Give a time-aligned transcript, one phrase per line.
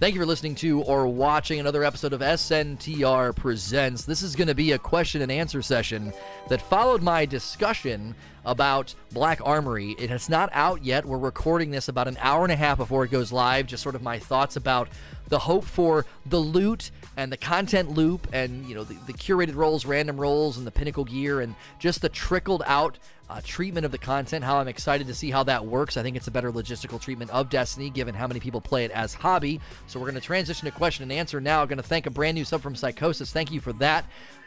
[0.00, 4.06] Thank you for listening to or watching another episode of SNTR Presents.
[4.06, 6.14] This is going to be a question and answer session
[6.48, 9.94] that followed my discussion about Black Armory.
[9.98, 11.04] It is not out yet.
[11.04, 13.66] We're recording this about an hour and a half before it goes live.
[13.66, 14.88] Just sort of my thoughts about
[15.28, 19.54] the hope for the loot and the content loop and you know the, the curated
[19.54, 22.98] rolls, random rolls, and the pinnacle gear and just the trickled out
[23.30, 24.44] uh, treatment of the content.
[24.44, 25.96] How I'm excited to see how that works.
[25.96, 28.90] I think it's a better logistical treatment of Destiny given how many people play it
[28.90, 29.60] as hobby.
[29.86, 31.62] So we're going to transition to question and answer now.
[31.62, 33.32] I'm going to thank a brand new sub from Psychosis.
[33.32, 34.04] Thank you for that.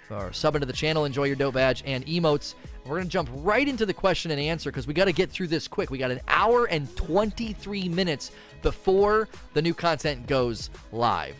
[0.08, 2.56] For subbing to the channel, enjoy your dope badge and emotes.
[2.86, 5.32] We're going to jump right into the question and answer because we got to get
[5.32, 5.90] through this quick.
[5.90, 8.32] We got an hour and 23 minutes
[8.62, 11.36] before the new content goes live.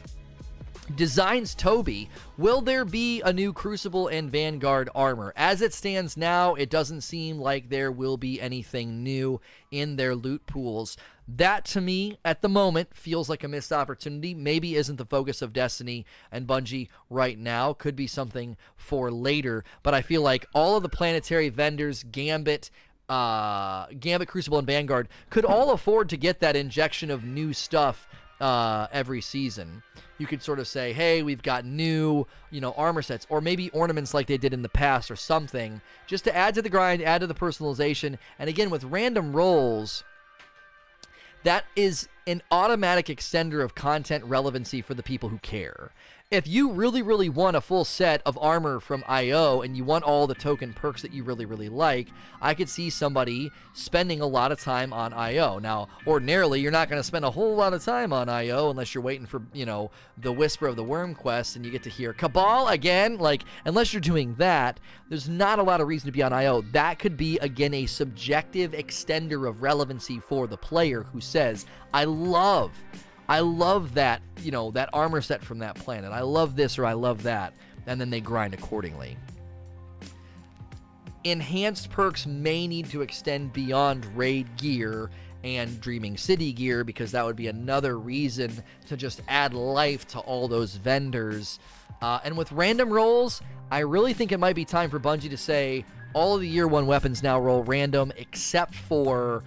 [0.96, 5.34] Designs Toby, will there be a new Crucible and Vanguard armor?
[5.36, 9.40] As it stands now, it doesn't seem like there will be anything new
[9.72, 10.98] in their loot pools.
[11.28, 14.34] That to me, at the moment, feels like a missed opportunity.
[14.34, 17.74] Maybe isn't the focus of Destiny and Bungie right now.
[17.74, 19.64] Could be something for later.
[19.84, 22.70] But I feel like all of the planetary vendors, Gambit,
[23.08, 28.08] uh, Gambit, Crucible, and Vanguard could all afford to get that injection of new stuff
[28.42, 29.82] uh, every season.
[30.18, 33.70] You could sort of say, hey, we've got new, you know, armor sets, or maybe
[33.70, 37.02] ornaments like they did in the past, or something, just to add to the grind,
[37.02, 38.18] add to the personalization.
[38.38, 40.04] And again, with random rolls,
[41.44, 45.92] that is an automatic extender of content relevancy for the people who care
[46.34, 50.04] if you really, really want a full set of armor from IO and you want
[50.04, 52.08] all the token perks that you really, really like,
[52.42, 55.60] I could see somebody spending a lot of time on IO.
[55.60, 58.96] Now, ordinarily, you're not going to spend a whole lot of time on IO unless
[58.96, 61.90] you're waiting for, you know, the Whisper of the Worm quest and you get to
[61.92, 63.20] hear Cabal again.
[63.20, 66.62] Like, unless you're doing that, there's not a lot of reason to be on IO.
[66.72, 72.06] That could be, again, a subjective extender of relevancy for the player who says, I
[72.06, 72.72] love
[73.34, 76.12] I love that, you know, that armor set from that planet.
[76.12, 77.56] I love this or I love that.
[77.88, 79.18] And then they grind accordingly.
[81.24, 85.10] Enhanced perks may need to extend beyond raid gear
[85.44, 88.52] and Dreaming City gear because that would be another reason
[88.86, 91.58] to just add life to all those vendors.
[92.04, 95.38] Uh, and with random rolls, I really think it might be time for Bungie to
[95.38, 99.44] say all of the year one weapons now roll random except for,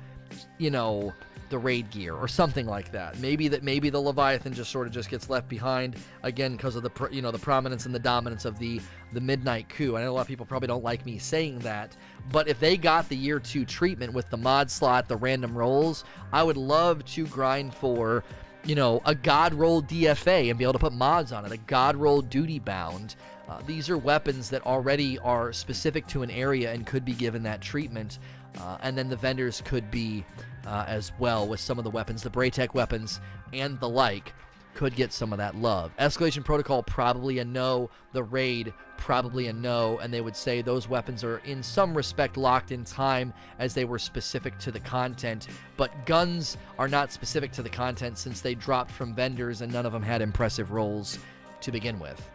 [0.59, 1.15] you know,
[1.49, 3.19] the raid gear or something like that.
[3.19, 6.83] Maybe that maybe the Leviathan just sort of just gets left behind again because of
[6.83, 8.81] the you know the prominence and the dominance of the
[9.13, 9.97] the Midnight Coup.
[9.97, 11.97] I know a lot of people probably don't like me saying that,
[12.33, 16.05] but if they got the year two treatment with the mod slot, the random rolls,
[16.33, 18.25] I would love to grind for
[18.65, 21.57] you know a God roll DFA and be able to put mods on it, a
[21.57, 23.17] God roll duty bound.
[23.49, 27.43] Uh, these are weapons that already are specific to an area and could be given
[27.45, 28.19] that treatment.
[28.61, 30.25] Uh, and then the vendors could be
[30.67, 33.21] uh, as well with some of the weapons, the Braytech weapons
[33.53, 34.33] and the like
[34.75, 35.91] could get some of that love.
[35.99, 37.89] Escalation Protocol probably a no.
[38.13, 42.37] The Raid probably a no, and they would say those weapons are in some respect
[42.37, 45.49] locked in time as they were specific to the content.
[45.79, 49.87] But guns are not specific to the content since they dropped from vendors and none
[49.87, 51.19] of them had impressive rolls
[51.63, 52.29] to begin with.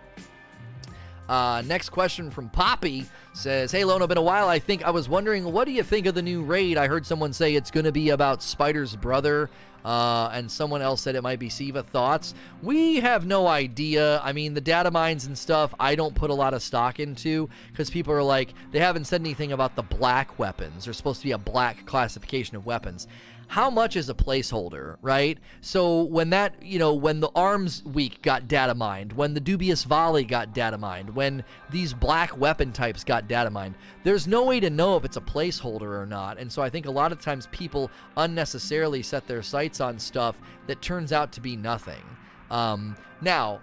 [1.31, 4.49] Uh, next question from Poppy says, Hey Lono, been a while.
[4.49, 6.77] I think I was wondering, what do you think of the new raid?
[6.77, 9.49] I heard someone say it's going to be about Spider's brother.
[9.85, 11.83] Uh, and someone else said it might be Siva.
[11.83, 12.35] Thoughts?
[12.61, 14.19] We have no idea.
[14.19, 17.49] I mean, the data mines and stuff, I don't put a lot of stock into
[17.71, 20.83] because people are like, they haven't said anything about the black weapons.
[20.83, 23.07] There's supposed to be a black classification of weapons
[23.51, 25.37] how much is a placeholder, right?
[25.59, 29.83] So when that, you know, when the arms week got data mined, when the dubious
[29.83, 33.75] volley got data mined, when these black weapon types got data mined,
[34.05, 36.39] there's no way to know if it's a placeholder or not.
[36.39, 40.39] And so I think a lot of times people unnecessarily set their sights on stuff
[40.67, 42.03] that turns out to be nothing.
[42.49, 43.59] Um, now,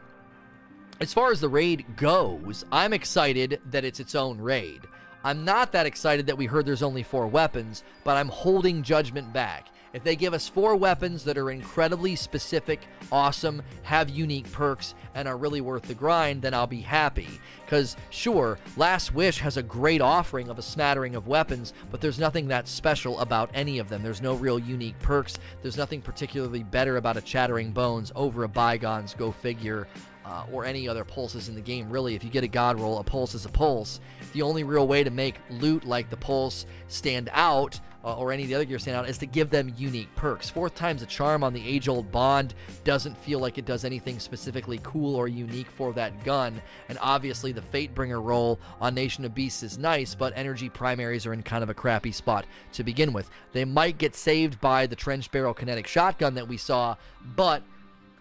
[1.00, 4.82] as far as the raid goes, I'm excited that it's its own raid.
[5.24, 9.32] I'm not that excited that we heard there's only four weapons, but I'm holding judgment
[9.32, 9.68] back.
[9.92, 15.26] If they give us four weapons that are incredibly specific, awesome, have unique perks, and
[15.26, 17.28] are really worth the grind, then I'll be happy.
[17.64, 22.18] Because, sure, Last Wish has a great offering of a smattering of weapons, but there's
[22.18, 24.02] nothing that special about any of them.
[24.02, 25.38] There's no real unique perks.
[25.62, 29.88] There's nothing particularly better about a Chattering Bones over a Bygones, go figure,
[30.24, 31.88] uh, or any other pulses in the game.
[31.88, 34.00] Really, if you get a god roll, a pulse is a pulse.
[34.34, 38.44] The only real way to make loot like the pulse stand out uh, or any
[38.44, 40.48] of the other gear stand out is to give them unique perks.
[40.48, 42.54] Fourth time's a charm on the age old bond
[42.84, 46.60] doesn't feel like it does anything specifically cool or unique for that gun.
[46.88, 51.32] And obviously, the Fatebringer roll on Nation of Beasts is nice, but energy primaries are
[51.32, 53.30] in kind of a crappy spot to begin with.
[53.52, 56.96] They might get saved by the trench barrel kinetic shotgun that we saw,
[57.36, 57.62] but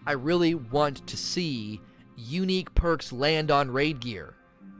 [0.06, 1.80] I really want to see
[2.16, 4.34] unique perks land on raid gear.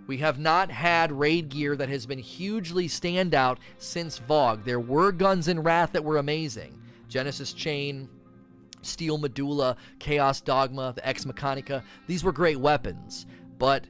[0.09, 4.65] We have not had raid gear that has been hugely standout since VoG.
[4.65, 6.81] There were guns in Wrath that were amazing.
[7.11, 8.09] Genesis Chain,
[8.81, 11.83] Steel Medulla, Chaos Dogma, the Ex Mechanica.
[12.07, 13.27] These were great weapons,
[13.59, 13.85] but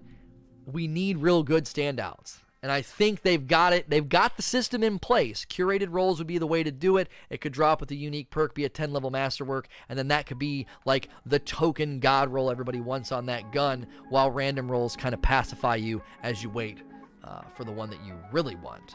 [0.67, 2.39] we need real good standouts.
[2.63, 3.89] And I think they've got it.
[3.89, 5.47] They've got the system in place.
[5.49, 7.09] Curated rolls would be the way to do it.
[7.31, 10.27] It could drop with a unique perk, be a 10 level masterwork, and then that
[10.27, 14.97] could be like the token god roll everybody wants on that gun, while random rolls
[14.97, 16.79] kind of pacify you as you wait
[17.23, 18.95] uh, for the one that you really want.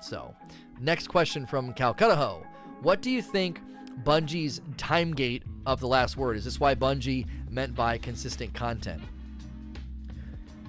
[0.00, 0.34] So,
[0.80, 2.46] next question from Calcutta Ho.
[2.82, 3.60] What do you think
[4.04, 6.36] Bungie's time gate of the last word?
[6.36, 9.02] Is this why Bungie meant by consistent content?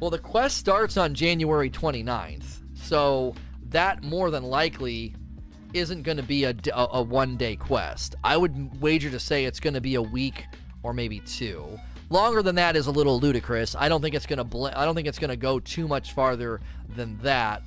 [0.01, 3.35] Well, the quest starts on January 29th, so
[3.69, 5.13] that more than likely
[5.75, 8.15] isn't going to be a, a, a one day quest.
[8.23, 10.45] I would wager to say it's going to be a week
[10.81, 11.79] or maybe two.
[12.09, 13.75] Longer than that is a little ludicrous.
[13.75, 15.87] I don't think it's going to bl- I don't think it's going to go too
[15.87, 16.61] much farther
[16.95, 17.61] than that.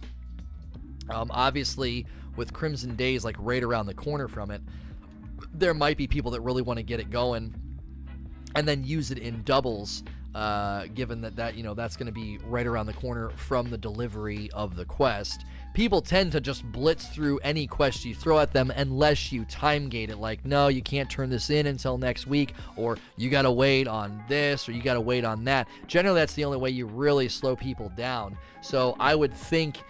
[1.11, 2.05] Um, obviously,
[2.35, 4.61] with Crimson Days like right around the corner from it,
[5.53, 7.55] there might be people that really want to get it going
[8.57, 10.03] and then use it in doubles
[10.35, 13.71] uh, given that that you know that's going to be right around the corner from
[13.71, 15.45] the delivery of the quest.
[15.75, 19.89] People tend to just blitz through any quest you throw at them unless you time
[19.89, 20.19] gate it.
[20.19, 23.89] Like, no, you can't turn this in until next week, or you got to wait
[23.89, 25.69] on this, or you got to wait on that.
[25.89, 28.39] Generally, that's the only way you really slow people down.
[28.61, 29.83] So I would think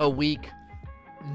[0.00, 0.50] a week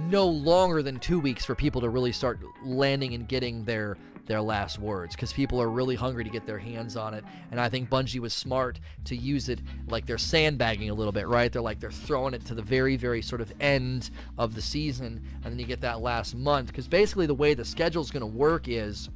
[0.10, 4.42] no longer than two weeks for people to really start landing and getting their their
[4.42, 7.24] last words because people are really hungry to get their hands on it.
[7.52, 11.28] And I think Bungie was smart to use it like they're sandbagging a little bit,
[11.28, 11.52] right?
[11.52, 15.22] They're like they're throwing it to the very, very sort of end of the season,
[15.44, 18.22] and then you get that last month because basically the way the schedule is going
[18.22, 19.10] to work is,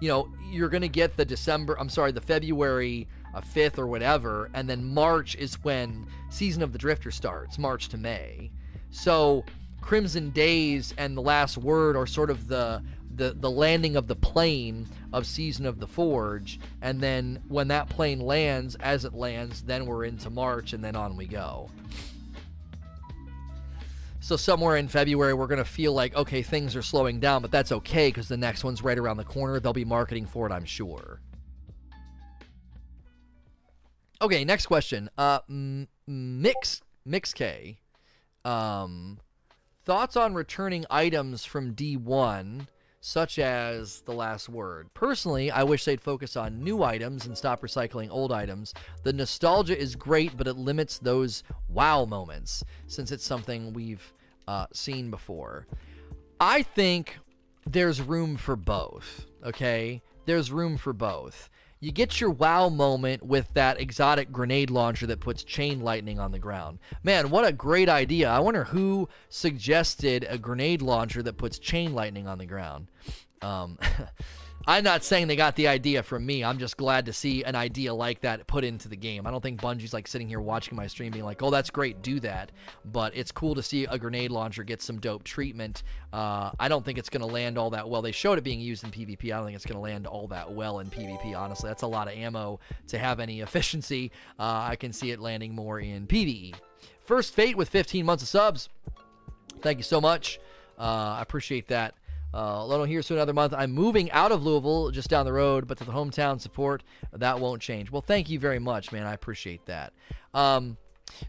[0.00, 3.08] you know, you're going to get the December, I'm sorry, the February.
[3.36, 7.88] A fifth or whatever, and then March is when Season of the Drifter starts, March
[7.88, 8.52] to May.
[8.92, 9.44] So
[9.80, 12.80] Crimson Days and the Last Word are sort of the
[13.16, 17.88] the the landing of the plane of Season of the Forge, and then when that
[17.88, 21.70] plane lands, as it lands, then we're into March, and then on we go.
[24.20, 27.72] So somewhere in February, we're gonna feel like okay, things are slowing down, but that's
[27.72, 29.60] okay because the next one's right around the corner.
[29.60, 31.20] They'll be marketing for it, I'm sure.
[34.22, 35.10] Okay, next question.
[35.18, 35.40] Uh,
[36.06, 37.78] Mix Mix K.
[38.44, 39.18] Um,
[39.84, 42.66] thoughts on returning items from D1
[43.06, 44.88] such as The Last Word.
[44.94, 48.72] Personally, I wish they'd focus on new items and stop recycling old items.
[49.02, 54.14] The nostalgia is great, but it limits those wow moments since it's something we've
[54.48, 55.66] uh, seen before.
[56.40, 57.18] I think
[57.66, 60.00] there's room for both, okay?
[60.24, 61.50] There's room for both
[61.84, 66.32] you get your wow moment with that exotic grenade launcher that puts chain lightning on
[66.32, 66.78] the ground.
[67.02, 68.30] Man, what a great idea.
[68.30, 72.88] I wonder who suggested a grenade launcher that puts chain lightning on the ground.
[73.42, 73.78] Um,
[74.66, 76.42] I'm not saying they got the idea from me.
[76.42, 79.26] I'm just glad to see an idea like that put into the game.
[79.26, 82.00] I don't think Bungie's like sitting here watching my stream being like, oh, that's great,
[82.00, 82.50] do that.
[82.84, 85.82] But it's cool to see a grenade launcher get some dope treatment.
[86.12, 88.00] Uh, I don't think it's going to land all that well.
[88.00, 89.24] They showed it being used in PvP.
[89.24, 91.68] I don't think it's going to land all that well in PvP, honestly.
[91.68, 92.58] That's a lot of ammo
[92.88, 94.12] to have any efficiency.
[94.38, 96.54] Uh, I can see it landing more in PvE.
[97.04, 98.70] First Fate with 15 months of subs.
[99.60, 100.40] Thank you so much.
[100.78, 101.94] Uh, I appreciate that.
[102.34, 103.54] Uh, Lono here to another month.
[103.56, 107.38] I'm moving out of Louisville, just down the road, but to the hometown support, that
[107.38, 107.92] won't change.
[107.92, 109.06] Well, thank you very much, man.
[109.06, 109.92] I appreciate that.
[110.34, 110.76] Um,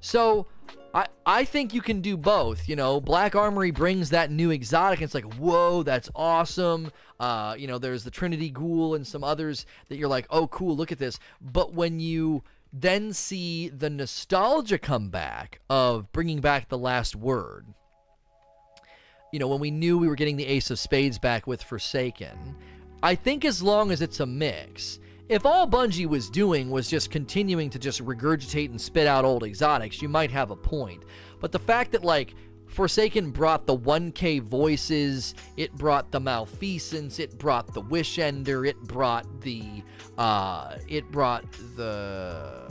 [0.01, 0.47] so
[0.95, 2.67] I I think you can do both.
[2.67, 4.99] You know, Black Armory brings that new exotic.
[4.99, 6.91] And it's like, whoa, that's awesome.
[7.19, 10.75] Uh, you know, there's the Trinity Ghoul and some others that you're like, oh, cool,
[10.75, 11.19] look at this.
[11.39, 12.43] But when you
[12.73, 17.67] then see the nostalgia come back of bringing back the last word
[19.31, 22.55] you know, when we knew we were getting the Ace of Spades back with Forsaken.
[23.03, 27.09] I think as long as it's a mix, if all Bungie was doing was just
[27.09, 31.03] continuing to just regurgitate and spit out old exotics, you might have a point.
[31.39, 32.35] But the fact that, like,
[32.67, 38.79] Forsaken brought the 1K voices, it brought the Malfeasance, it brought the Wish Ender, it
[38.81, 39.83] brought the,
[40.17, 42.64] uh, it brought the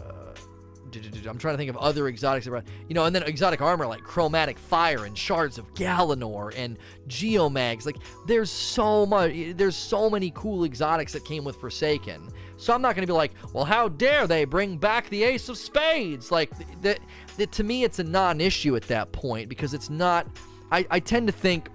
[1.27, 2.67] I'm trying to think of other exotics around.
[2.89, 7.87] You know, and then exotic armor like chromatic fire and shards of Galanor and geomags.
[7.87, 7.97] Like
[8.27, 12.31] there's so much there's so many cool exotics that came with Forsaken.
[12.57, 15.49] So I'm not going to be like, "Well, how dare they bring back the Ace
[15.49, 16.51] of Spades?" Like
[16.83, 17.01] that
[17.53, 20.27] to me it's a non-issue at that point because it's not
[20.71, 21.69] I, I tend to think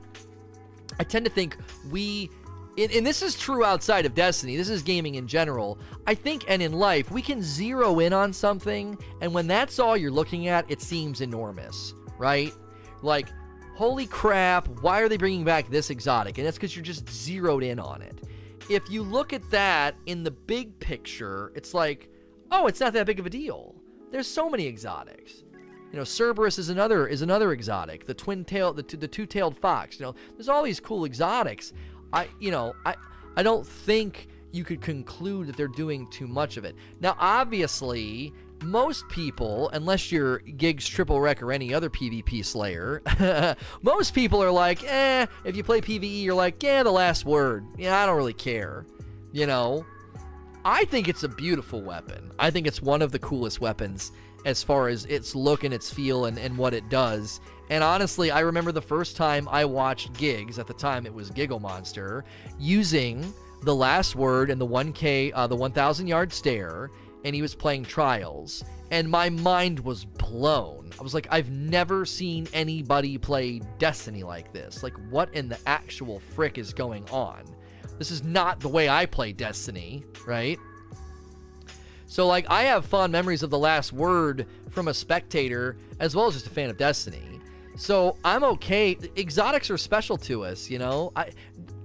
[0.99, 1.57] I tend to think
[1.89, 2.29] we
[2.77, 5.79] and, this is true outside of Destiny, this is gaming in general.
[6.07, 9.97] I think, and in life, we can zero in on something, and when that's all
[9.97, 12.53] you're looking at, it seems enormous, right?
[13.01, 13.29] Like,
[13.75, 16.37] holy crap, why are they bringing back this exotic?
[16.37, 18.21] And that's because you're just zeroed in on it.
[18.69, 22.09] If you look at that in the big picture, it's like,
[22.51, 23.75] oh, it's not that big of a deal.
[24.11, 25.43] There's so many exotics.
[25.91, 28.05] You know, Cerberus is another is another exotic.
[28.05, 29.99] The twin tail, the, the two tailed fox.
[29.99, 31.73] You know, there's all these cool exotics.
[32.13, 32.95] I, you know, I,
[33.35, 36.75] I don't think you could conclude that they're doing too much of it.
[36.99, 43.01] Now, obviously, most people, unless you're Gigs Triple Wreck or any other PvP Slayer,
[43.81, 47.65] most people are like, eh, if you play PvE, you're like, yeah, the last word.
[47.77, 48.85] Yeah, I don't really care.
[49.31, 49.85] You know?
[50.65, 52.31] I think it's a beautiful weapon.
[52.37, 54.11] I think it's one of the coolest weapons
[54.45, 57.39] as far as its look and its feel and, and what it does.
[57.69, 61.29] And honestly, I remember the first time I watched Gigs, at the time it was
[61.29, 62.25] Giggle Monster,
[62.57, 66.89] using the last word and the 1K, uh, the 1,000 yard stare,
[67.23, 68.63] and he was playing Trials.
[68.91, 70.91] And my mind was blown.
[70.99, 74.81] I was like, I've never seen anybody play Destiny like this.
[74.81, 77.43] Like, what in the actual frick is going on?
[77.99, 80.57] This is not the way I play Destiny, right?
[82.07, 86.25] So, like, I have fond memories of the last word from a spectator as well
[86.25, 87.38] as just a fan of Destiny.
[87.79, 88.97] So, I'm okay.
[89.15, 91.13] Exotics are special to us, you know?
[91.15, 91.29] I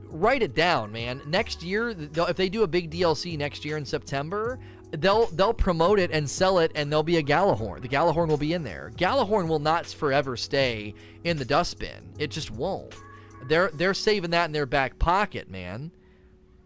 [0.08, 1.22] write it down, man.
[1.26, 4.58] Next year, if they do a big DLC next year in September,
[4.90, 7.80] they'll they'll promote it and sell it and there'll be a Gjallarhorn.
[7.80, 8.90] The Gjallarhorn will be in there.
[8.96, 12.12] Gjallarhorn will not forever stay in the dustbin.
[12.18, 12.94] It just won't.
[13.46, 15.92] They're they're saving that in their back pocket, man.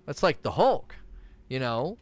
[0.06, 0.94] That's like the Hulk,
[1.48, 1.98] you know?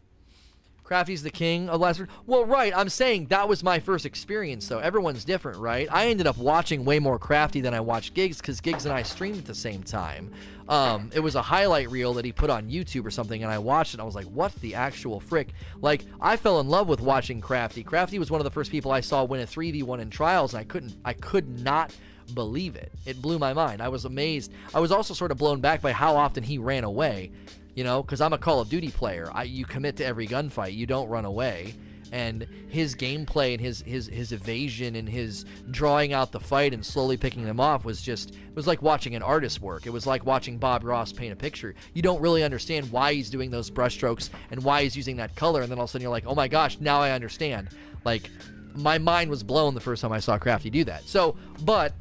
[0.86, 2.00] Crafty's the king of last.
[2.26, 2.72] Well, right.
[2.74, 4.78] I'm saying that was my first experience, though.
[4.78, 5.88] Everyone's different, right?
[5.90, 9.02] I ended up watching way more Crafty than I watched Gigs because Gigs and I
[9.02, 10.30] streamed at the same time.
[10.68, 13.58] Um, it was a highlight reel that he put on YouTube or something, and I
[13.58, 14.00] watched it.
[14.00, 15.48] I was like, "What the actual frick?"
[15.80, 17.82] Like, I fell in love with watching Crafty.
[17.82, 20.60] Crafty was one of the first people I saw win a 3v1 in trials, and
[20.60, 21.92] I couldn't, I could not
[22.32, 22.92] believe it.
[23.06, 23.82] It blew my mind.
[23.82, 24.52] I was amazed.
[24.72, 27.32] I was also sort of blown back by how often he ran away
[27.76, 29.30] you know, because I'm a Call of Duty player.
[29.32, 30.74] I, you commit to every gunfight.
[30.74, 31.74] You don't run away.
[32.10, 36.86] And his gameplay and his his his evasion and his drawing out the fight and
[36.86, 39.86] slowly picking them off was just it was like watching an artist's work.
[39.86, 41.74] It was like watching Bob Ross paint a picture.
[41.94, 45.62] You don't really understand why he's doing those brushstrokes and why he's using that color,
[45.62, 47.70] and then all of a sudden you're like, oh my gosh, now I understand.
[48.04, 48.30] Like
[48.72, 51.08] my mind was blown the first time I saw Crafty do that.
[51.08, 51.92] So, but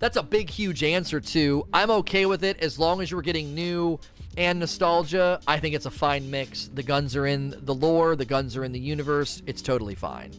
[0.00, 3.54] that's a big, huge answer to I'm okay with it as long as you're getting
[3.54, 3.98] new
[4.36, 5.40] and nostalgia.
[5.46, 6.68] I think it's a fine mix.
[6.72, 9.42] The guns are in the lore, the guns are in the universe.
[9.46, 10.32] It's totally fine.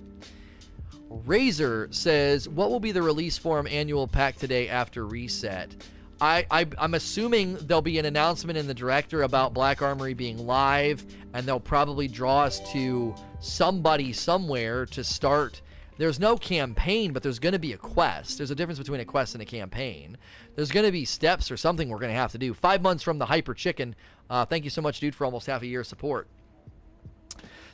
[1.10, 5.76] Razor says, What will be the release form annual pack today after reset?
[6.22, 10.38] I, I, am assuming there'll be an announcement in the director about Black Armory being
[10.48, 15.62] live, and they'll probably draw us to somebody somewhere to start.
[15.98, 18.38] There's no campaign, but there's going to be a quest.
[18.38, 20.18] There's a difference between a quest and a campaign.
[20.56, 22.54] There's going to be steps or something we're going to have to do.
[22.54, 23.96] Five months from the Hyper Chicken.
[24.30, 26.28] Uh, thank you so much, dude, for almost half a year of support.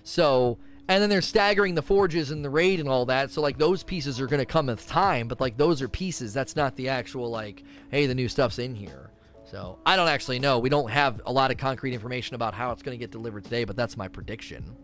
[0.04, 0.58] So,
[0.88, 3.32] and then they're staggering the forges and the raid and all that.
[3.32, 6.34] So, like, those pieces are going to come with time, but, like, those are pieces.
[6.34, 9.12] That's not the actual, like, hey, the new stuff's in here.
[9.46, 10.60] So, I don't actually know.
[10.60, 13.44] We don't have a lot of concrete information about how it's going to get delivered
[13.44, 14.76] today, but that's my prediction.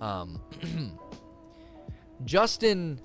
[0.00, 0.40] Um,
[2.24, 3.00] Justin,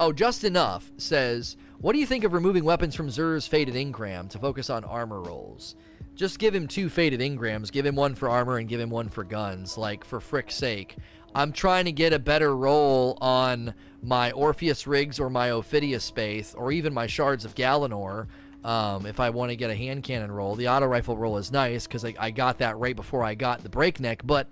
[0.00, 4.28] oh, just enough says, what do you think of removing weapons from Xur's Fated Engram
[4.30, 5.76] to focus on armor rolls?
[6.14, 7.70] Just give him two Fated Engrams.
[7.70, 9.78] Give him one for armor and give him one for guns.
[9.78, 10.96] Like, for frick's sake.
[11.34, 16.54] I'm trying to get a better roll on my Orpheus Rigs or my Ophidian Aspect
[16.56, 18.26] or even my Shards of Galanor
[18.64, 20.56] um, if I want to get a hand cannon roll.
[20.56, 23.62] The auto rifle roll is nice because I, I got that right before I got
[23.62, 24.26] the breakneck.
[24.26, 24.48] But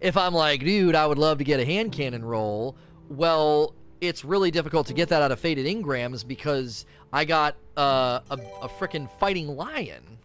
[0.00, 2.76] if I'm like, dude, I would love to get a hand cannon roll,
[3.08, 8.20] well, it's really difficult to get that out of Fated Engrams because I got uh,
[8.30, 10.18] a, a freaking fighting lion,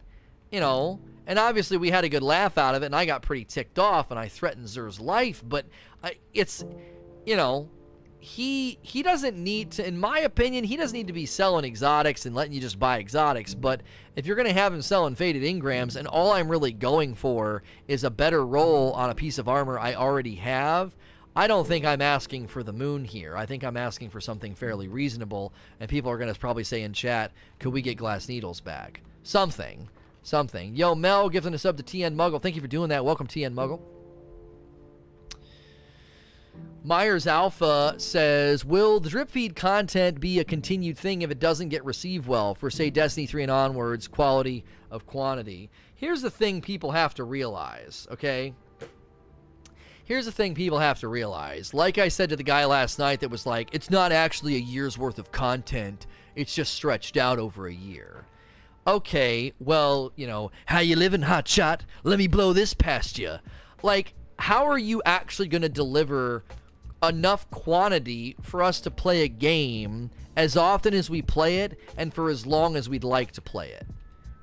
[0.51, 0.99] you know.
[1.27, 3.77] And obviously, we had a good laugh out of it, and I got pretty ticked
[3.77, 5.43] off, and I threatened Xur's life.
[5.47, 5.67] But
[6.03, 6.65] I, it's,
[7.25, 7.69] you know,
[8.19, 12.25] he he doesn't need to, in my opinion, he doesn't need to be selling exotics
[12.25, 13.53] and letting you just buy exotics.
[13.53, 13.81] But
[14.15, 18.03] if you're gonna have him selling fated engrams, and all I'm really going for is
[18.03, 20.95] a better roll on a piece of armor I already have,
[21.39, 23.37] I don't think I'm asking for the moon here.
[23.37, 26.81] I think I'm asking for something fairly reasonable, and people are going to probably say
[26.81, 28.99] in chat, could we get Glass Needles back?
[29.23, 29.87] Something.
[30.21, 30.75] Something.
[30.75, 32.41] Yo, Mel giving a sub to TN Muggle.
[32.41, 33.05] Thank you for doing that.
[33.05, 33.79] Welcome, TN Muggle.
[36.83, 41.69] Myers Alpha says, Will the drip feed content be a continued thing if it doesn't
[41.69, 45.69] get received well for, say, Destiny 3 and onwards, quality of quantity.
[45.95, 48.55] Here's the thing people have to realize, okay?
[50.09, 51.71] Here's the thing people have to realize.
[51.71, 54.59] Like I said to the guy last night that was like, it's not actually a
[54.59, 58.25] year's worth of content, it's just stretched out over a year.
[58.87, 61.85] Okay, well, you know, how you living, hot shot?
[62.01, 63.35] Let me blow this past you.
[63.83, 66.43] Like, how are you actually going to deliver
[67.03, 72.11] enough quantity for us to play a game as often as we play it and
[72.11, 73.85] for as long as we'd like to play it,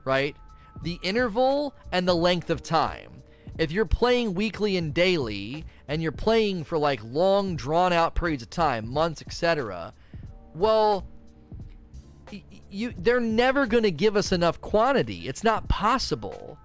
[0.04, 0.36] right?
[0.84, 3.16] The interval and the length of time.
[3.58, 8.42] If you're playing weekly and daily and you're playing for like long drawn out periods
[8.42, 9.94] of time, months, etc.,
[10.54, 11.06] well,
[12.70, 15.28] you they're never going to give us enough quantity.
[15.28, 16.58] It's not possible.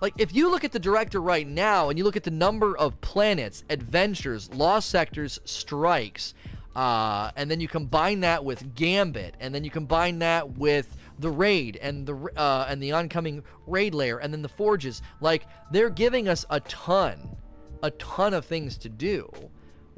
[0.00, 2.76] Like, if you look at the director right now and you look at the number
[2.76, 6.34] of planets, adventures, lost sectors, strikes,
[6.74, 11.30] uh, and then you combine that with Gambit, and then you combine that with the
[11.30, 15.02] raid and the uh, and the oncoming raid layer, and then the forges.
[15.20, 17.36] Like, they're giving us a ton,
[17.82, 19.30] a ton of things to do.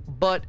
[0.07, 0.45] But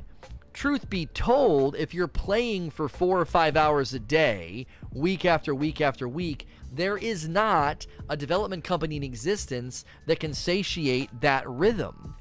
[0.53, 5.53] truth be told, if you're playing for four or five hours a day, week after
[5.53, 11.47] week after week, there is not a development company in existence that can satiate that
[11.49, 12.15] rhythm.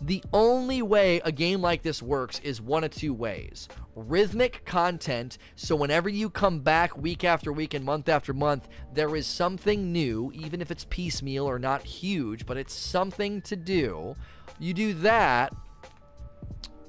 [0.00, 5.38] The only way a game like this works is one of two ways rhythmic content,
[5.56, 9.92] so whenever you come back week after week and month after month, there is something
[9.92, 14.14] new, even if it's piecemeal or not huge, but it's something to do.
[14.60, 15.52] You do that,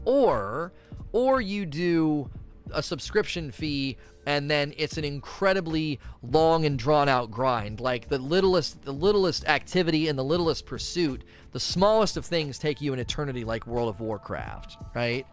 [0.06, 0.72] or
[1.12, 2.30] or you do
[2.72, 8.18] a subscription fee and then it's an incredibly long and drawn out grind like the
[8.20, 13.00] littlest the littlest activity and the littlest pursuit the smallest of things take you an
[13.00, 15.25] eternity like world of warcraft right?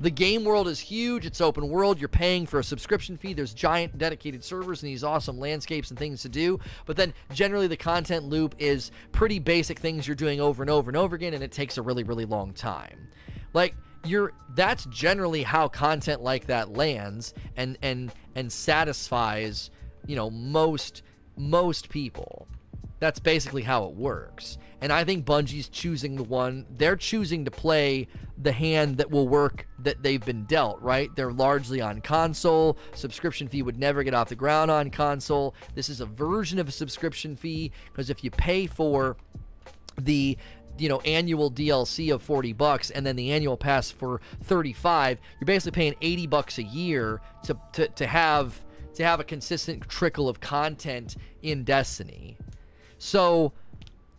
[0.00, 1.26] The game world is huge.
[1.26, 1.98] It's open world.
[1.98, 3.32] You're paying for a subscription fee.
[3.32, 6.60] There's giant dedicated servers and these awesome landscapes and things to do.
[6.86, 10.88] But then generally the content loop is pretty basic things you're doing over and over
[10.88, 13.08] and over again and it takes a really really long time.
[13.54, 13.74] Like
[14.04, 19.70] you're that's generally how content like that lands and and and satisfies
[20.06, 21.02] you know most
[21.36, 22.46] most people
[23.00, 24.58] that's basically how it works.
[24.80, 28.06] And i think bungie's choosing the one they're choosing to play
[28.40, 31.10] the hand that will work that they've been dealt right?
[31.16, 32.78] They're largely on console.
[32.94, 35.54] Subscription fee would never get off the ground on console.
[35.74, 39.16] This is a version of a subscription fee because if you pay for
[40.00, 40.38] the
[40.78, 45.46] you know annual DLC of 40 bucks and then the annual pass for 35 you're
[45.46, 50.28] basically paying 80 bucks a year to to, to have to have a consistent trickle
[50.28, 52.36] of content in Destiny
[52.98, 53.52] so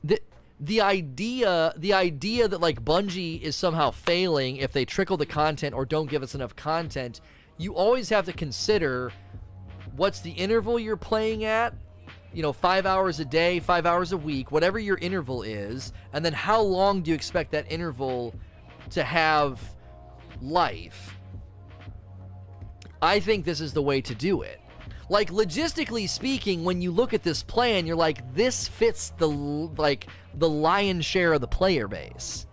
[0.04, 0.20] the
[0.60, 5.76] the idea the idea that like Bungie is somehow failing if they trickle the content
[5.76, 7.22] or don't give us enough content
[7.58, 9.12] you always have to consider
[9.96, 11.74] what's the interval you're playing at
[12.34, 16.24] you know, five hours a day, five hours a week, whatever your interval is, and
[16.24, 18.36] then how long do you expect that interval
[18.92, 19.62] to have
[20.42, 21.16] life?
[23.02, 24.60] I think this is the way to do it.
[25.10, 30.08] Like logistically speaking, when you look at this plan, you're like, this fits the like
[30.36, 32.46] the lion's share of the player base.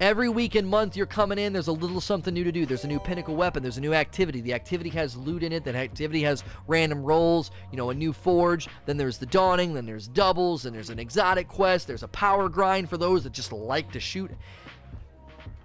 [0.00, 2.64] Every week and month you're coming in, there's a little something new to do.
[2.64, 4.40] There's a new pinnacle weapon, there's a new activity.
[4.40, 8.12] The activity has loot in it, that activity has random rolls, you know, a new
[8.12, 8.68] forge.
[8.86, 12.48] Then there's the dawning, then there's doubles, and there's an exotic quest, there's a power
[12.48, 14.30] grind for those that just like to shoot.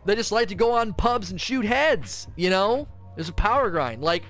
[0.06, 2.88] They just like to go on pubs and shoot heads, you know?
[3.16, 4.02] There's a power grind.
[4.02, 4.24] Like,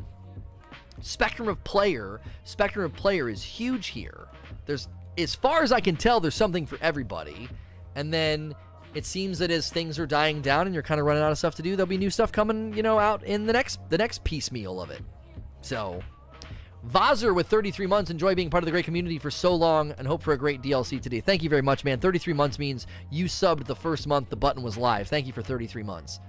[1.04, 4.28] spectrum of player, spectrum of player is huge here.
[4.66, 4.88] There's,
[5.18, 7.50] as far as I can tell, there's something for everybody.
[7.96, 8.56] And then
[8.96, 11.38] it seems that as things are dying down and you're kind of running out of
[11.38, 13.98] stuff to do, there'll be new stuff coming, you know, out in the next the
[13.98, 15.02] next piecemeal of it.
[15.62, 16.02] So,
[16.88, 18.12] Vazer with 33 months.
[18.12, 20.62] Enjoy being part of the great community for so long and hope for a great
[20.62, 21.22] DLC today.
[21.22, 22.00] Thank you very much, man.
[22.00, 25.08] 33 months means you subbed the first month the button was live.
[25.08, 26.20] Thank you for 33 months.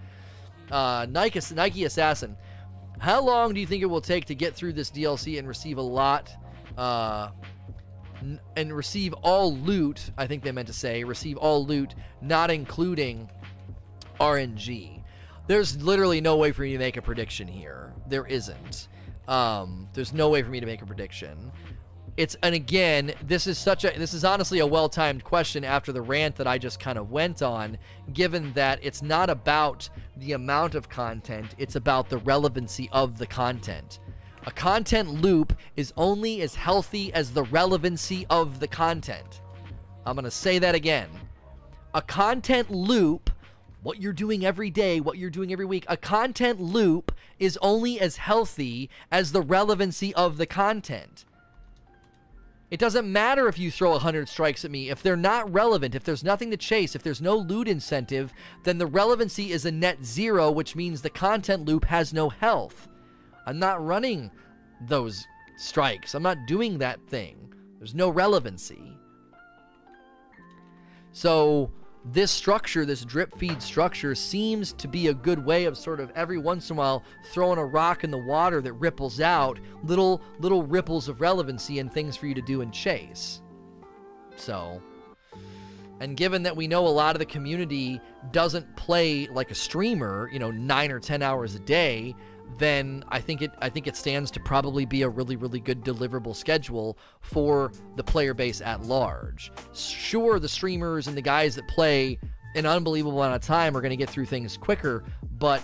[0.70, 2.36] Uh, Nike, Nike Assassin.
[3.04, 5.76] How long do you think it will take to get through this DLC and receive
[5.76, 6.34] a lot
[6.78, 7.32] uh,
[8.56, 13.28] and receive all loot, I think they meant to say, receive all loot, not including
[14.18, 15.02] RNG.
[15.48, 17.92] There's literally no way for me to make a prediction here.
[18.08, 18.88] There isn't.
[19.28, 21.52] Um, there's no way for me to make a prediction.
[22.16, 26.00] It's and again, this is such a this is honestly a well-timed question after the
[26.00, 27.76] rant that I just kind of went on,
[28.12, 33.26] given that it's not about the amount of content, it's about the relevancy of the
[33.26, 33.98] content.
[34.46, 39.40] A content loop is only as healthy as the relevancy of the content.
[40.06, 41.08] I'm going to say that again.
[41.94, 43.30] A content loop,
[43.82, 47.98] what you're doing every day, what you're doing every week, a content loop is only
[47.98, 51.24] as healthy as the relevancy of the content.
[52.74, 54.90] It doesn't matter if you throw 100 strikes at me.
[54.90, 58.32] If they're not relevant, if there's nothing to chase, if there's no loot incentive,
[58.64, 62.88] then the relevancy is a net zero, which means the content loop has no health.
[63.46, 64.28] I'm not running
[64.80, 65.24] those
[65.56, 66.16] strikes.
[66.16, 67.54] I'm not doing that thing.
[67.78, 68.98] There's no relevancy.
[71.12, 71.70] So,
[72.04, 76.10] this structure, this drip feed structure, seems to be a good way of sort of
[76.14, 80.20] every once in a while throwing a rock in the water that ripples out little
[80.38, 83.40] little ripples of relevancy and things for you to do and chase.
[84.36, 84.82] So,
[86.00, 88.00] and given that we know a lot of the community
[88.32, 92.14] doesn't play like a streamer, you know, nine or ten hours a day,
[92.58, 95.82] then I think it I think it stands to probably be a really really good
[95.82, 99.52] deliverable schedule for the player base at large.
[99.72, 102.18] Sure, the streamers and the guys that play
[102.54, 105.04] an unbelievable amount of time are going to get through things quicker,
[105.38, 105.62] but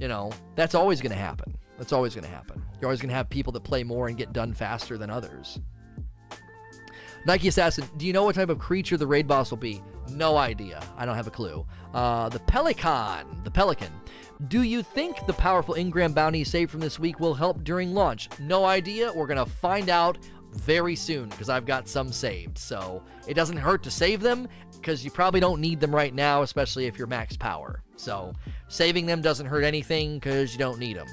[0.00, 1.56] you know that's always going to happen.
[1.78, 2.62] That's always going to happen.
[2.80, 5.60] You're always going to have people that play more and get done faster than others.
[7.24, 9.82] Nike Assassin, do you know what type of creature the raid boss will be?
[10.10, 10.82] No idea.
[10.96, 11.66] I don't have a clue.
[11.92, 13.92] Uh, the Pelican, the Pelican.
[14.46, 18.28] Do you think the powerful Engram bounty saved from this week will help during launch?
[18.38, 19.12] No idea.
[19.12, 20.16] We're going to find out
[20.52, 22.56] very soon because I've got some saved.
[22.56, 24.46] So it doesn't hurt to save them
[24.76, 27.82] because you probably don't need them right now, especially if you're max power.
[27.96, 28.32] So
[28.68, 31.08] saving them doesn't hurt anything because you don't need them.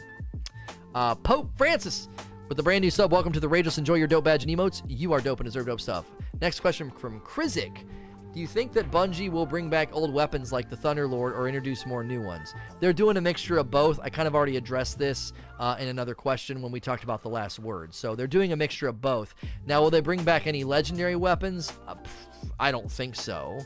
[0.94, 2.08] Uh, Pope Francis
[2.48, 3.12] with the brand new sub.
[3.12, 3.80] Welcome to the Rageless.
[3.80, 4.84] Enjoy your dope badge and emotes.
[4.88, 6.06] You are dope and deserve dope stuff.
[6.42, 7.88] Next question from Krizik.
[8.36, 11.86] Do you think that Bungie will bring back old weapons like the Thunderlord or introduce
[11.86, 12.54] more new ones?
[12.82, 13.98] They're doing a mixture of both.
[14.04, 17.30] I kind of already addressed this uh, in another question when we talked about the
[17.30, 17.94] last word.
[17.94, 19.36] So they're doing a mixture of both.
[19.66, 21.72] Now, will they bring back any legendary weapons?
[21.88, 21.96] Uh,
[22.60, 23.58] I don't think so.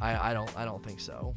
[0.00, 0.56] I, I don't.
[0.56, 1.34] I don't think so.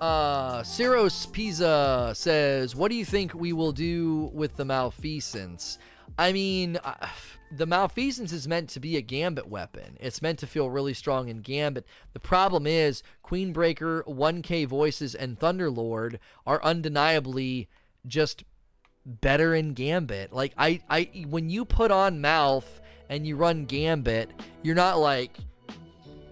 [0.00, 5.78] Uh, Ciros Pisa says, "What do you think we will do with the Malfeasance?"
[6.18, 7.06] I mean, uh,
[7.50, 9.96] the Malfeasance is meant to be a Gambit weapon.
[10.00, 11.84] It's meant to feel really strong in Gambit.
[12.12, 17.68] The problem is, Queenbreaker, 1K Voices, and Thunderlord are undeniably
[18.06, 18.44] just
[19.04, 20.32] better in Gambit.
[20.32, 24.30] Like I, I, when you put on Mouth and you run Gambit,
[24.62, 25.36] you're not like,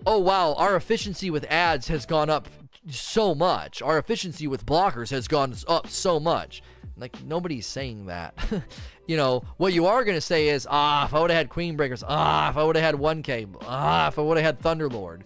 [0.07, 2.49] oh wow, our efficiency with ads has gone up
[2.89, 3.83] so much.
[3.83, 6.63] Our efficiency with blockers has gone up so much.
[6.99, 8.35] Like nobody's saying that.
[9.07, 11.77] you know, what you are gonna say is, ah, if I would have had Queen
[11.77, 15.23] Breakers, ah, if I would have had 1K, ah, if I would have had Thunderlord.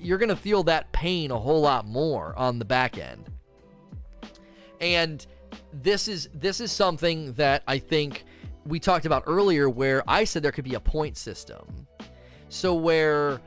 [0.00, 3.30] You're gonna feel that pain a whole lot more on the back end.
[4.80, 5.24] And
[5.72, 8.24] this is this is something that I think
[8.66, 11.86] we talked about earlier where I said there could be a point system.
[12.48, 13.40] So where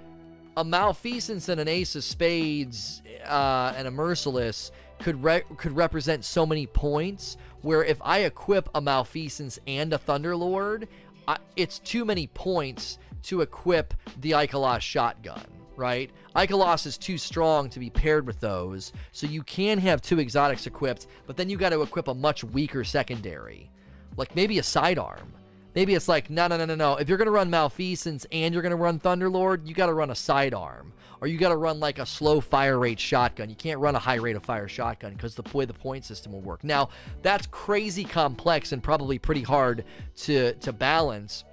[0.57, 6.23] a malfeasance and an ace of spades uh, and a merciless could re- could represent
[6.23, 10.87] so many points where if I equip a Malfeasance and a Thunderlord,
[11.55, 15.41] it's too many points to equip the Ikelos shotgun,
[15.75, 16.11] right?
[16.35, 20.67] Ikelos is too strong to be paired with those, so you can have two exotics
[20.67, 23.71] equipped, but then you got to equip a much weaker secondary,
[24.15, 25.33] like maybe a sidearm.
[25.75, 26.95] Maybe it's like, no, no, no, no, no.
[26.95, 29.93] If you're going to run Malfeasance and you're going to run Thunderlord, you got to
[29.93, 33.49] run a sidearm or you got to run like a slow fire rate shotgun.
[33.49, 36.31] You can't run a high rate of fire shotgun because the way the point system
[36.31, 36.63] will work.
[36.63, 36.89] Now,
[37.21, 39.83] that's crazy complex and probably pretty hard
[40.17, 41.43] to to balance.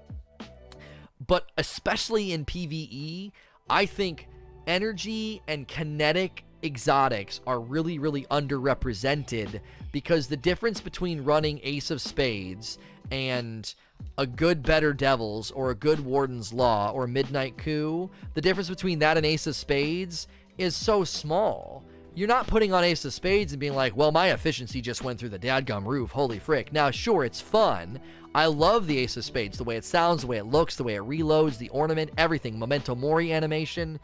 [1.27, 3.33] But especially in PvE,
[3.71, 4.29] I think
[4.67, 12.01] energy and kinetic exotics are really, really underrepresented because the difference between running Ace of
[12.01, 12.79] Spades
[13.11, 13.75] and
[14.19, 18.99] a good Better Devils or a good Warden's Law or Midnight Coup, the difference between
[19.01, 21.85] that and Ace of Spades is so small.
[22.15, 25.19] You're not putting on Ace of Spades and being like, well, my efficiency just went
[25.19, 26.11] through the dadgum roof.
[26.11, 26.73] Holy frick.
[26.73, 28.01] Now, sure, it's fun.
[28.35, 30.85] I love the Ace of Spades, the way it sounds, the way it looks, the
[30.85, 32.59] way it reloads, the ornament, everything.
[32.59, 33.99] Memento Mori animation.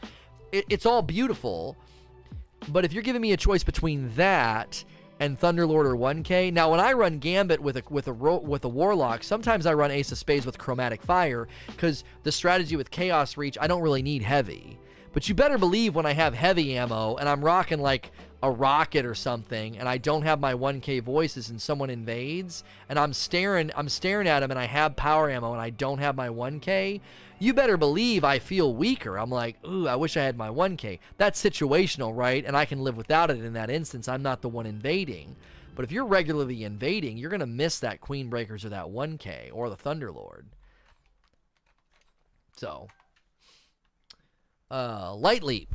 [0.52, 1.76] It, it's all beautiful.
[2.68, 4.84] But if you're giving me a choice between that
[5.20, 6.52] and Thunderlord or 1K.
[6.52, 9.90] Now, when I run Gambit with a with a with a Warlock, sometimes I run
[9.90, 14.02] Ace of Spades with Chromatic Fire because the strategy with Chaos Reach, I don't really
[14.02, 14.78] need heavy.
[15.12, 19.04] But you better believe when I have heavy ammo and I'm rocking like a rocket
[19.04, 23.72] or something and I don't have my 1k voices and someone invades and I'm staring
[23.74, 27.00] I'm staring at him and I have power ammo and I don't have my 1k,
[27.38, 29.18] you better believe I feel weaker.
[29.18, 30.98] I'm like, ooh, I wish I had my 1K.
[31.16, 32.44] That's situational, right?
[32.44, 34.08] And I can live without it in that instance.
[34.08, 35.36] I'm not the one invading.
[35.74, 39.50] But if you're regularly invading, you're going to miss that Queen Breakers or that 1K
[39.52, 40.46] or the Thunderlord.
[42.56, 42.88] So,
[44.70, 45.72] uh, Light Leap.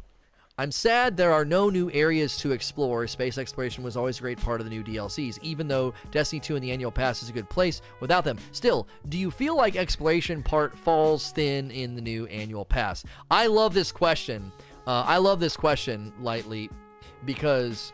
[0.56, 3.08] I'm sad there are no new areas to explore.
[3.08, 6.56] Space exploration was always a great part of the new DLCs, even though Destiny 2
[6.56, 8.38] and the annual pass is a good place without them.
[8.52, 13.04] Still, do you feel like exploration part falls thin in the new annual pass?
[13.32, 14.52] I love this question.
[14.86, 16.70] Uh, I love this question, lightly,
[17.26, 17.92] because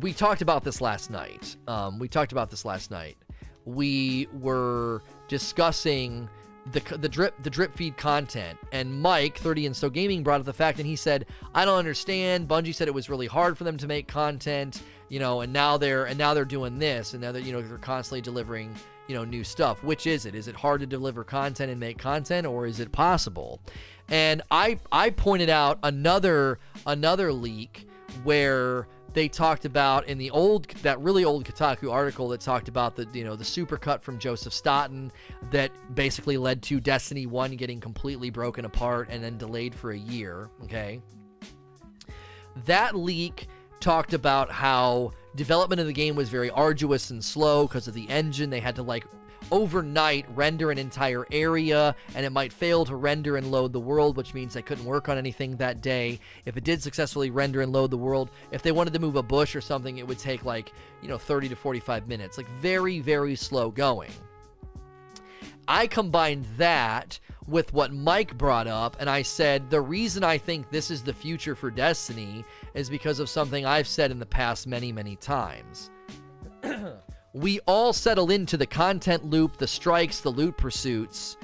[0.00, 1.54] we talked about this last night.
[1.68, 3.18] Um, we talked about this last night.
[3.66, 6.30] We were discussing
[6.72, 8.58] the the drip the drip feed content.
[8.72, 11.78] And Mike 30 and so gaming brought up the fact and he said I don't
[11.78, 12.48] understand.
[12.48, 15.76] Bungie said it was really hard for them to make content you know and now
[15.76, 18.74] they're and now they're doing this and now they're you know they're constantly delivering
[19.08, 19.82] you know new stuff.
[19.82, 20.34] Which is it?
[20.34, 23.60] Is it hard to deliver content and make content or is it possible?
[24.08, 27.86] And I I pointed out another another leak
[28.22, 32.96] where they talked about in the old that really old Kotaku article that talked about
[32.96, 35.10] the you know the supercut from Joseph Staten
[35.50, 39.98] that basically led to Destiny 1 getting completely broken apart and then delayed for a
[39.98, 41.00] year, okay?
[42.66, 43.48] That leak
[43.80, 48.08] talked about how development of the game was very arduous and slow because of the
[48.08, 48.50] engine.
[48.50, 49.06] They had to like
[49.50, 54.16] overnight render an entire area and it might fail to render and load the world,
[54.16, 56.18] which means they couldn't work on anything that day.
[56.44, 59.22] If it did successfully render and load the world, if they wanted to move a
[59.22, 62.38] bush or something, it would take like, you know, 30 to 45 minutes.
[62.38, 64.12] Like very, very slow going.
[65.66, 70.70] I combined that with what Mike brought up, and I said the reason I think
[70.70, 74.66] this is the future for Destiny is because of something I've said in the past
[74.66, 75.90] many, many times.
[77.34, 81.36] we all settle into the content loop, the strikes, the loot pursuits.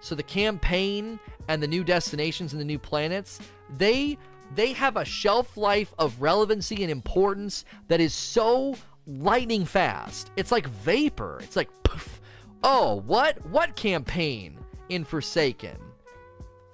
[0.00, 3.40] So the campaign and the new destinations and the new planets,
[3.76, 4.18] they
[4.54, 8.74] they have a shelf life of relevancy and importance that is so
[9.06, 10.30] lightning fast.
[10.36, 11.40] It's like vapor.
[11.42, 12.20] It's like poof.
[12.62, 13.44] Oh, what?
[13.46, 15.76] What campaign in Forsaken?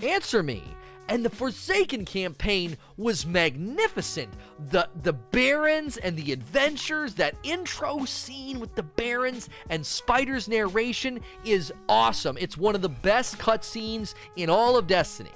[0.03, 0.63] Answer me
[1.09, 4.33] and the Forsaken campaign was magnificent.
[4.71, 11.21] The the Barons and the adventures, that intro scene with the Barons and Spider's narration
[11.45, 12.37] is awesome.
[12.39, 15.31] It's one of the best cutscenes in all of Destiny.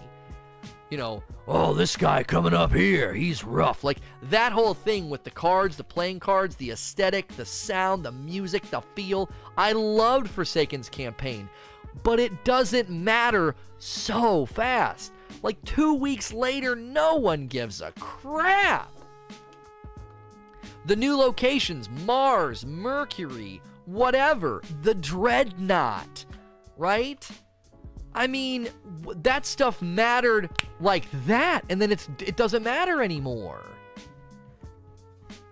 [0.92, 3.83] You know, oh, this guy coming up here, he's rough.
[3.83, 8.12] Like that whole thing with the cards, the playing cards, the aesthetic, the sound, the
[8.12, 9.31] music, the feel.
[9.57, 11.48] I loved Forsaken's campaign,
[12.02, 15.14] but it doesn't matter so fast.
[15.42, 18.92] Like two weeks later, no one gives a crap.
[20.85, 26.26] The new locations Mars, Mercury, whatever, the Dreadnought,
[26.76, 27.26] right?
[28.14, 28.68] I mean,
[29.16, 33.62] that stuff mattered like that, and then it's it doesn't matter anymore.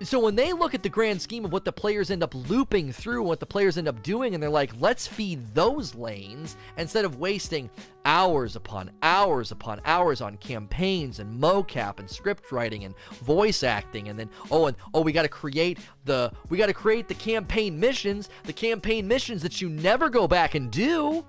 [0.03, 2.91] So when they look at the grand scheme of what the players end up looping
[2.91, 7.05] through, what the players end up doing, and they're like, let's feed those lanes instead
[7.05, 7.69] of wasting
[8.07, 14.09] hours upon hours upon hours on campaigns and mocap and script writing and voice acting,
[14.09, 17.15] and then oh and oh we got to create the we got to create the
[17.15, 21.25] campaign missions, the campaign missions that you never go back and do.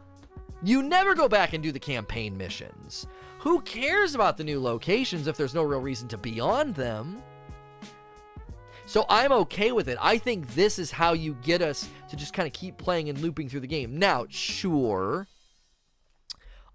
[0.63, 3.07] You never go back and do the campaign missions.
[3.39, 7.23] Who cares about the new locations if there's no real reason to be on them?
[8.85, 9.97] So I'm okay with it.
[10.01, 13.19] I think this is how you get us to just kind of keep playing and
[13.19, 13.97] looping through the game.
[13.97, 15.27] Now, sure,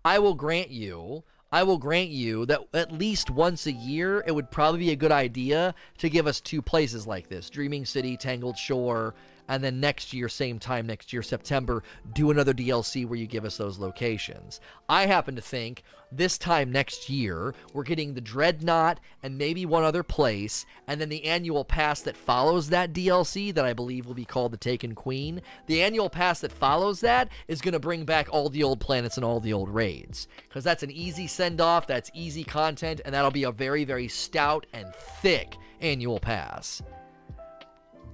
[0.05, 4.33] I will grant you, I will grant you that at least once a year, it
[4.33, 8.16] would probably be a good idea to give us two places like this Dreaming City,
[8.16, 9.14] Tangled Shore,
[9.49, 11.83] and then next year, same time next year, September,
[12.13, 14.61] do another DLC where you give us those locations.
[14.89, 15.83] I happen to think
[16.13, 21.09] this time next year, we're getting the Dreadnought and maybe one other place, and then
[21.09, 24.95] the annual pass that follows that DLC that I believe will be called the Taken
[24.95, 25.43] Queen.
[25.67, 29.17] The annual pass that follows that is going to bring back all the old planets
[29.17, 30.29] and all the old raids.
[30.49, 34.09] Because that's an easy send off, that's easy content, and that'll be a very, very
[34.09, 36.83] stout and thick annual pass.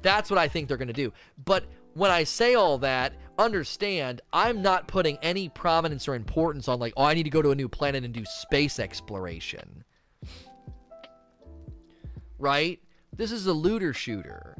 [0.03, 1.13] That's what I think they're going to do.
[1.45, 6.79] But when I say all that, understand I'm not putting any prominence or importance on,
[6.79, 9.85] like, oh, I need to go to a new planet and do space exploration.
[12.39, 12.81] Right?
[13.17, 14.57] This is a looter shooter.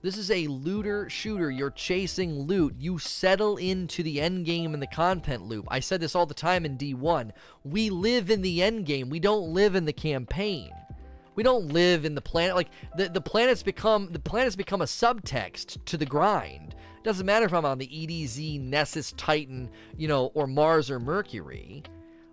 [0.00, 1.50] This is a looter shooter.
[1.50, 2.76] You're chasing loot.
[2.78, 5.66] You settle into the end game and the content loop.
[5.68, 7.32] I said this all the time in D1.
[7.64, 9.10] We live in the end game.
[9.10, 10.70] We don't live in the campaign.
[11.38, 14.86] We don't live in the planet like the the planets become the planets become a
[14.86, 16.74] subtext to the grind.
[16.96, 20.98] It doesn't matter if I'm on the EDZ, Nessus, Titan, you know, or Mars or
[20.98, 21.84] Mercury.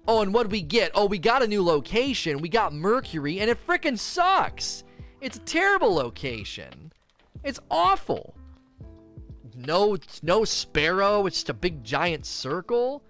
[0.07, 0.89] Oh, and what do we get?
[0.95, 2.41] Oh, we got a new location.
[2.41, 4.83] We got Mercury, and it freaking sucks.
[5.21, 6.91] It's a terrible location.
[7.43, 8.33] It's awful.
[9.55, 11.27] No, no sparrow.
[11.27, 13.03] It's just a big giant circle.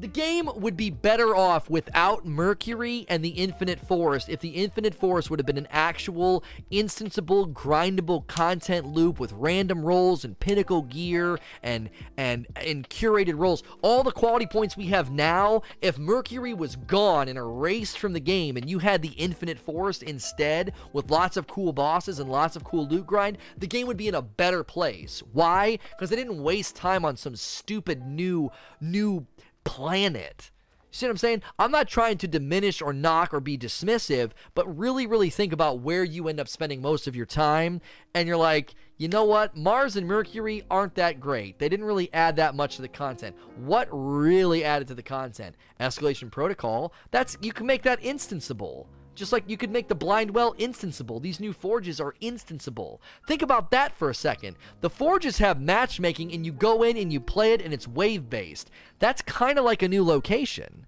[0.00, 4.94] The game would be better off without Mercury and the Infinite Forest if the Infinite
[4.94, 10.80] Forest would have been an actual instanceable, grindable content loop with random rolls and pinnacle
[10.80, 13.62] gear and and and curated rolls.
[13.82, 18.20] All the quality points we have now, if Mercury was gone and erased from the
[18.20, 22.56] game and you had the Infinite Forest instead with lots of cool bosses and lots
[22.56, 25.22] of cool loot grind, the game would be in a better place.
[25.34, 25.78] Why?
[25.90, 29.26] Because they didn't waste time on some stupid new new
[29.64, 30.50] planet.
[30.92, 31.42] See what I'm saying?
[31.58, 35.80] I'm not trying to diminish or knock or be dismissive, but really, really think about
[35.80, 37.80] where you end up spending most of your time.
[38.12, 39.56] And you're like, you know what?
[39.56, 41.58] Mars and Mercury aren't that great.
[41.58, 43.36] They didn't really add that much to the content.
[43.56, 45.54] What really added to the content?
[45.78, 46.92] Escalation Protocol.
[47.12, 48.86] That's you can make that instanceable.
[49.20, 51.20] Just like you could make the blind well instanceable.
[51.20, 53.00] These new forges are instanceable.
[53.28, 54.56] Think about that for a second.
[54.80, 58.30] The forges have matchmaking and you go in and you play it and it's wave
[58.30, 58.70] based.
[58.98, 60.86] That's kind of like a new location.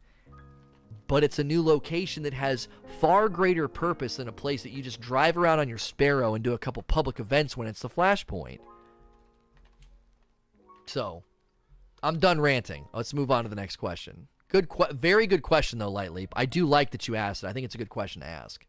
[1.08, 2.68] But it's a new location that has
[3.02, 6.42] far greater purpose than a place that you just drive around on your Sparrow and
[6.42, 8.60] do a couple public events when it's the Flashpoint.
[10.86, 11.22] So,
[12.02, 12.86] I'm done ranting.
[12.94, 14.28] Let's move on to the next question.
[14.52, 16.34] Good, very good question though, Light Leap.
[16.36, 17.46] I do like that you asked it.
[17.46, 18.66] I think it's a good question to ask.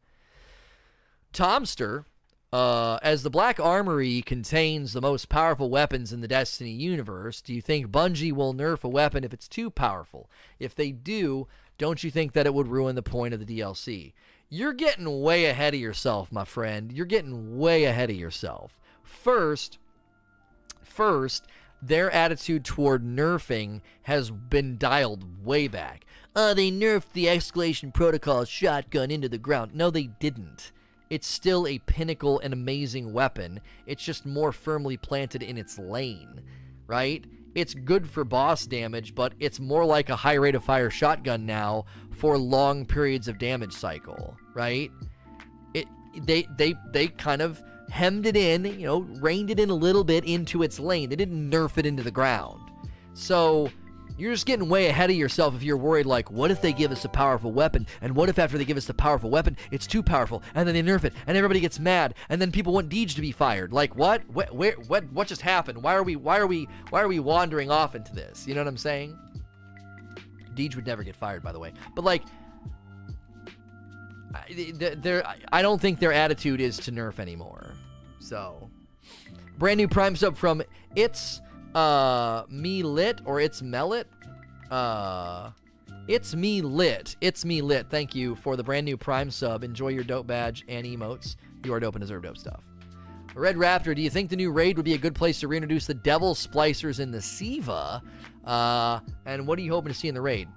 [1.34, 2.06] Tomster,
[2.54, 7.54] uh, as the Black Armory contains the most powerful weapons in the Destiny universe, do
[7.54, 10.30] you think Bungie will nerf a weapon if it's too powerful?
[10.58, 14.14] If they do, don't you think that it would ruin the point of the DLC?
[14.48, 16.94] You're getting way ahead of yourself, my friend.
[16.94, 18.80] You're getting way ahead of yourself.
[19.04, 19.80] First,
[20.82, 21.46] first,
[21.88, 26.06] their attitude toward nerfing has been dialed way back.
[26.36, 29.76] Uh, they nerfed the escalation protocol shotgun into the ground.
[29.76, 30.72] No, they didn't.
[31.10, 33.60] It's still a pinnacle and amazing weapon.
[33.86, 36.42] It's just more firmly planted in its lane,
[36.88, 37.24] right?
[37.54, 41.46] It's good for boss damage, but it's more like a high rate of fire shotgun
[41.46, 44.90] now for long periods of damage cycle, right?
[45.76, 45.88] It
[46.24, 47.62] they they they kind of
[47.94, 51.10] hemmed it in, you know, reined it in a little bit into its lane.
[51.10, 52.60] They didn't nerf it into the ground.
[53.14, 53.70] So
[54.18, 56.92] you're just getting way ahead of yourself if you're worried, like, what if they give
[56.92, 57.86] us a powerful weapon?
[58.02, 60.74] And what if after they give us the powerful weapon, it's too powerful, and then
[60.74, 63.72] they nerf it, and everybody gets mad, and then people want Deej to be fired?
[63.72, 64.28] Like, what?
[64.28, 65.12] Where, where, what?
[65.12, 65.84] What just happened?
[65.84, 66.16] Why are we?
[66.16, 66.68] Why are we?
[66.90, 68.48] Why are we wandering off into this?
[68.48, 69.16] You know what I'm saying?
[70.56, 71.74] Deej would never get fired, by the way.
[71.96, 72.24] But like,
[74.76, 77.76] there, I don't think their attitude is to nerf anymore.
[78.24, 78.70] So,
[79.58, 80.64] brand new Prime sub from
[80.96, 81.42] It's
[81.76, 84.06] uh Me Lit or It's Mellit.
[84.72, 85.52] Uh,
[86.08, 87.18] It's Me Lit.
[87.20, 87.88] It's Me Lit.
[87.90, 89.64] Thank you for the brand new Prime sub.
[89.64, 91.36] Enjoy your dope badge and emotes.
[91.66, 92.64] You are dope and deserve dope stuff.
[93.36, 95.88] Red Raptor, do you think the new raid would be a good place to reintroduce
[95.88, 98.02] the Devil Splicers in the Siva?
[98.46, 100.48] Uh, and what are you hoping to see in the raid?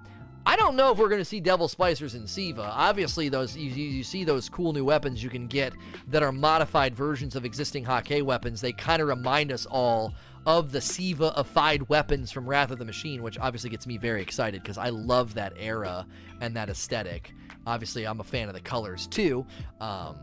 [0.47, 2.71] I don't know if we're going to see Devil Splicers in Siva.
[2.73, 5.73] Obviously, those you, you, see those cool new weapons you can get
[6.07, 8.61] that are modified versions of existing Hakke weapons.
[8.61, 10.13] They kind of remind us all
[10.45, 14.63] of the Siva-ified weapons from Wrath of the Machine, which obviously gets me very excited
[14.63, 16.07] because I love that era
[16.39, 17.33] and that aesthetic.
[17.65, 19.45] Obviously, I'm a fan of the colors too.
[19.81, 20.15] Um,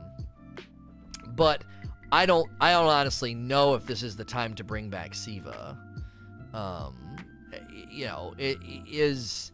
[1.37, 1.65] but
[2.11, 5.79] I don't, I don't honestly know if this is the time to bring back Siva.
[6.55, 7.19] Um,
[7.91, 8.57] you know, it
[8.91, 9.53] is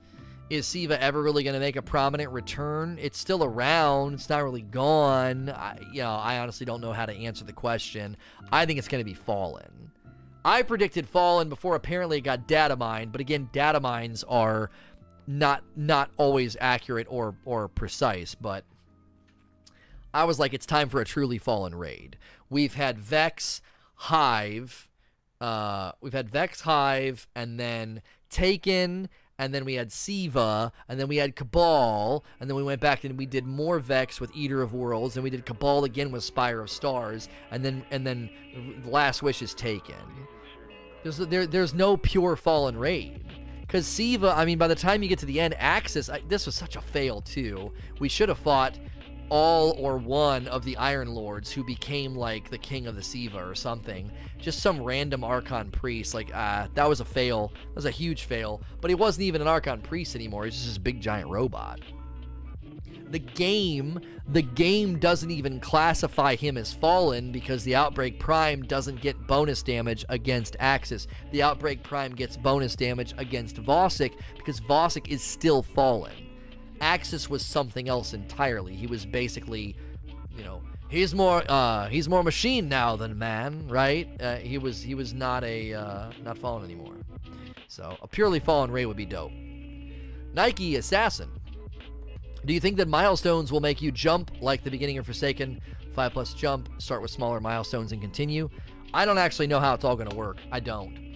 [0.51, 2.99] is Siva ever really going to make a prominent return?
[3.01, 4.15] It's still around.
[4.15, 5.49] It's not really gone.
[5.49, 8.17] I, you know, I honestly don't know how to answer the question.
[8.51, 9.93] I think it's going to be Fallen.
[10.45, 14.71] I predicted Fallen before apparently it got data mined, but again, data mines are
[15.27, 18.65] not not always accurate or or precise, but
[20.13, 22.17] I was like it's time for a truly Fallen raid.
[22.49, 23.61] We've had Vex,
[23.95, 24.89] Hive,
[25.41, 29.09] uh, we've had Vex, Hive, and then Taken,
[29.41, 33.05] and then we had Siva, and then we had Cabal, and then we went back
[33.05, 36.23] and we did more Vex with Eater of Worlds, and we did Cabal again with
[36.23, 38.29] Spire of Stars, and then and then
[38.85, 39.95] Last Wish is taken.
[41.03, 43.25] There's there, there's no pure Fallen raid.
[43.63, 46.45] Because Siva, I mean, by the time you get to the end, Aksis, I, this
[46.45, 47.73] was such a fail too.
[47.99, 48.79] We should have fought
[49.31, 53.39] all or one of the Iron Lords who became like the king of the Siva
[53.39, 54.11] or something.
[54.39, 56.15] Just some random Archon priest.
[56.15, 57.53] Like, uh, that was a fail.
[57.69, 58.61] That was a huge fail.
[58.81, 60.45] But he wasn't even an Archon priest anymore.
[60.45, 61.81] He's just this big giant robot.
[63.11, 69.01] The game, the game doesn't even classify him as fallen because the Outbreak Prime doesn't
[69.01, 71.09] get bonus damage against Aksis.
[71.33, 76.13] The Outbreak Prime gets bonus damage against Vosik because Vosik is still fallen.
[76.81, 78.75] Aksis was something else entirely.
[78.75, 79.77] He was basically,
[80.37, 84.09] you know, he's more uh, he's more machine now than man, right?
[84.21, 86.95] Uh, he was he was not a uh, not fallen anymore.
[87.69, 89.33] So a purely fallen Ray would be dope.
[90.33, 91.29] Nike Assassin.
[92.47, 95.61] Do you think that milestones will make you jump like the beginning of Forsaken?
[95.95, 98.49] Five plus jump, start with smaller milestones and continue.
[98.95, 100.39] I don't actually know how it's all going to work.
[100.51, 101.10] I don't.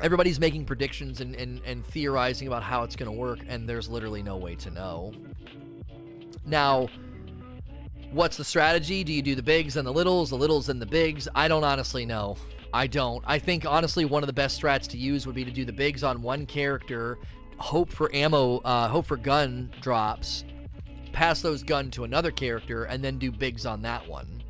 [0.00, 3.88] Everybody's making predictions and, and, and theorizing about how it's going to work, and there's
[3.88, 5.12] literally no way to know.
[6.46, 6.88] Now,
[8.10, 9.04] what's the strategy?
[9.04, 11.28] Do you do the bigs and the littles, the littles and the bigs?
[11.34, 12.36] I don't honestly know.
[12.74, 13.22] I don't.
[13.26, 15.72] I think honestly one of the best strats to use would be to do the
[15.72, 17.18] bigs on one character,
[17.58, 20.44] hope for ammo, uh, hope for gun drops,
[21.12, 24.41] pass those gun to another character, and then do bigs on that one.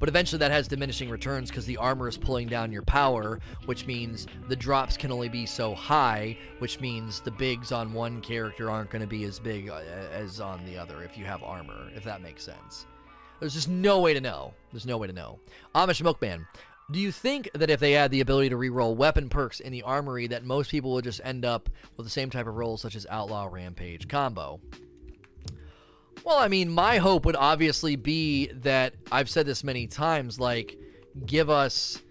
[0.00, 3.86] But eventually that has diminishing returns because the armor is pulling down your power, which
[3.86, 8.70] means the drops can only be so high, which means the bigs on one character
[8.70, 9.82] aren't going to be as big uh,
[10.12, 12.86] as on the other if you have armor, if that makes sense.
[13.38, 14.54] There's just no way to know.
[14.72, 15.38] There's no way to know.
[15.74, 16.46] Amish Milkman,
[16.90, 19.82] do you think that if they add the ability to reroll weapon perks in the
[19.82, 22.96] armory, that most people would just end up with the same type of rolls such
[22.96, 24.60] as Outlaw Rampage combo?
[26.24, 30.78] Well, I mean, my hope would obviously be that I've said this many times, like,
[31.26, 32.02] give us,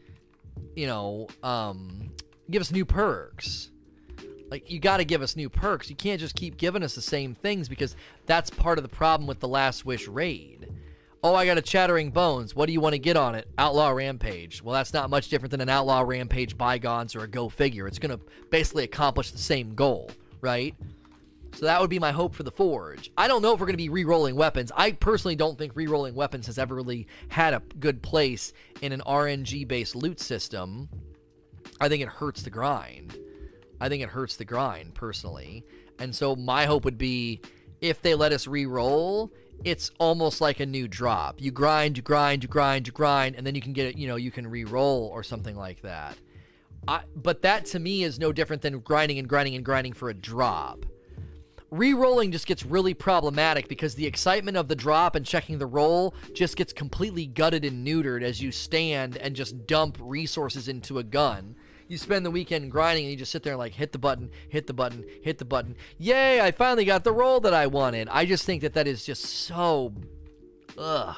[0.75, 2.11] you know, um,
[2.49, 3.69] give us new perks.
[4.49, 5.89] Like, you got to give us new perks.
[5.89, 7.95] You can't just keep giving us the same things because
[8.25, 10.67] that's part of the problem with the Last Wish raid.
[11.21, 12.55] Oh, I got a Chattering Bones.
[12.55, 13.47] What do you want to get on it?
[13.57, 14.63] Outlaw Rampage.
[14.63, 17.87] Well, that's not much different than an Outlaw Rampage Bygones or a Go Figure.
[17.87, 20.09] It's going to basically accomplish the same goal,
[20.41, 20.73] right?
[21.53, 23.11] So that would be my hope for the Forge.
[23.17, 24.71] I don't know if we're going to be re-rolling weapons.
[24.75, 29.01] I personally don't think re-rolling weapons has ever really had a good place in an
[29.05, 30.89] RNG-based loot system.
[31.81, 33.17] I think it hurts the grind.
[33.81, 35.65] I think it hurts the grind, personally.
[35.97, 37.41] And so my hope would be
[37.81, 39.31] if they let us re-roll,
[39.63, 41.41] it's almost like a new drop.
[41.41, 44.07] You grind, you grind, you grind, you grind, and then you can get it, you
[44.07, 46.17] know, you can re-roll or something like that.
[46.87, 50.09] I, but that to me is no different than grinding and grinding and grinding for
[50.09, 50.85] a drop.
[51.71, 56.15] Re-rolling just gets really problematic because the excitement of the drop and checking the roll
[56.33, 61.03] just gets completely gutted and neutered as you stand and just dump resources into a
[61.03, 61.55] gun
[61.89, 64.29] you spend the weekend grinding and you just sit there and like hit the button,
[64.47, 65.75] hit the button, hit the button.
[65.97, 68.07] Yay, I finally got the roll that I wanted.
[68.09, 69.93] I just think that that is just so
[70.77, 71.15] ugh.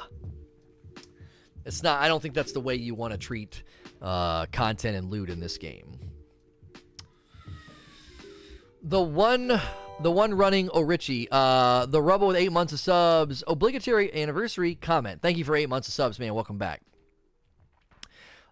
[1.66, 3.62] It's not I don't think that's the way you want to treat
[4.00, 5.98] uh, content and loot in this game.
[8.82, 9.60] The one
[10.00, 15.22] the one running Orichi, uh, the Rubble with eight months of subs, obligatory anniversary comment.
[15.22, 16.34] Thank you for eight months of subs, man.
[16.34, 16.82] Welcome back.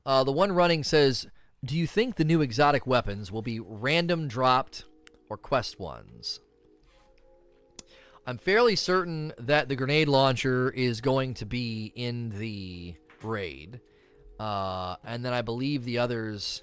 [0.05, 1.27] Uh, the one running says
[1.65, 4.85] do you think the new exotic weapons will be random dropped
[5.29, 6.41] or quest ones?
[8.27, 13.81] I'm fairly certain that the grenade launcher is going to be in the raid.
[14.39, 16.63] Uh, and then I believe the others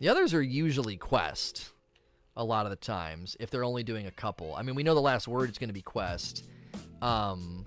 [0.00, 1.73] the others are usually quest
[2.36, 4.54] a lot of the times if they're only doing a couple.
[4.54, 6.44] I mean, we know the last word is going to be quest.
[7.00, 7.64] Um,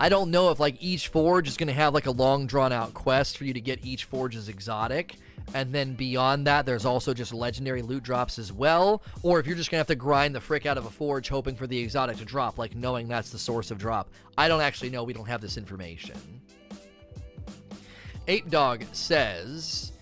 [0.00, 2.72] I don't know if like each forge is going to have like a long drawn
[2.72, 5.16] out quest for you to get each forge's exotic.
[5.54, 9.02] And then beyond that, there's also just legendary loot drops as well.
[9.22, 11.28] Or if you're just going to have to grind the frick out of a forge
[11.28, 14.10] hoping for the exotic to drop, like knowing that's the source of drop.
[14.36, 15.04] I don't actually know.
[15.04, 16.42] We don't have this information.
[18.28, 19.92] Ape Dog says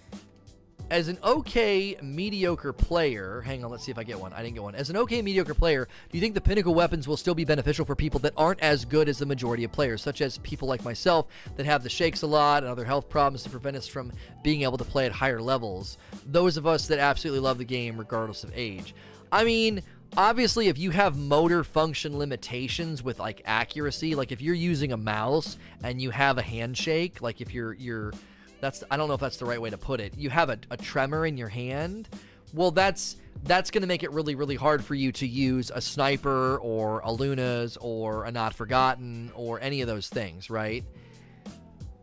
[0.90, 4.32] as an okay mediocre player, hang on, let's see if I get one.
[4.32, 4.74] I didn't get one.
[4.74, 7.84] As an okay mediocre player, do you think the pinnacle weapons will still be beneficial
[7.84, 10.84] for people that aren't as good as the majority of players, such as people like
[10.84, 11.26] myself
[11.56, 14.12] that have the shakes a lot and other health problems to prevent us from
[14.44, 15.98] being able to play at higher levels?
[16.24, 18.94] Those of us that absolutely love the game regardless of age.
[19.32, 19.82] I mean,
[20.16, 24.96] obviously if you have motor function limitations with like accuracy, like if you're using a
[24.96, 28.12] mouse and you have a handshake, like if you're you're
[28.60, 30.16] that's I don't know if that's the right way to put it.
[30.16, 32.08] You have a, a tremor in your hand.
[32.54, 35.80] Well, that's that's going to make it really really hard for you to use a
[35.80, 40.84] sniper or a Luna's or a Not Forgotten or any of those things, right?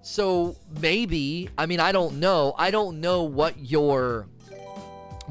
[0.04, 2.54] So maybe, I mean, I don't know.
[2.58, 4.28] I don't know what your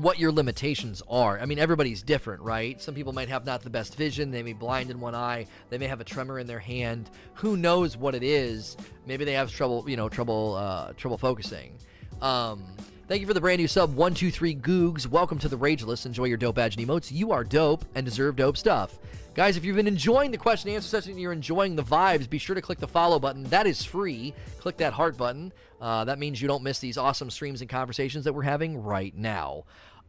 [0.02, 1.38] what your limitations are.
[1.38, 2.82] I mean, everybody's different, right?
[2.82, 4.32] Some people might have not the best vision.
[4.32, 5.46] They may be blind in one eye.
[5.70, 7.08] They may have a tremor in their hand.
[7.34, 8.76] Who knows what it is?
[9.06, 11.78] Maybe they have trouble, you know, trouble, uh, trouble focusing.
[12.20, 12.64] Um,
[13.06, 15.06] thank you for the brand new sub, one two three Googs.
[15.06, 16.04] Welcome to the Rage List.
[16.04, 17.12] Enjoy your dope badge and emotes.
[17.12, 18.98] You are dope and deserve dope stuff.
[19.34, 22.28] Guys, if you've been enjoying the question and answer session and you're enjoying the vibes,
[22.28, 23.44] be sure to click the follow button.
[23.44, 24.34] That is free.
[24.58, 25.52] Click that heart button.
[25.80, 29.16] Uh, that means you don't miss these awesome streams and conversations that we're having right
[29.16, 29.64] now.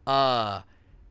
[0.06, 0.62] Uh,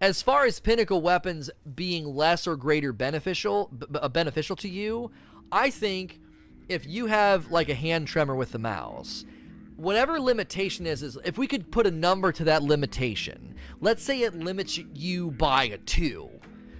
[0.01, 5.11] as far as pinnacle weapons being less or greater beneficial b- b- beneficial to you,
[5.51, 6.20] I think
[6.68, 9.24] if you have like a hand tremor with the mouse,
[9.76, 13.55] whatever limitation is is if we could put a number to that limitation.
[13.80, 16.30] Let's say it limits you by a 2.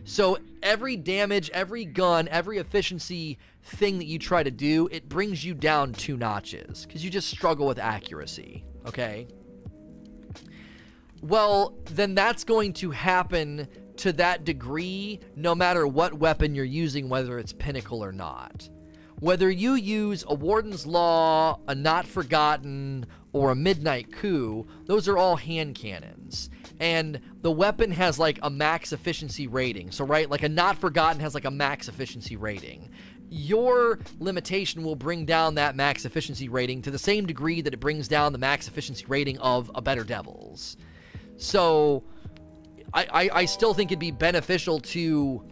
[0.05, 5.45] So every damage, every gun, every efficiency thing that you try to do, it brings
[5.45, 8.65] you down two notches because you just struggle with accuracy.
[8.87, 9.29] Okay?
[11.23, 13.69] Well, then that's going to happen
[13.99, 18.69] to that degree no matter what weapon you're using, whether it's pinnacle or not.
[19.21, 25.17] Whether you use a Warden's Law, a Not Forgotten, or a Midnight Coup, those are
[25.17, 26.51] all hand cannons.
[26.81, 29.93] And the weapon has like a max efficiency rating.
[29.93, 32.91] So, right, like a Not Forgotten has like a max efficiency rating
[33.35, 37.81] your limitation will bring down that max efficiency rating to the same degree that it
[37.81, 40.77] brings down the max efficiency rating of a Better Devils.
[41.43, 42.05] So
[42.95, 45.45] I, I, I still think it'd be beneficial to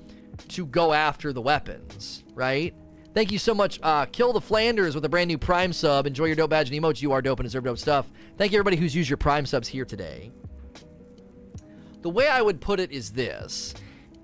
[0.48, 2.74] to go after the weapons, right?
[3.12, 3.78] Thank you so much.
[3.82, 6.06] Uh, Kill the Flanders with a brand new Prime sub.
[6.06, 7.02] Enjoy your dope badge and emotes.
[7.02, 8.10] You are dope and deserve dope stuff.
[8.38, 10.30] Thank you, everybody who's used your Prime subs here today.
[12.02, 13.74] The way I would put it is this: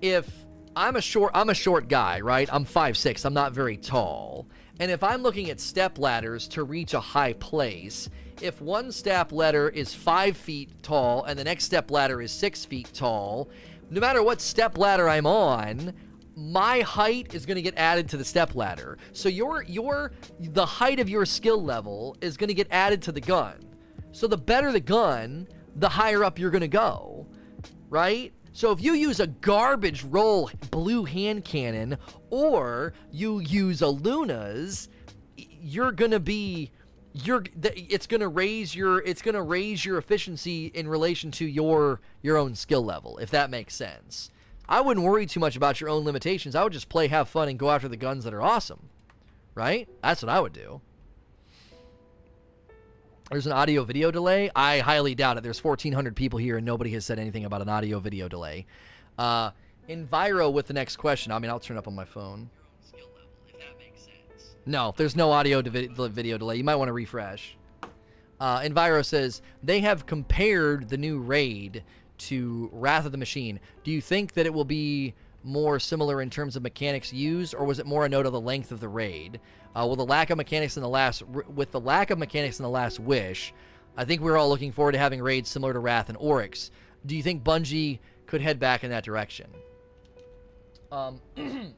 [0.01, 0.29] if
[0.75, 2.47] I'm a short I'm a short guy, right?
[2.51, 3.25] I'm 5'6.
[3.25, 4.47] I'm not very tall.
[4.79, 8.09] And if I'm looking at step ladders to reach a high place,
[8.41, 12.65] if one step ladder is five feet tall and the next step ladder is six
[12.65, 13.49] feet tall,
[13.89, 15.93] no matter what step ladder I'm on,
[16.35, 18.97] my height is going to get added to the step ladder.
[19.13, 23.11] So your your the height of your skill level is going to get added to
[23.11, 23.55] the gun.
[24.11, 27.27] So the better the gun, the higher up you're going to go.
[27.89, 28.33] Right?
[28.57, 31.97] So if you use a garbage roll blue hand cannon
[32.31, 34.89] or you use a Luna's,
[35.35, 36.71] you're gonna be
[37.23, 42.37] you're it's gonna raise your it's gonna raise your efficiency in relation to your your
[42.37, 44.31] own skill level if that makes sense.
[44.69, 46.53] I wouldn't worry too much about your own limitations.
[46.53, 48.89] I would just play, have fun, and go after the guns that are awesome.
[49.55, 49.87] Right?
[50.03, 50.81] That's what I would do.
[53.31, 54.49] There's an audio video delay.
[54.55, 55.43] I highly doubt it.
[55.43, 58.65] There's 1,400 people here and nobody has said anything about an audio video delay.
[59.17, 59.51] Uh,
[59.89, 61.31] Enviro with the next question.
[61.31, 62.49] I mean, I'll turn up on my phone.
[64.67, 66.57] No, there's no audio video delay.
[66.57, 67.57] You might want to refresh.
[68.37, 71.83] Uh, Enviro says they have compared the new raid
[72.17, 73.61] to Wrath of the Machine.
[73.85, 77.63] Do you think that it will be more similar in terms of mechanics used, or
[77.63, 79.39] was it more a note of the length of the raid?
[79.73, 82.69] Uh, the lack of mechanics in the last, with the lack of mechanics in the
[82.69, 83.53] last wish,
[83.95, 86.71] I think we're all looking forward to having raids similar to Wrath and Oryx.
[87.05, 89.47] Do you think Bungie could head back in that direction?
[90.91, 91.21] Um,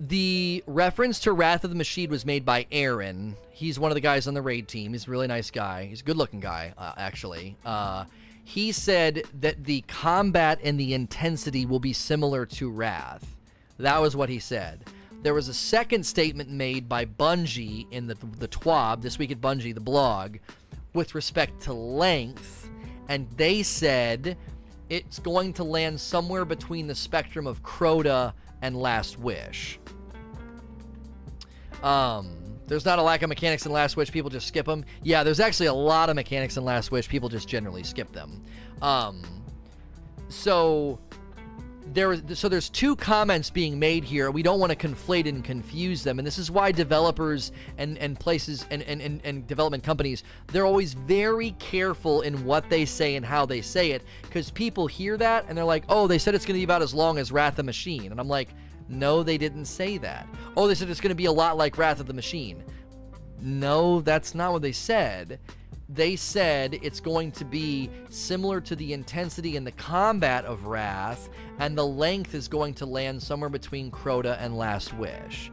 [0.00, 3.36] the reference to Wrath of the Machine was made by Aaron.
[3.50, 4.92] He's one of the guys on the raid team.
[4.92, 5.84] He's a really nice guy.
[5.84, 7.56] He's a good-looking guy, uh, actually.
[7.66, 8.06] Uh,
[8.42, 13.36] he said that the combat and the intensity will be similar to Wrath.
[13.78, 14.84] That was what he said.
[15.22, 19.40] There was a second statement made by Bungie in the, the TWAB, This Week at
[19.42, 20.38] Bungie, the blog,
[20.94, 22.70] with respect to length,
[23.08, 24.38] and they said
[24.88, 28.32] it's going to land somewhere between the spectrum of Crota
[28.62, 29.78] and Last Wish.
[31.82, 32.36] Um,
[32.66, 34.12] there's not a lack of mechanics in Last Wish.
[34.12, 34.84] People just skip them.
[35.02, 37.08] Yeah, there's actually a lot of mechanics in Last Wish.
[37.08, 38.42] People just generally skip them.
[38.80, 39.22] Um,
[40.28, 41.00] so
[41.94, 44.30] there so there's two comments being made here.
[44.30, 48.18] We don't want to conflate and confuse them, and this is why developers and and
[48.18, 53.16] places and and, and, and development companies they're always very careful in what they say
[53.16, 56.34] and how they say it because people hear that and they're like, oh, they said
[56.34, 58.48] it's going to be about as long as Wrath of the Machine, and I'm like,
[58.88, 60.26] no, they didn't say that.
[60.56, 62.64] Oh, they said it's going to be a lot like Wrath of the Machine.
[63.40, 65.38] No, that's not what they said
[65.92, 71.28] they said it's going to be similar to the intensity and the combat of Wrath,
[71.58, 75.50] and the length is going to land somewhere between Crota and Last Wish.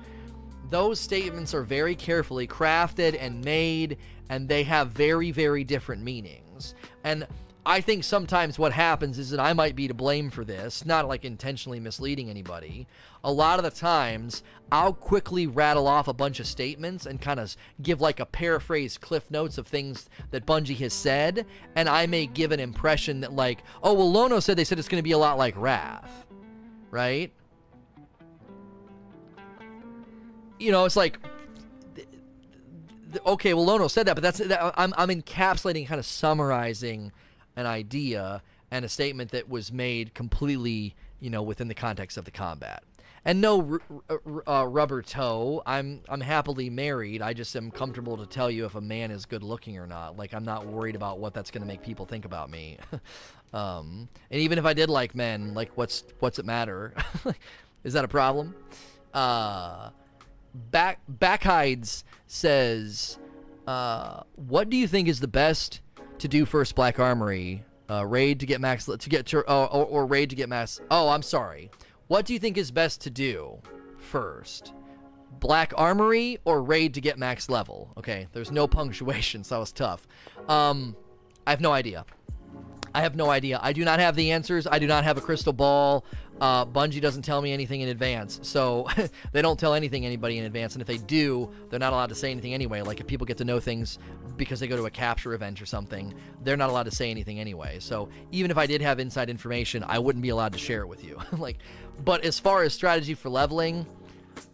[0.70, 3.98] Those statements are very carefully crafted and made,
[4.30, 6.76] and they have very, very different meanings.
[7.04, 7.26] And
[7.68, 11.06] I think sometimes what happens is that I might be to blame for this, not
[11.06, 12.88] like intentionally misleading anybody.
[13.26, 14.42] A lot of the times,
[14.72, 18.98] I'll quickly rattle off a bunch of statements and kind of give like a paraphrase
[18.98, 21.46] cliff notes of things that Bungie has said,
[21.76, 24.88] and I may give an impression that, like, oh, well, Lono said they said it's
[24.88, 26.26] going to be a lot like Wrath,
[26.90, 27.34] right?
[30.58, 31.20] You know, it's like
[33.26, 37.12] okay, well, Lono said that, but that's that, I'm I'm encapsulating, kind of summarizing
[37.58, 38.42] an idea
[38.72, 42.84] and a statement that was made completely, you know, within the context of the combat.
[43.26, 43.80] And no
[44.10, 45.62] r- r- uh, rubber toe.
[45.66, 47.22] I'm I'm happily married.
[47.22, 50.16] I just am comfortable to tell you if a man is good looking or not.
[50.16, 52.78] Like I'm not worried about what that's going to make people think about me.
[53.54, 56.94] um, and even if I did like men, like what's what's it matter?
[57.84, 58.56] is that a problem?
[59.14, 59.90] Uh,
[60.72, 63.18] back Backhides says
[63.66, 65.82] Uh, what do you think is the best
[66.20, 67.64] to do first Black Armory?
[67.90, 70.82] Uh, raid to get max to get to, uh, or, or raid to get max.
[70.92, 71.72] Oh, I'm sorry.
[72.08, 73.60] What do you think is best to do
[73.98, 74.74] first?
[75.40, 77.94] Black Armory or raid to get max level?
[77.98, 80.08] Okay, there's no punctuation, so that was tough.
[80.50, 80.96] Um,
[81.46, 82.06] I have no idea.
[82.94, 83.60] I have no idea.
[83.62, 84.66] I do not have the answers.
[84.66, 86.04] I do not have a crystal ball.
[86.40, 88.88] Uh, Bungie doesn't tell me anything in advance, so
[89.32, 90.74] they don't tell anything anybody in advance.
[90.74, 92.82] And if they do, they're not allowed to say anything anyway.
[92.82, 94.00] Like if people get to know things
[94.36, 96.14] because they go to a capture event or something,
[96.44, 97.80] they're not allowed to say anything anyway.
[97.80, 100.88] So even if I did have inside information, I wouldn't be allowed to share it
[100.88, 101.20] with you.
[101.38, 101.58] like,
[102.04, 103.86] but as far as strategy for leveling,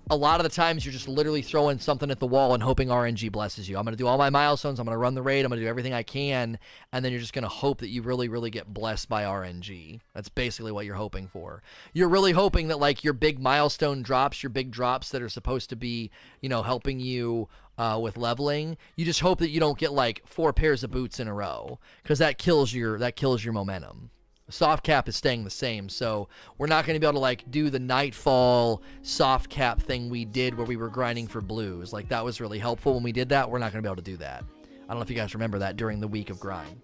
[0.10, 2.89] a lot of the times you're just literally throwing something at the wall and hoping
[2.89, 3.78] RNG blesses you.
[3.78, 4.80] I'm going to do all my milestones.
[4.80, 5.45] I'm going to run the raid.
[5.45, 6.60] I'm going to do everything I can.
[6.91, 10.01] And then you're just going to hope that you really, really get blessed by RNG.
[10.14, 11.64] That's basically what you're hoping for.
[11.93, 15.70] You're really hoping that, like, your big milestone drops, your big drops that are supposed
[15.70, 17.47] to be, you know, helping you
[17.78, 21.20] uh, with leveling, you just hope that you don't get, like, four pairs of boots
[21.20, 24.12] in a row because that kills your, that kills your momentum
[24.49, 25.89] soft cap is staying the same.
[25.89, 26.27] So
[26.57, 30.25] we're not going to be able to like do the nightfall soft cap thing we
[30.25, 31.93] did where we were grinding for blues.
[31.93, 33.49] Like that was really helpful when we did that.
[33.49, 34.43] We're not going to be able to do that.
[34.83, 36.81] I don't know if you guys remember that during the week of grind.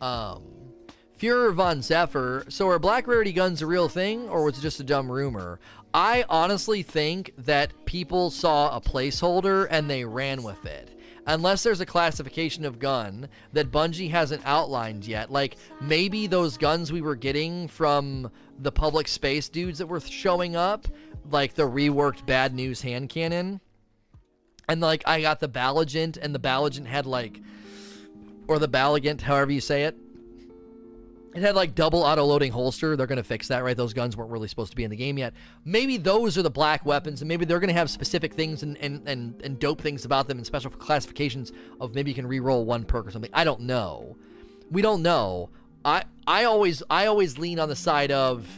[0.00, 0.42] Um
[1.18, 2.44] Führer von Zephyr.
[2.50, 5.58] So are black rarity guns a real thing, or was it just a dumb rumor?
[5.94, 10.95] I honestly think that people saw a placeholder and they ran with it
[11.26, 15.30] unless there's a classification of gun that Bungie hasn't outlined yet.
[15.30, 20.56] Like maybe those guns we were getting from the public space dudes that were showing
[20.56, 20.88] up,
[21.30, 23.60] like the reworked bad news hand cannon.
[24.68, 27.40] And like I got the Balligant and the Balligant had like
[28.48, 29.96] or the Balligant, however you say it.
[31.36, 32.96] It had like double auto loading holster.
[32.96, 33.76] They're going to fix that, right?
[33.76, 35.34] Those guns weren't really supposed to be in the game yet.
[35.66, 38.78] Maybe those are the black weapons, and maybe they're going to have specific things and,
[38.78, 42.64] and, and, and dope things about them and special classifications of maybe you can re-roll
[42.64, 43.30] one perk or something.
[43.34, 44.16] I don't know.
[44.70, 45.50] We don't know.
[45.84, 48.48] I I always I always lean on the side of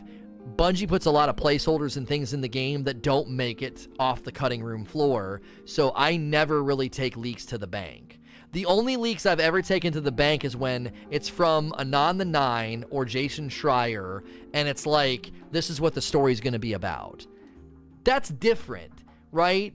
[0.56, 3.86] Bungie puts a lot of placeholders and things in the game that don't make it
[3.98, 5.42] off the cutting room floor.
[5.66, 8.17] So I never really take leaks to the bank.
[8.52, 12.24] The only leaks I've ever taken to the bank is when it's from Anon the
[12.24, 14.22] Nine or Jason Schreier,
[14.54, 17.26] and it's like, this is what the story's to be about.
[18.04, 19.74] That's different, right?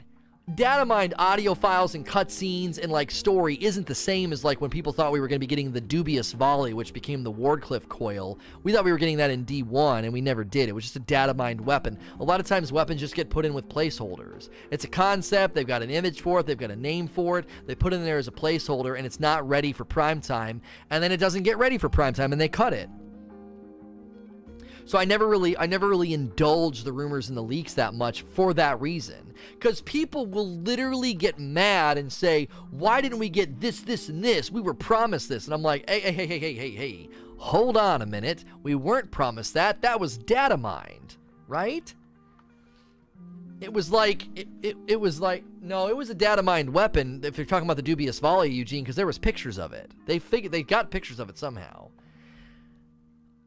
[0.55, 4.69] Data mined audio files and cutscenes and like story isn't the same as like when
[4.69, 7.87] people thought we were going to be getting the dubious volley which became the wardcliff
[7.87, 8.37] coil.
[8.61, 10.67] We thought we were getting that in d1 and we never did.
[10.67, 11.97] It was just a data mined weapon.
[12.19, 14.49] A lot of times weapons just get put in with placeholders.
[14.69, 17.45] It's a concept they've got an image for it they've got a name for it
[17.65, 20.61] they put it in there as a placeholder and it's not ready for prime time
[20.89, 22.89] and then it doesn't get ready for prime time and they cut it
[24.85, 28.21] so I never really I never really indulge the rumors and the leaks that much
[28.21, 29.33] for that reason.
[29.59, 34.23] Cuz people will literally get mad and say, "Why didn't we get this this and
[34.23, 34.51] this?
[34.51, 37.09] We were promised this." And I'm like, "Hey, hey, hey, hey, hey, hey, hey.
[37.37, 38.45] Hold on a minute.
[38.61, 39.81] We weren't promised that.
[39.81, 41.17] That was data mined,
[41.47, 41.93] right?"
[43.63, 47.21] It was like it, it, it was like no, it was a data mined weapon.
[47.23, 49.91] If you're talking about the dubious volley, Eugene, because there was pictures of it.
[50.05, 51.89] They figured they got pictures of it somehow.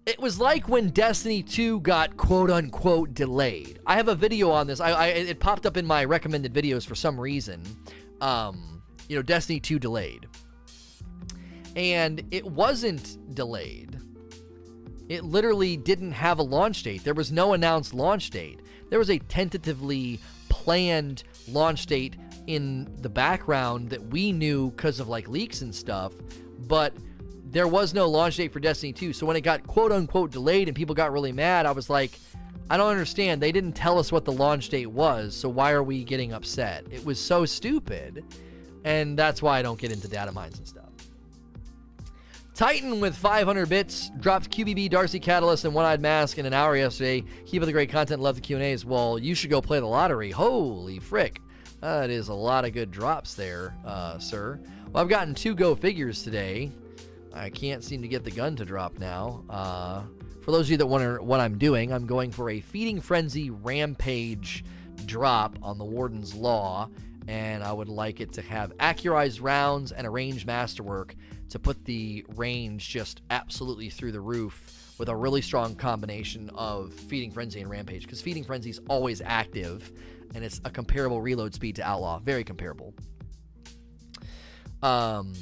[0.06, 3.80] It was like when Destiny 2 got quote unquote delayed.
[3.88, 4.78] I have a video on this.
[4.78, 7.60] I, I it popped up in my recommended videos for some reason.
[8.20, 10.28] Um, you know, Destiny 2 delayed.
[11.74, 13.98] And it wasn't delayed.
[15.08, 17.02] It literally didn't have a launch date.
[17.02, 18.60] There was no announced launch date.
[18.90, 25.08] There was a tentatively planned launch date in the background that we knew because of
[25.08, 26.12] like leaks and stuff,
[26.68, 26.94] but
[27.50, 29.12] there was no launch date for Destiny 2.
[29.12, 32.18] So when it got quote unquote delayed and people got really mad, I was like,
[32.68, 33.40] I don't understand.
[33.40, 36.84] They didn't tell us what the launch date was, so why are we getting upset?
[36.90, 38.24] It was so stupid.
[38.84, 40.84] And that's why I don't get into data mines and stuff.
[42.54, 46.74] Titan with 500 bits dropped QBB, DARCI Catalyst, and One Eyed Mask in an hour
[46.76, 47.22] yesterday.
[47.44, 48.22] Keep up the great content.
[48.22, 48.84] Love the Q&As.
[48.84, 50.30] Well, you should go play the lottery.
[50.30, 51.40] Holy frick.
[51.82, 54.58] That is a lot of good drops there, uh, sir.
[54.90, 56.72] Well, I've gotten two go figures today.
[57.36, 59.44] I can't seem to get the gun to drop now.
[59.50, 60.02] Uh,
[60.42, 63.50] for those of you that wonder what I'm doing, I'm going for a Feeding Frenzy
[63.50, 64.64] Rampage
[65.04, 66.88] drop on the Warden's Law,
[67.28, 71.14] and I would like it to have accurized rounds and a range masterwork
[71.50, 76.92] to put the range just absolutely through the roof with a really strong combination of
[76.92, 79.92] Feeding Frenzy and Rampage, because Feeding Frenzy is always active,
[80.34, 82.94] and it's a comparable reload speed to Outlaw, very comparable.
[84.82, 85.34] Um,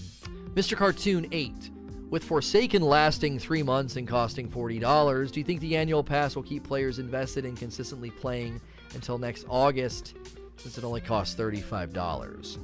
[0.55, 0.77] Mr.
[0.77, 1.71] Cartoon 8.
[2.11, 6.43] With Forsaken lasting three months and costing $40, do you think the annual pass will
[6.43, 8.61] keep players invested in consistently playing
[8.95, 10.15] until next August,
[10.57, 12.59] since it only costs $35?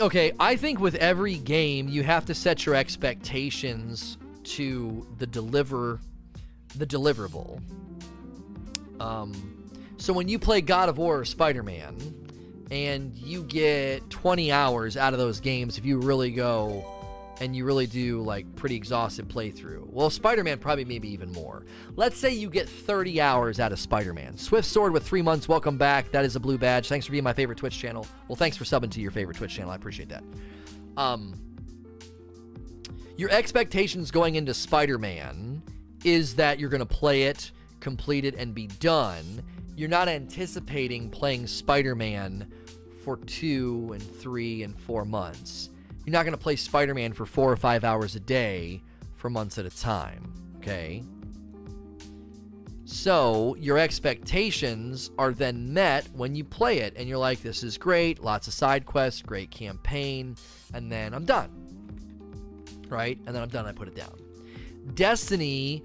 [0.00, 6.00] Okay, I think with every game you have to set your expectations to the deliver
[6.76, 7.60] the deliverable.
[8.98, 11.96] Um so when you play God of War or Spider-Man
[12.70, 16.84] and you get 20 hours out of those games if you really go
[17.40, 19.86] and you really do like pretty exhaustive playthrough.
[19.90, 21.64] Well, Spider-Man probably maybe even more.
[21.96, 24.36] Let's say you get 30 hours out of Spider-Man.
[24.36, 25.48] Swift Sword with three months.
[25.48, 26.10] Welcome back.
[26.12, 26.88] That is a blue badge.
[26.88, 28.06] Thanks for being my favorite Twitch channel.
[28.28, 29.70] Well, thanks for subbing to your favorite Twitch channel.
[29.70, 30.22] I appreciate that.
[30.96, 31.34] Um,
[33.16, 35.62] your expectations going into Spider-Man
[36.04, 39.42] is that you're going to play it, complete it, and be done.
[39.76, 42.52] You're not anticipating playing Spider-Man
[43.04, 45.70] for two and three and four months
[46.04, 48.82] you're not going to play Spider Man for four or five hours a day
[49.14, 50.32] for months at a time.
[50.56, 51.02] Okay?
[52.84, 57.78] So your expectations are then met when you play it, and you're like, this is
[57.78, 60.36] great, lots of side quests, great campaign,
[60.74, 61.50] and then I'm done.
[62.88, 63.18] Right?
[63.26, 64.18] And then I'm done, I put it down.
[64.94, 65.84] Destiny,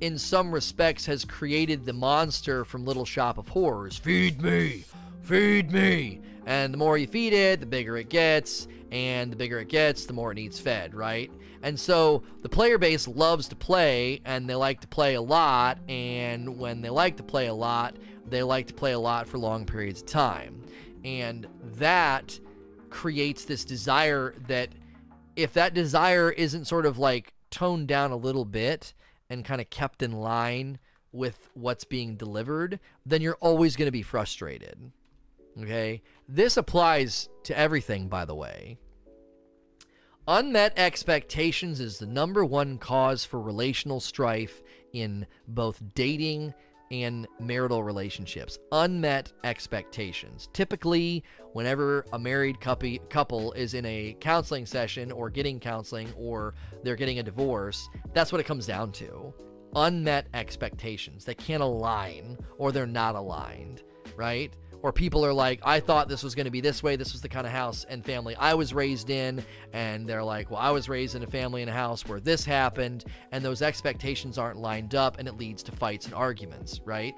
[0.00, 4.84] in some respects, has created the monster from Little Shop of Horrors feed me,
[5.22, 6.20] feed me.
[6.48, 10.06] And the more you feed it, the bigger it gets and the bigger it gets,
[10.06, 11.30] the more it needs fed, right?
[11.62, 15.78] And so the player base loves to play and they like to play a lot.
[15.90, 17.96] And when they like to play a lot,
[18.26, 20.64] they like to play a lot for long periods of time.
[21.04, 21.46] And
[21.76, 22.40] that
[22.88, 24.70] creates this desire that
[25.36, 28.94] if that desire isn't sort of like toned down a little bit
[29.28, 30.78] and kind of kept in line
[31.12, 34.92] with what's being delivered, then you're always going to be frustrated.
[35.60, 36.02] Okay?
[36.28, 38.78] This applies to everything, by the way.
[40.26, 44.62] Unmet expectations is the number one cause for relational strife
[44.92, 46.52] in both dating
[46.90, 48.58] and marital relationships.
[48.72, 50.50] Unmet expectations.
[50.52, 51.24] Typically,
[51.54, 57.20] whenever a married couple is in a counseling session or getting counseling or they're getting
[57.20, 59.32] a divorce, that's what it comes down to.
[59.76, 61.24] Unmet expectations.
[61.24, 63.82] They can't align or they're not aligned,
[64.14, 64.52] right?
[64.82, 66.96] Or people are like, I thought this was going to be this way.
[66.96, 69.44] This was the kind of house and family I was raised in.
[69.72, 72.44] And they're like, well, I was raised in a family in a house where this
[72.44, 73.04] happened.
[73.32, 77.16] And those expectations aren't lined up and it leads to fights and arguments, right?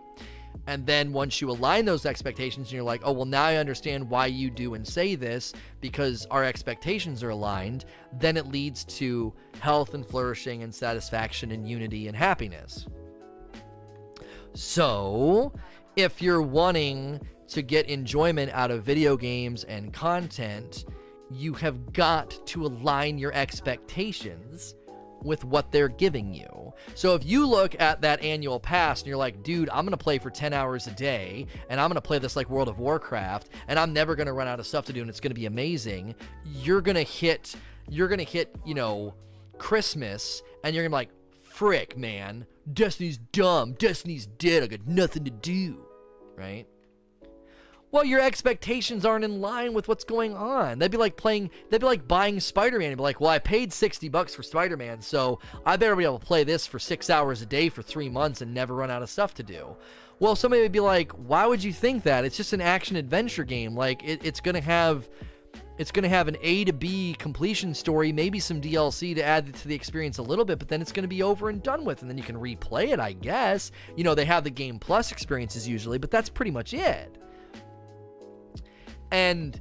[0.66, 4.08] And then once you align those expectations and you're like, oh, well, now I understand
[4.08, 7.84] why you do and say this because our expectations are aligned,
[8.18, 12.86] then it leads to health and flourishing and satisfaction and unity and happiness.
[14.54, 15.52] So,
[15.96, 17.20] if you're wanting
[17.50, 20.84] to get enjoyment out of video games and content,
[21.30, 24.74] you have got to align your expectations
[25.22, 26.72] with what they're giving you.
[26.94, 30.02] So if you look at that annual pass and you're like, dude, I'm going to
[30.02, 32.78] play for 10 hours a day and I'm going to play this like World of
[32.78, 35.30] Warcraft and I'm never going to run out of stuff to do and it's going
[35.30, 37.54] to be amazing, you're going to hit
[37.90, 39.14] you're going to hit, you know,
[39.58, 41.10] Christmas and you're going to be like,
[41.42, 43.72] frick, man, Destiny's dumb.
[43.72, 44.62] Destiny's dead.
[44.62, 45.84] I got nothing to do.
[46.36, 46.66] Right?
[47.92, 50.78] Well, your expectations aren't in line with what's going on.
[50.78, 53.38] They'd be like playing, they'd be like buying Spider Man and be like, well, I
[53.38, 56.78] paid 60 bucks for Spider Man, so I better be able to play this for
[56.78, 59.76] six hours a day for three months and never run out of stuff to do.
[60.20, 62.24] Well, somebody would be like, why would you think that?
[62.24, 63.74] It's just an action adventure game.
[63.74, 65.08] Like, it, it's going to have.
[65.78, 69.54] It's going to have an A to B completion story, maybe some DLC to add
[69.54, 71.86] to the experience a little bit, but then it's going to be over and done
[71.86, 73.72] with, and then you can replay it, I guess.
[73.96, 77.16] You know, they have the Game Plus experiences usually, but that's pretty much it.
[79.10, 79.60] And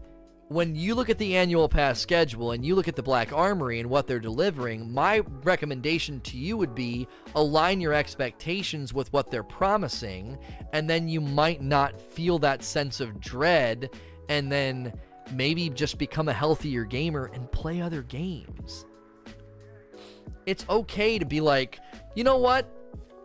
[0.50, 3.80] when you look at the annual pass schedule and you look at the Black Armory
[3.80, 9.30] and what they're delivering, my recommendation to you would be align your expectations with what
[9.30, 10.38] they're promising,
[10.74, 13.92] and then you might not feel that sense of dread,
[14.28, 14.92] and then
[15.34, 18.86] maybe just become a healthier gamer and play other games.
[20.48, 21.80] It's okay to be like,
[22.16, 22.68] you know what?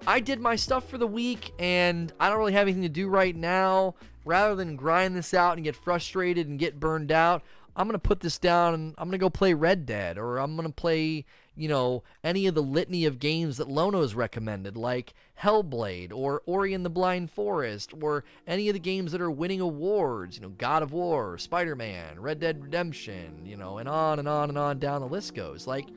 [0.06, 3.08] I did my stuff for the week and I don't really have anything to do
[3.08, 3.94] right now
[4.24, 7.42] rather than grind this out and get frustrated and get burned out,
[7.76, 10.38] I'm going to put this down and I'm going to go play Red Dead or
[10.38, 11.24] I'm going to play,
[11.56, 15.12] you know, any of the litany of games that Lono's recommended, like
[15.42, 19.60] Hellblade or Ori and the Blind Forest or any of the games that are winning
[19.60, 24.20] awards, you know, God of War, Spider Man, Red Dead Redemption, you know, and on
[24.20, 25.66] and on and on down the list goes.
[25.66, 25.88] Like,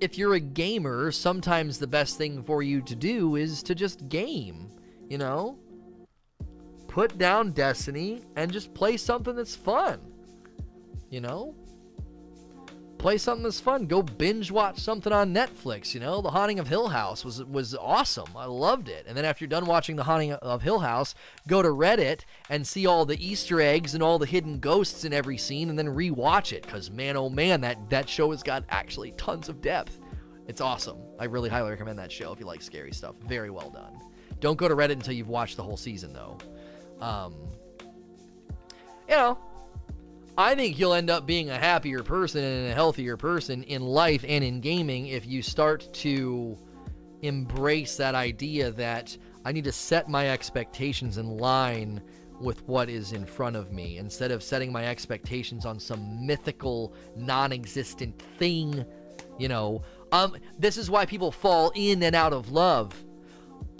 [0.00, 4.08] if you're a gamer, sometimes the best thing for you to do is to just
[4.08, 4.70] game,
[5.08, 5.58] you know?
[6.90, 10.00] Put down Destiny and just play something that's fun.
[11.08, 11.54] You know?
[13.00, 13.86] play something that's fun.
[13.86, 15.94] Go binge watch something on Netflix.
[15.94, 18.28] You know, The Haunting of Hill House was was awesome.
[18.36, 19.06] I loved it.
[19.08, 21.14] And then after you're done watching The Haunting of Hill House,
[21.48, 25.14] go to Reddit and see all the Easter eggs and all the hidden ghosts in
[25.14, 26.66] every scene, and then rewatch it.
[26.66, 29.98] Cause man, oh man, that that show has got actually tons of depth.
[30.46, 30.98] It's awesome.
[31.18, 33.14] I really highly recommend that show if you like scary stuff.
[33.26, 33.98] Very well done.
[34.40, 36.38] Don't go to Reddit until you've watched the whole season, though.
[37.00, 37.34] Um,
[39.08, 39.38] you know,
[40.38, 44.24] I think you'll end up being a happier person and a healthier person in life
[44.26, 46.56] and in gaming if you start to
[47.22, 52.00] embrace that idea that I need to set my expectations in line
[52.40, 56.94] with what is in front of me instead of setting my expectations on some mythical,
[57.16, 58.84] non existent thing.
[59.38, 59.82] You know,
[60.12, 62.94] um, this is why people fall in and out of love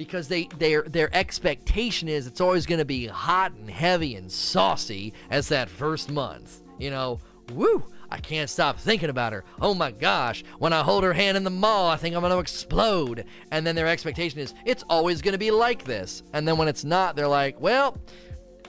[0.00, 4.32] because they their their expectation is it's always going to be hot and heavy and
[4.32, 6.62] saucy as that first month.
[6.78, 7.18] You know,
[7.52, 7.84] woo!
[8.10, 9.44] I can't stop thinking about her.
[9.60, 12.32] Oh my gosh, when I hold her hand in the mall, I think I'm going
[12.32, 13.26] to explode.
[13.50, 16.22] And then their expectation is it's always going to be like this.
[16.32, 17.98] And then when it's not, they're like, well,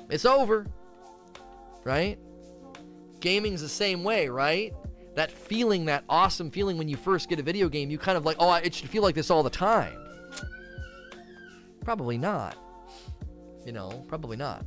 [0.09, 0.67] it's over.
[1.85, 2.19] Right?
[3.21, 4.73] Gaming's the same way, right?
[5.15, 8.25] That feeling, that awesome feeling when you first get a video game, you kind of
[8.25, 10.00] like, oh, it should feel like this all the time.
[11.83, 12.57] Probably not.
[13.65, 14.65] You know, probably not.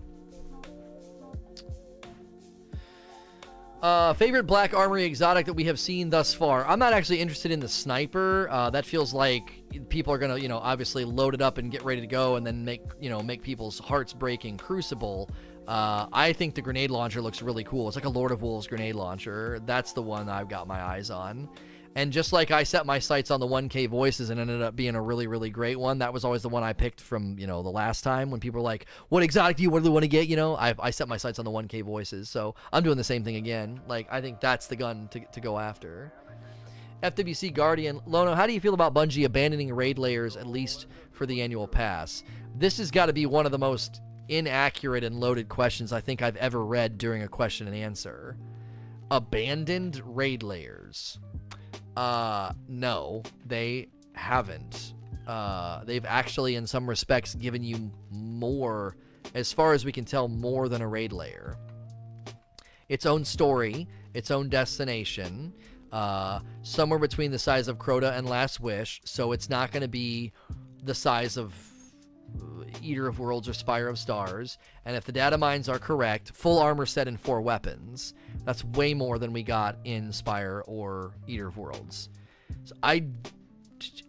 [3.83, 6.67] Uh, favorite Black Armory exotic that we have seen thus far.
[6.67, 8.49] I'm not actually interested in the sniper.
[8.51, 11.85] Uh, that feels like people are gonna, you know, obviously load it up and get
[11.85, 15.29] ready to go, and then make, you know, make people's hearts break in Crucible.
[15.69, 17.87] Uh, I think the grenade launcher looks really cool.
[17.89, 19.61] It's like a Lord of Wolves grenade launcher.
[19.67, 21.51] That's the one I've got my eyes on.
[21.97, 24.97] And just like I set my sights on the 1K voices and ended up being
[24.97, 27.63] a really, really great one, that was always the one I picked from, you know,
[27.63, 30.27] the last time when people were like, what exotic do you really want to get?
[30.27, 32.29] You know, I, I set my sights on the 1K voices.
[32.29, 33.81] So I'm doing the same thing again.
[33.87, 36.13] Like, I think that's the gun to, to go after.
[37.05, 38.01] FWC Guardian.
[38.07, 41.69] Lono, how do you feel about Bungie abandoning raid layers, at least for the annual
[41.69, 42.25] pass?
[42.57, 46.23] This has got to be one of the most inaccurate and loaded questions I think
[46.23, 48.37] I've ever read during a question and answer.
[49.11, 51.19] Abandoned raid layers.
[51.97, 54.95] Uh, no, they haven't.
[55.27, 58.97] Uh, they've actually, in some respects, given you more,
[59.35, 61.57] as far as we can tell, more than a raid layer.
[62.89, 65.53] Its own story, its own destination,
[65.93, 69.89] uh, somewhere between the size of Crota and Last Wish, so it's not going to
[69.89, 70.33] be
[70.83, 71.55] the size of
[72.83, 74.59] Eater of Worlds or Spire of Stars.
[74.85, 78.15] And if the data mines are correct, full armor set and four weapons.
[78.45, 82.11] That's way more than we got in Spire or Eater of Worlds.
[82.65, 83.05] So I,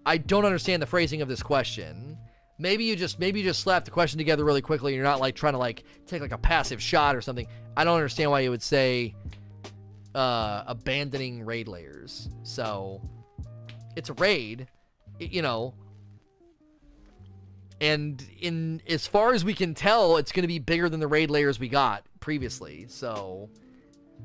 [0.06, 2.18] I don't understand the phrasing of this question.
[2.58, 4.94] Maybe you just maybe you just slap the question together really quickly.
[4.94, 7.48] And you're not like trying to like take like a passive shot or something.
[7.76, 9.14] I don't understand why you would say
[10.14, 12.30] uh, abandoning raid layers.
[12.44, 13.02] So
[13.98, 14.68] it's a raid,
[15.20, 15.74] you know,
[17.82, 21.08] and in as far as we can tell, it's going to be bigger than the
[21.08, 22.86] raid layers we got previously.
[22.88, 23.50] So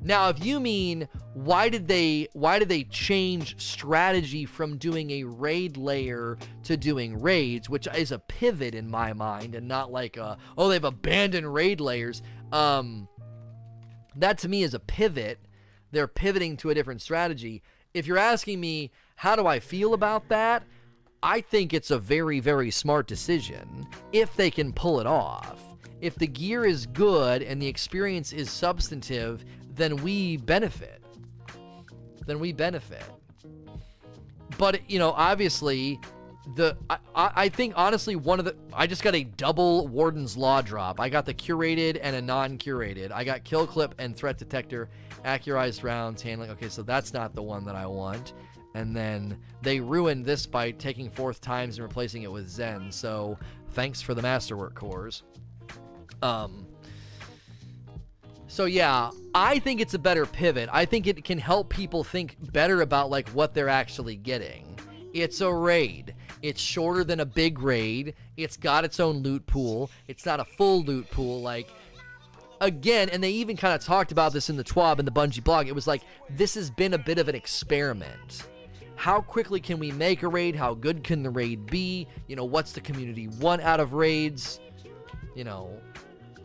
[0.03, 5.23] now, if you mean why did they why did they change strategy from doing a
[5.23, 10.17] raid layer to doing raids, which is a pivot in my mind, and not like
[10.17, 12.21] a, oh they've abandoned raid layers.
[12.51, 13.07] Um,
[14.15, 15.39] that to me is a pivot.
[15.91, 17.61] They're pivoting to a different strategy.
[17.93, 20.63] If you're asking me how do I feel about that,
[21.23, 25.61] I think it's a very, very smart decision if they can pull it off.
[25.99, 29.45] If the gear is good and the experience is substantive,
[29.75, 31.03] then we benefit.
[32.25, 33.03] Then we benefit.
[34.57, 35.99] But, you know, obviously,
[36.55, 40.61] the I, I think honestly one of the I just got a double Warden's Law
[40.61, 40.99] drop.
[40.99, 43.11] I got the curated and a non-curated.
[43.11, 44.89] I got kill clip and threat detector,
[45.23, 46.49] accurized rounds, handling.
[46.49, 48.33] Okay, so that's not the one that I want
[48.73, 52.91] and then they ruined this by taking fourth times and replacing it with Zen.
[52.91, 53.37] So
[53.71, 55.23] thanks for the masterwork cores.
[56.21, 56.67] Um.
[58.47, 60.69] So yeah, I think it's a better pivot.
[60.71, 64.77] I think it can help people think better about like what they're actually getting.
[65.13, 66.15] It's a raid.
[66.41, 68.15] It's shorter than a big raid.
[68.37, 69.89] It's got its own loot pool.
[70.07, 71.69] It's not a full loot pool like
[72.59, 75.43] again, and they even kind of talked about this in the TWAB and the Bungie
[75.43, 75.67] blog.
[75.67, 78.43] It was like this has been a bit of an experiment
[79.01, 80.55] how quickly can we make a raid?
[80.55, 82.07] How good can the raid be?
[82.27, 84.59] You know, what's the community want out of raids?
[85.33, 85.81] You know,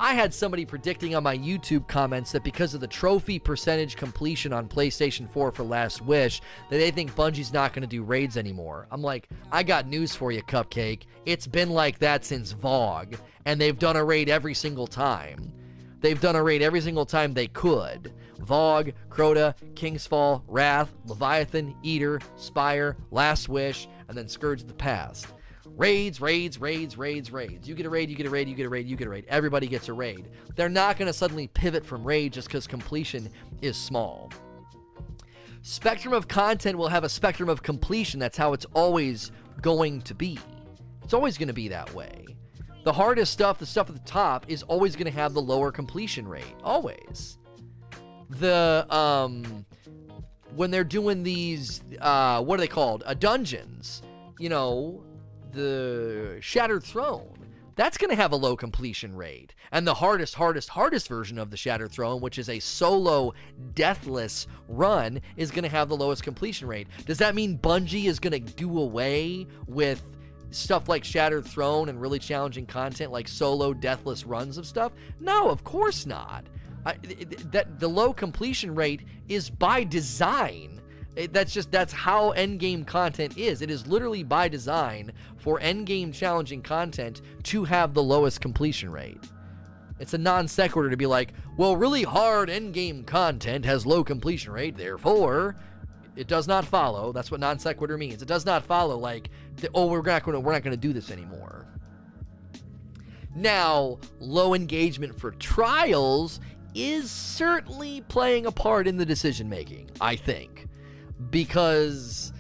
[0.01, 4.55] I had somebody predicting on my YouTube comments that because of the trophy percentage completion
[4.55, 6.41] on PlayStation 4 for Last Wish,
[6.71, 8.87] that they think Bungie's not going to do raids anymore.
[8.91, 11.03] I'm like, I got news for you, Cupcake.
[11.27, 15.53] It's been like that since VOG, and they've done a raid every single time.
[16.01, 22.20] They've done a raid every single time they could VoG, Crota, Kingsfall, Wrath, Leviathan, Eater,
[22.37, 25.26] Spire, Last Wish, and then Scourge of the Past.
[25.76, 27.68] Raids, raids, raids, raids, raids.
[27.68, 29.11] You get a raid, you get a raid, you get a raid, you get a
[29.11, 29.26] raid.
[29.28, 30.28] Everybody gets a raid.
[30.55, 33.28] They're not going to suddenly pivot from raid just because completion
[33.61, 34.32] is small.
[35.62, 38.20] Spectrum of content will have a spectrum of completion.
[38.20, 40.39] That's how it's always going to be.
[41.03, 42.24] It's always going to be that way.
[42.84, 45.72] The hardest stuff, the stuff at the top, is always going to have the lower
[45.72, 46.55] completion rate.
[46.62, 47.39] Always.
[48.31, 49.66] The um,
[50.55, 53.03] when they're doing these, uh, what are they called?
[53.07, 54.03] Uh, dungeons.
[54.39, 55.03] You know,
[55.53, 57.33] the Shattered Throne.
[57.77, 59.55] That's going to have a low completion rate.
[59.70, 63.35] And the hardest, hardest, hardest version of the Shattered Throne, which is a solo,
[63.74, 66.89] deathless run, is going to have the lowest completion rate.
[67.05, 70.03] Does that mean Bungie is going to do away with
[70.51, 74.93] stuff like Shattered Throne and really challenging content like solo, deathless runs of stuff?
[75.20, 76.47] No, of course not.
[77.51, 80.80] That the low completion rate is by design.
[81.16, 83.62] It, that's just that's how endgame content is.
[83.62, 89.20] It is literally by design for endgame challenging content to have the lowest completion rate.
[89.99, 94.53] It's a non sequitur to be like, well, really hard endgame content has low completion
[94.53, 95.57] rate, therefore
[96.16, 97.12] it does not follow.
[97.12, 98.22] That's what non sequitur means.
[98.22, 99.30] It does not follow like,
[99.74, 101.66] oh, we're not going to we're not going to do this anymore.
[103.34, 106.41] Now, low engagement for trials
[106.77, 110.66] is certainly playing a part in the decision making, I think.
[111.31, 112.33] Because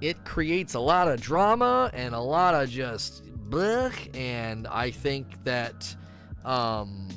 [0.00, 5.42] it creates a lot of drama and a lot of just blech, and I think
[5.44, 5.94] that
[6.44, 7.08] um,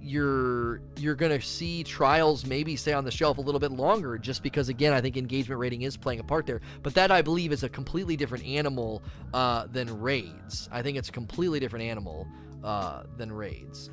[0.00, 4.42] you're you're gonna see trials maybe stay on the shelf a little bit longer just
[4.42, 6.62] because again I think engagement rating is playing a part there.
[6.82, 9.02] But that I believe is a completely different animal
[9.34, 10.70] uh, than raids.
[10.72, 12.26] I think it's a completely different animal
[12.64, 13.90] uh, than raids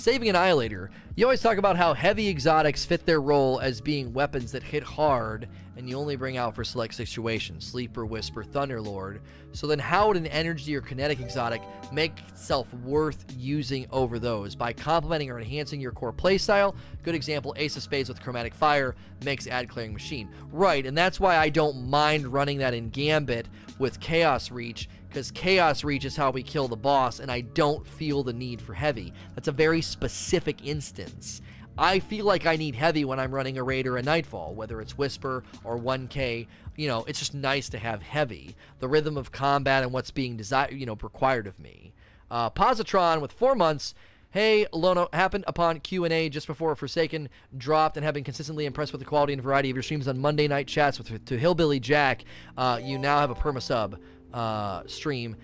[0.00, 4.50] Saving Annihilator, you always talk about how heavy exotics fit their role as being weapons
[4.52, 5.46] that hit hard
[5.76, 9.20] and you only bring out for select situations Sleeper, Whisper, Thunderlord.
[9.52, 11.60] So then, how would an energy or kinetic exotic
[11.92, 14.54] make itself worth using over those?
[14.54, 16.74] By complementing or enhancing your core playstyle.
[17.02, 20.30] Good example Ace of Spades with Chromatic Fire makes Ad Clearing Machine.
[20.50, 23.48] Right, and that's why I don't mind running that in Gambit
[23.78, 27.84] with Chaos Reach because Chaos Reach is how we kill the boss, and I don't
[27.84, 29.12] feel the need for heavy.
[29.34, 31.42] That's a very specific instance.
[31.76, 34.80] I feel like I need heavy when I'm running a raid or a nightfall, whether
[34.80, 36.46] it's Whisper or 1K.
[36.76, 38.54] You know, it's just nice to have heavy.
[38.78, 41.92] The rhythm of combat and what's being desired, you know, required of me.
[42.30, 43.94] Uh, Positron with four months.
[44.30, 49.00] Hey, Lono, happened upon Q&A just before Forsaken dropped and have been consistently impressed with
[49.00, 52.24] the quality and variety of your streams on Monday night chats with to Hillbilly Jack.
[52.56, 53.98] Uh, you now have a perma sub
[54.32, 55.36] uh, stream.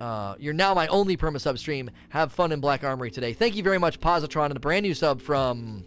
[0.00, 1.90] Uh, you're now my only perma sub stream.
[2.10, 3.32] Have fun in Black Armory today.
[3.32, 5.84] Thank you very much, Positron, and a brand new sub from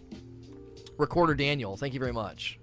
[0.97, 1.77] Recorder Daniel.
[1.77, 2.59] Thank you very much.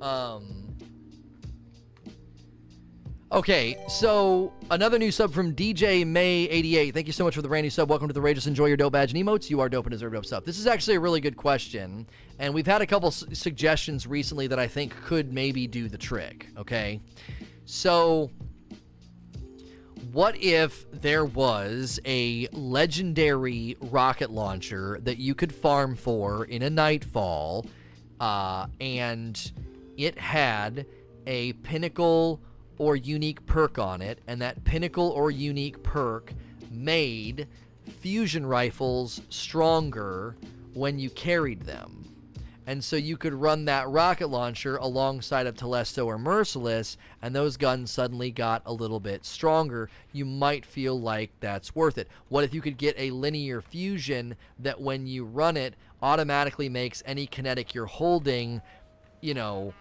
[0.00, 0.63] Um.
[3.34, 6.94] Okay, so another new sub from DJ May88.
[6.94, 7.90] Thank you so much for the brand new sub.
[7.90, 9.50] Welcome to the Rageous Enjoy Your Dope Badge and Emotes.
[9.50, 10.44] You are dope and deserve dope stuff.
[10.44, 12.06] This is actually a really good question,
[12.38, 16.46] and we've had a couple suggestions recently that I think could maybe do the trick.
[16.56, 17.00] Okay,
[17.64, 18.30] so
[20.12, 26.70] what if there was a legendary rocket launcher that you could farm for in a
[26.70, 27.66] nightfall,
[28.20, 29.50] uh, and
[29.96, 30.86] it had
[31.26, 32.40] a pinnacle
[32.78, 36.32] or unique perk on it, and that pinnacle or unique perk
[36.70, 37.46] made
[38.00, 40.36] fusion rifles stronger
[40.72, 42.00] when you carried them.
[42.66, 47.58] And so you could run that rocket launcher alongside of Telesto or Merciless, and those
[47.58, 49.90] guns suddenly got a little bit stronger.
[50.12, 52.08] You might feel like that's worth it.
[52.28, 57.02] What if you could get a linear fusion that when you run it automatically makes
[57.04, 58.62] any kinetic you're holding,
[59.20, 59.74] you know,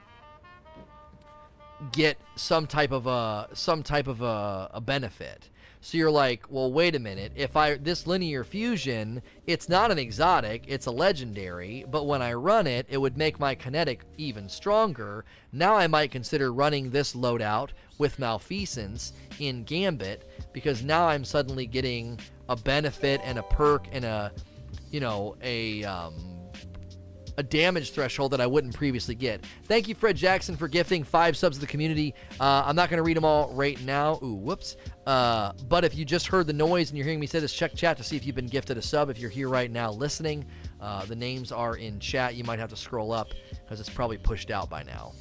[1.91, 5.49] get some type of a some type of a, a benefit.
[5.81, 7.34] So you're like, well, wait a minute.
[7.36, 12.34] If I this linear fusion, it's not an exotic, it's a legendary, but when I
[12.34, 15.25] run it, it would make my kinetic even stronger.
[15.51, 20.23] Now I might consider running this loadout with Malfeasance in Gambit
[20.53, 22.17] because now I'm suddenly getting
[22.47, 24.31] a benefit and a perk and a
[24.93, 26.13] you know, a um,
[27.38, 29.45] a damage threshold that I wouldn't previously get.
[29.65, 32.13] Thank you, Fred Jackson, for gifting five subs to the community.
[32.39, 34.19] Uh, I'm not going to read them all right now.
[34.23, 34.75] Ooh, whoops.
[35.05, 37.75] Uh, but if you just heard the noise and you're hearing me say this, check
[37.75, 39.09] chat to see if you've been gifted a sub.
[39.09, 40.45] If you're here right now listening,
[40.79, 42.36] uh, the names are in chat.
[42.36, 43.29] You might have to scroll up
[43.63, 45.13] because it's probably pushed out by now.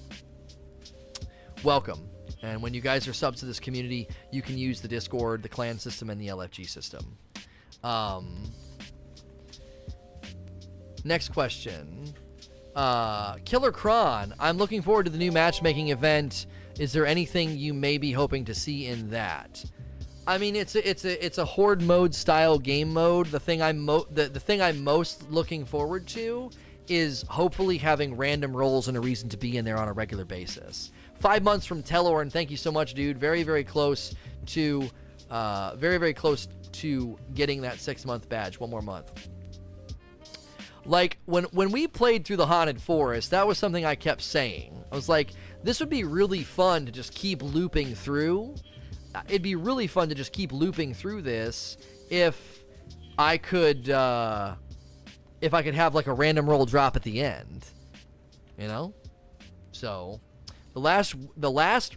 [1.63, 2.09] Welcome.
[2.43, 5.49] And when you guys are subs to this community, you can use the Discord, the
[5.49, 7.17] clan system, and the LFG system.
[7.85, 8.53] Um,
[11.05, 12.15] Next question.
[12.75, 16.47] Uh, Killer Kron, I'm looking forward to the new matchmaking event.
[16.79, 19.63] Is there anything you may be hoping to see in that?
[20.27, 23.27] I mean, it's a, it's a it's a horde mode style game mode.
[23.27, 26.51] The thing I'm mo- the, the thing I'm most looking forward to
[26.89, 30.25] is hopefully having random rolls and a reason to be in there on a regular
[30.25, 30.93] basis.
[31.19, 33.19] Five months from Telor, and thank you so much, dude.
[33.19, 34.15] Very very close
[34.47, 34.89] to
[35.29, 38.61] uh, very very close to getting that six month badge.
[38.61, 39.29] One more month.
[40.85, 44.85] Like when when we played through the haunted forest, that was something I kept saying.
[44.91, 45.31] I was like,
[45.63, 48.57] this would be really fun to just keep looping through
[49.29, 51.77] it'd be really fun to just keep looping through this
[52.11, 52.65] if
[53.19, 54.55] I could uh,
[55.41, 57.67] if I could have like a random roll drop at the end.
[58.59, 58.95] You know?
[59.73, 60.21] So
[60.73, 61.97] the last the last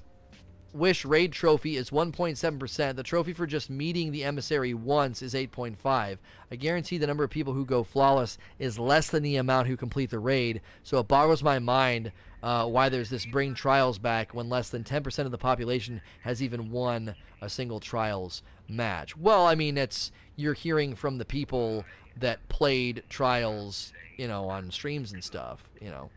[0.76, 2.96] wish raid trophy is 1.7%.
[2.96, 6.18] The trophy for just meeting the emissary once is 8.5.
[6.52, 9.78] I guarantee the number of people who go flawless is less than the amount who
[9.78, 12.12] complete the raid, so it boggles my mind
[12.44, 16.44] uh, why there's this bring trials back when less than 10% of the population has
[16.44, 19.18] even won a single trials match.
[19.18, 21.86] Well, I mean, it's you're hearing from the people
[22.18, 26.10] that played trials, you know, on streams and stuff, you know.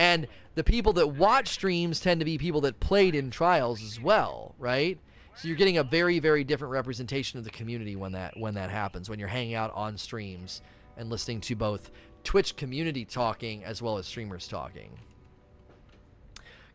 [0.00, 4.00] And the people that watch streams tend to be people that played in trials as
[4.00, 4.98] well, right?
[5.36, 8.70] So you're getting a very, very different representation of the community when that when that
[8.70, 10.62] happens, when you're hanging out on streams
[10.96, 11.90] and listening to both
[12.24, 14.98] Twitch community talking as well as streamers talking.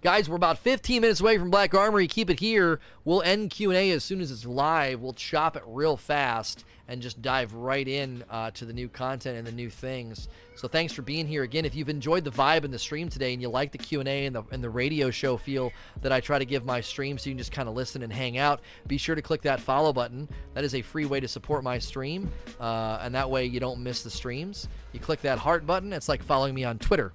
[0.04, 2.08] Guys, we're about 15 minutes away from Black Armory.
[2.08, 2.80] Keep it here.
[3.06, 5.02] We'll end Q&A as soon as it's live.
[5.02, 9.38] We'll chop it real fast and just dive right in uh, to the new content
[9.38, 10.28] and the new things.
[10.56, 11.66] So thanks for being here again.
[11.66, 14.36] If you've enjoyed the vibe in the stream today and you like the Q&A and
[14.36, 15.72] the, and the radio show feel
[16.02, 18.14] that I try to give my stream so you can just kind of listen and
[18.14, 20.30] hang out, be sure to click that follow button.
[20.54, 23.82] That is a free way to support my stream, uh, and that way you don't
[23.82, 24.68] miss the streams.
[24.94, 25.92] You click that heart button.
[25.92, 27.14] It's like following me on Twitter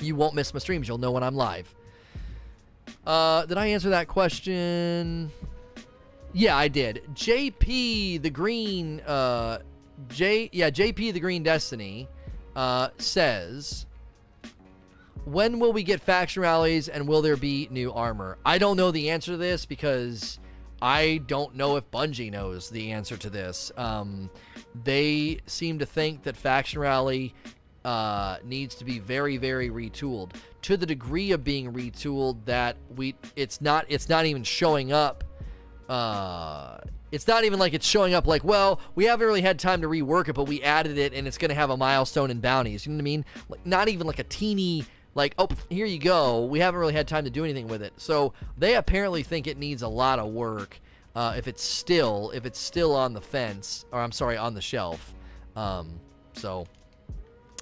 [0.00, 0.88] you won't miss my streams.
[0.88, 1.74] You'll know when I'm live.
[3.06, 5.30] Uh, did I answer that question?
[6.32, 7.02] Yeah, I did.
[7.14, 9.58] JP the Green, uh,
[10.08, 12.08] J, yeah, JP the Green Destiny,
[12.54, 13.86] uh, says,
[15.24, 18.38] when will we get faction rallies and will there be new armor?
[18.44, 20.38] I don't know the answer to this because
[20.80, 23.72] I don't know if Bungie knows the answer to this.
[23.76, 24.30] Um,
[24.84, 27.34] they seem to think that faction rally
[27.84, 33.14] uh, needs to be very, very retooled to the degree of being retooled that we
[33.36, 35.24] it's not it's not even showing up.
[35.88, 36.78] Uh,
[37.10, 39.88] it's not even like it's showing up like, well, we haven't really had time to
[39.88, 42.84] rework it, but we added it and it's going to have a milestone and bounties.
[42.86, 43.24] You know what I mean?
[43.48, 44.84] Like, not even like a teeny
[45.14, 46.44] like, oh, here you go.
[46.44, 47.94] We haven't really had time to do anything with it.
[47.96, 50.80] So they apparently think it needs a lot of work.
[51.16, 54.60] Uh, if it's still if it's still on the fence, or I'm sorry, on the
[54.60, 55.14] shelf.
[55.56, 55.98] Um,
[56.34, 56.66] so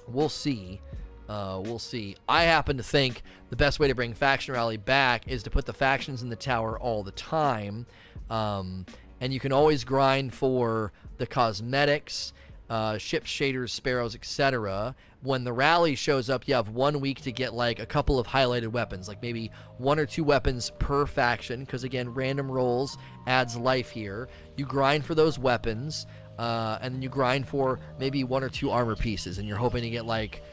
[0.07, 0.79] We'll see.
[1.27, 2.15] Uh, we'll see.
[2.27, 5.65] I happen to think the best way to bring Faction Rally back is to put
[5.65, 7.85] the factions in the tower all the time.
[8.29, 8.85] Um,
[9.19, 12.33] and you can always grind for the cosmetics,
[12.69, 14.95] uh, ship shaders, sparrows, etc.
[15.23, 18.27] When the rally shows up, you have one week to get like a couple of
[18.27, 23.55] highlighted weapons, like maybe one or two weapons per faction, because again, random rolls adds
[23.55, 24.27] life here.
[24.55, 26.05] You grind for those weapons
[26.37, 29.81] uh, and then you grind for maybe one or two armor pieces, and you're hoping
[29.81, 30.43] to get like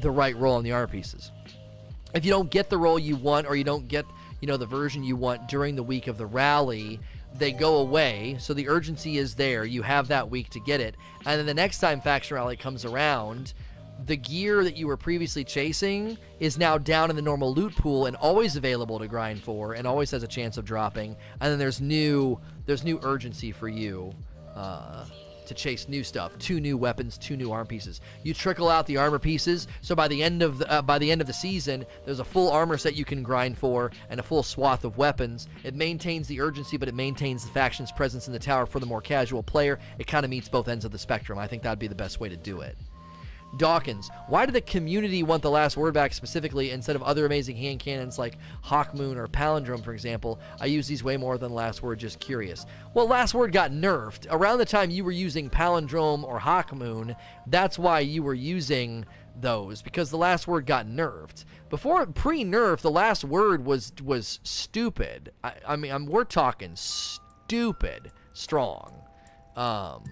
[0.00, 1.32] the right roll on the armor pieces.
[2.14, 4.06] If you don't get the roll you want, or you don't get
[4.40, 7.00] you know the version you want during the week of the rally,
[7.34, 8.36] they go away.
[8.38, 9.64] So the urgency is there.
[9.64, 12.84] You have that week to get it, and then the next time faction rally comes
[12.84, 13.54] around.
[14.06, 18.06] The gear that you were previously chasing is now down in the normal loot pool
[18.06, 21.16] and always available to grind for, and always has a chance of dropping.
[21.40, 24.14] And then there's new there's new urgency for you
[24.54, 25.04] uh,
[25.48, 28.00] to chase new stuff, two new weapons, two new arm pieces.
[28.22, 31.10] You trickle out the armor pieces, so by the end of the, uh, by the
[31.10, 34.22] end of the season, there's a full armor set you can grind for and a
[34.22, 35.48] full swath of weapons.
[35.64, 38.86] It maintains the urgency, but it maintains the faction's presence in the tower for the
[38.86, 39.78] more casual player.
[39.98, 41.38] It kind of meets both ends of the spectrum.
[41.38, 42.76] I think that'd be the best way to do it.
[43.56, 47.56] Dawkins, why did the community want the last word back specifically instead of other amazing
[47.56, 50.38] hand cannons like Hawkmoon or Palindrome, for example?
[50.60, 52.66] I use these way more than last word, just curious.
[52.94, 54.26] Well, last word got nerfed.
[54.30, 57.16] Around the time you were using Palindrome or Hawkmoon,
[57.46, 59.06] that's why you were using
[59.40, 61.44] those, because the last word got nerfed.
[61.70, 65.32] Before pre-nerf, the last word was was stupid.
[65.44, 68.92] I, I mean, I'm, we're talking stupid strong.
[69.56, 70.04] Um,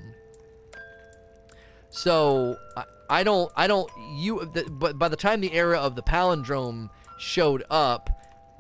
[1.96, 5.96] so I, I don't, I don't, you, the, but by the time the era of
[5.96, 8.10] the palindrome showed up,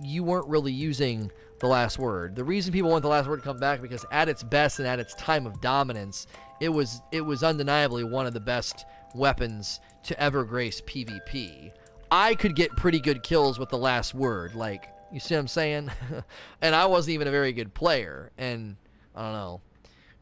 [0.02, 1.30] you weren't really using
[1.60, 2.34] the last word.
[2.34, 4.88] The reason people want the last word to come back because at its best and
[4.88, 6.26] at its time of dominance,
[6.60, 11.72] it was it was undeniably one of the best weapons to ever grace PvP.
[12.10, 14.54] I could get pretty good kills with the last word.
[14.54, 15.90] Like, you see what I'm saying?
[16.62, 18.32] and I wasn't even a very good player.
[18.38, 18.76] And
[19.14, 19.60] I don't know.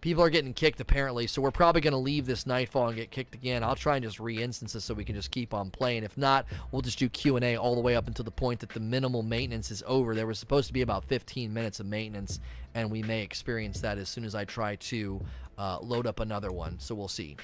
[0.05, 3.11] People are getting kicked apparently, so we're probably going to leave this Nightfall and get
[3.11, 3.65] kicked again.
[3.65, 6.05] I'll try and just re-instance this so we can just keep on playing.
[6.05, 8.81] If not, we'll just do Q&A all the way up until the point that the
[8.81, 10.15] minimal maintenance is over.
[10.15, 12.39] There was supposed to be about 15 minutes of maintenance,
[12.75, 15.25] and we may experience that as soon as I try to
[15.57, 16.79] uh, load up another one.
[16.81, 17.39] So we'll see.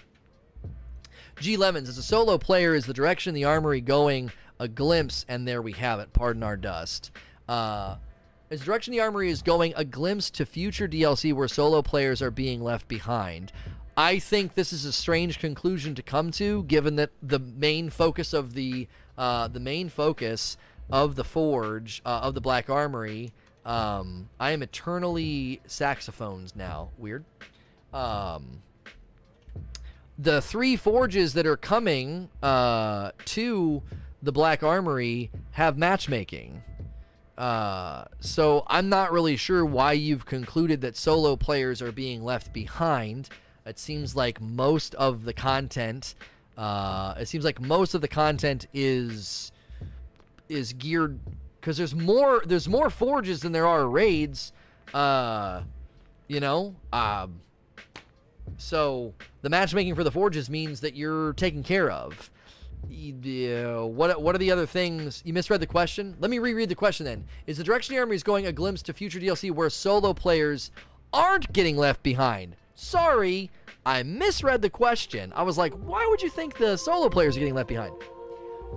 [1.39, 4.33] G Lemons, as a solo player, is the direction the armory going?
[4.59, 6.13] A glimpse, and there we have it.
[6.13, 7.11] Pardon our dust.
[7.49, 7.97] Uh,
[8.51, 12.33] as direction the armory is going, a glimpse to future DLC where solo players are
[12.33, 13.53] being left behind.
[13.97, 18.33] I think this is a strange conclusion to come to, given that the main focus
[18.33, 20.57] of the uh, the main focus
[20.91, 23.33] of the forge uh, of the Black Armory.
[23.65, 26.91] Um, I am eternally saxophones now.
[26.97, 27.25] Weird.
[27.93, 28.63] Um,
[30.19, 33.83] the three forges that are coming uh, to
[34.23, 36.63] the Black Armory have matchmaking.
[37.41, 42.53] Uh, so I'm not really sure why you've concluded that solo players are being left
[42.53, 43.31] behind.
[43.65, 46.17] It seems like most of the content,
[46.59, 49.53] uh, it seems like most of the content is
[50.51, 51.19] is geared
[51.59, 54.53] because there's more there's more forges than there are raids.
[54.93, 55.63] Uh,
[56.29, 57.41] you know, um,
[58.59, 62.31] so the matchmaking for the forges means that you're taken care of
[62.89, 65.23] yeah, what what are the other things?
[65.25, 66.17] You misread the question.
[66.19, 67.27] Let me reread the question then.
[67.47, 70.71] Is the Direction Army is going a glimpse to future DLC where solo players
[71.13, 72.57] aren't getting left behind?
[72.75, 73.51] Sorry,
[73.85, 75.33] I misread the question.
[75.35, 77.95] I was like, why would you think the solo players are getting left behind?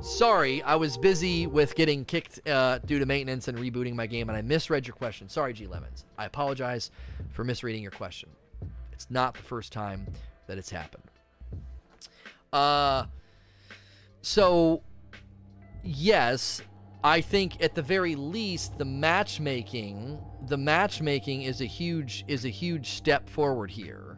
[0.01, 4.27] Sorry, I was busy with getting kicked uh, due to maintenance and rebooting my game,
[4.27, 5.29] and I misread your question.
[5.29, 6.05] Sorry, G Lemons.
[6.17, 6.91] I apologize
[7.31, 8.29] for misreading your question.
[8.91, 10.07] It's not the first time
[10.47, 11.03] that it's happened.
[12.51, 13.05] Uh
[14.23, 14.81] so,
[15.83, 16.61] yes,
[17.03, 20.17] I think at the very least the matchmaking,
[20.47, 24.17] the matchmaking is a huge is a huge step forward here,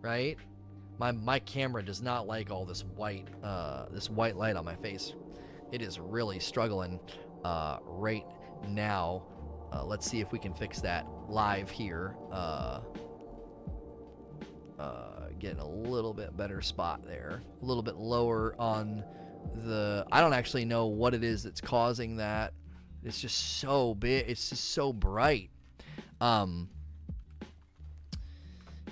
[0.00, 0.38] right?
[0.98, 4.76] My my camera does not like all this white uh, this white light on my
[4.76, 5.14] face.
[5.72, 7.00] It is really struggling
[7.44, 8.24] uh, right
[8.68, 9.24] now.
[9.72, 12.14] Uh, let's see if we can fix that live here.
[12.30, 12.80] Uh,
[14.78, 19.02] uh, getting a little bit better spot there, a little bit lower on
[19.54, 22.52] the I don't actually know what it is that's causing that.
[23.02, 24.28] It's just so big.
[24.28, 25.50] It's just so bright.
[26.20, 26.70] Um.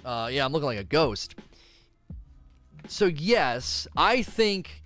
[0.04, 1.36] Uh, yeah, I'm looking like a ghost.
[2.88, 4.82] So yes, I think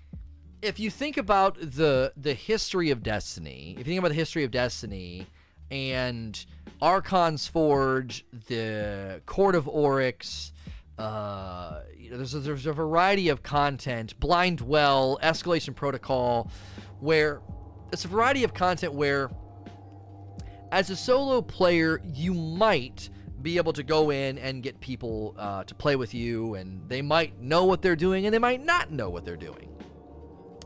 [0.62, 4.44] if you think about the the history of Destiny, if you think about the history
[4.44, 5.26] of Destiny
[5.70, 6.44] and
[6.80, 10.52] Archon's Forge, the Court of Oryx,
[10.98, 16.50] uh, you know, there's a, there's a variety of content, Blind Well, Escalation Protocol,
[17.00, 17.42] where
[17.92, 19.30] it's a variety of content where,
[20.72, 23.10] as a solo player, you might
[23.42, 27.02] be able to go in and get people uh, to play with you, and they
[27.02, 29.70] might know what they're doing, and they might not know what they're doing.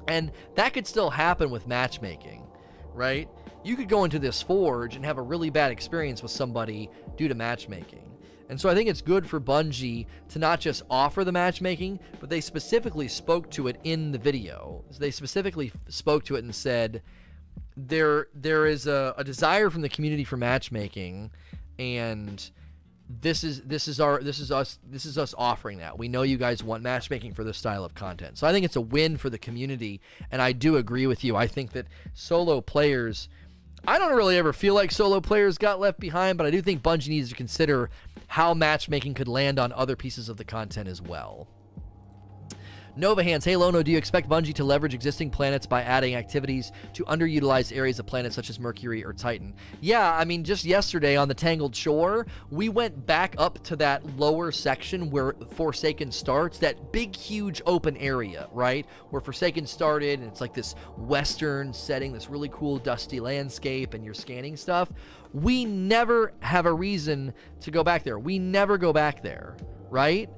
[0.09, 2.47] And that could still happen with matchmaking,
[2.94, 3.28] right?
[3.65, 7.28] You could go into this forge and have a really bad experience with somebody due
[7.28, 8.10] to matchmaking.
[8.51, 12.28] And so I think it's good for Bungie to not just offer the matchmaking, but
[12.31, 14.85] they specifically spoke to it in the video.
[14.98, 17.01] They specifically spoke to it and said
[17.77, 21.31] there there is a, a desire from the community for matchmaking,
[21.78, 22.51] and
[23.09, 25.97] this is this is our this is us this is us offering that.
[25.97, 28.36] We know you guys want matchmaking for this style of content.
[28.36, 30.01] So I think it's a win for the community,
[30.32, 31.36] and I do agree with you.
[31.36, 33.28] I think that solo players
[33.86, 36.82] I don't really ever feel like solo players got left behind, but I do think
[36.82, 37.90] Bungie needs to consider
[38.28, 41.48] how matchmaking could land on other pieces of the content as well.
[43.01, 46.70] Nova Hands, hey Lono, do you expect Bungie to leverage existing planets by adding activities
[46.93, 49.55] to underutilized areas of planets such as Mercury or Titan?
[49.81, 54.18] Yeah, I mean, just yesterday on the Tangled Shore, we went back up to that
[54.18, 58.85] lower section where Forsaken starts, that big, huge open area, right?
[59.09, 64.05] Where Forsaken started, and it's like this western setting, this really cool dusty landscape, and
[64.05, 64.93] you're scanning stuff.
[65.32, 67.32] We never have a reason
[67.62, 68.18] to go back there.
[68.18, 69.56] We never go back there,
[69.89, 70.28] right?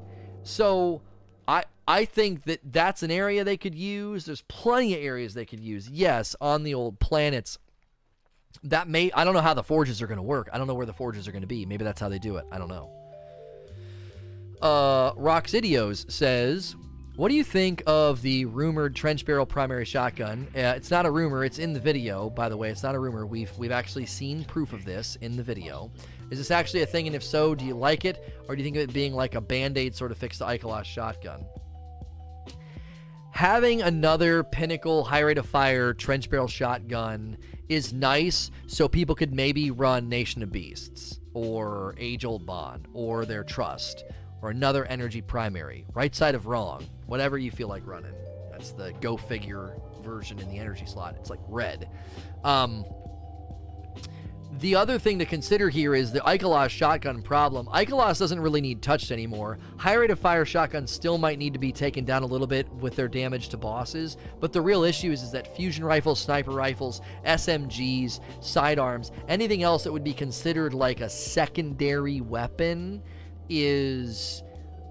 [0.45, 1.03] So
[1.49, 4.25] I I think that that's an area they could use.
[4.25, 5.89] There's plenty of areas they could use.
[5.89, 7.59] Yes, on the old planets.
[8.63, 10.49] That may I don't know how the forges are going to work.
[10.53, 11.67] I don't know where the forges are going to be.
[11.67, 12.45] Maybe that's how they do it.
[12.53, 12.91] I don't know.
[14.61, 16.77] Uh, Roxidios says,
[17.17, 20.49] "What do you think of the rumored trench barrel primary shotgun?
[20.55, 21.45] Uh, it's not a rumor.
[21.45, 22.71] It's in the video, by the way.
[22.71, 23.27] It's not a rumor.
[23.27, 25.91] We've we've actually seen proof of this in the video.
[26.31, 27.07] Is this actually a thing?
[27.07, 29.35] And if so, do you like it, or do you think of it being like
[29.35, 31.45] a band aid sort of fix to Ikelos shotgun?"
[33.33, 37.37] having another pinnacle high rate of fire trench barrel shotgun
[37.69, 43.25] is nice so people could maybe run Nation of Beasts or Age Old Bond or
[43.25, 44.05] their Trust
[44.43, 45.87] or another energy primary.
[45.95, 48.15] Right side of wrong, whatever you feel like running.
[48.51, 51.17] That's the go figure version in the energy slot.
[51.19, 51.89] It's like red.
[52.45, 52.85] Um,
[54.59, 57.67] the other thing to consider here is the Ikelos shotgun problem.
[57.69, 59.59] Ikelos doesn't really need touched anymore.
[59.79, 62.69] High rate of fire shotguns still might need to be taken down a little bit
[62.75, 66.51] with their damage to bosses, but the real issue is, is that fusion rifles, sniper
[66.51, 73.03] rifles, SMGs, sidearms, anything else that would be considered like a secondary weapon
[73.49, 74.43] is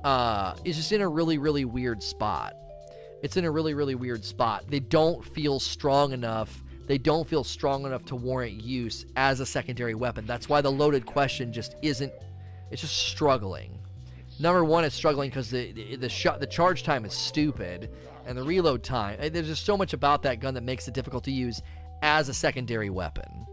[0.04, 2.56] uh, is just in a really, really weird spot.
[3.22, 4.66] It's in a really, really weird spot.
[4.68, 9.46] They don't feel strong enough they don't feel strong enough to warrant use as a
[9.46, 10.26] secondary weapon.
[10.26, 12.12] That's why the loaded question just isn't.
[12.70, 13.80] It's just struggling.
[14.40, 17.92] Number one, it's struggling because the the, the shot the charge time is stupid,
[18.26, 19.18] and the reload time.
[19.22, 21.62] Eh, there's just so much about that gun that makes it difficult to use
[22.02, 23.46] as a secondary weapon.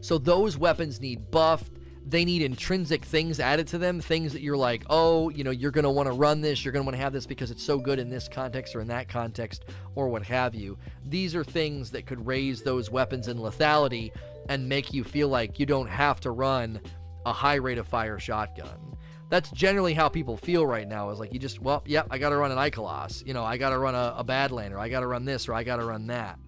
[0.00, 1.72] So those weapons need buffed
[2.04, 5.70] they need intrinsic things added to them, things that you're like, oh, you know, you're
[5.70, 7.62] going to want to run this, you're going to want to have this because it's
[7.62, 9.64] so good in this context or in that context
[9.94, 10.76] or what have you.
[11.04, 14.10] These are things that could raise those weapons in lethality
[14.48, 16.80] and make you feel like you don't have to run
[17.24, 18.96] a high rate of fire shotgun.
[19.30, 21.08] That's generally how people feel right now.
[21.10, 23.26] Is like you just, well, yep, I got to run an Ikelos.
[23.26, 24.78] You know, I got to run a, a Badlander.
[24.78, 26.38] I got to run this or I got to run that.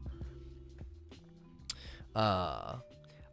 [2.15, 2.77] Uh,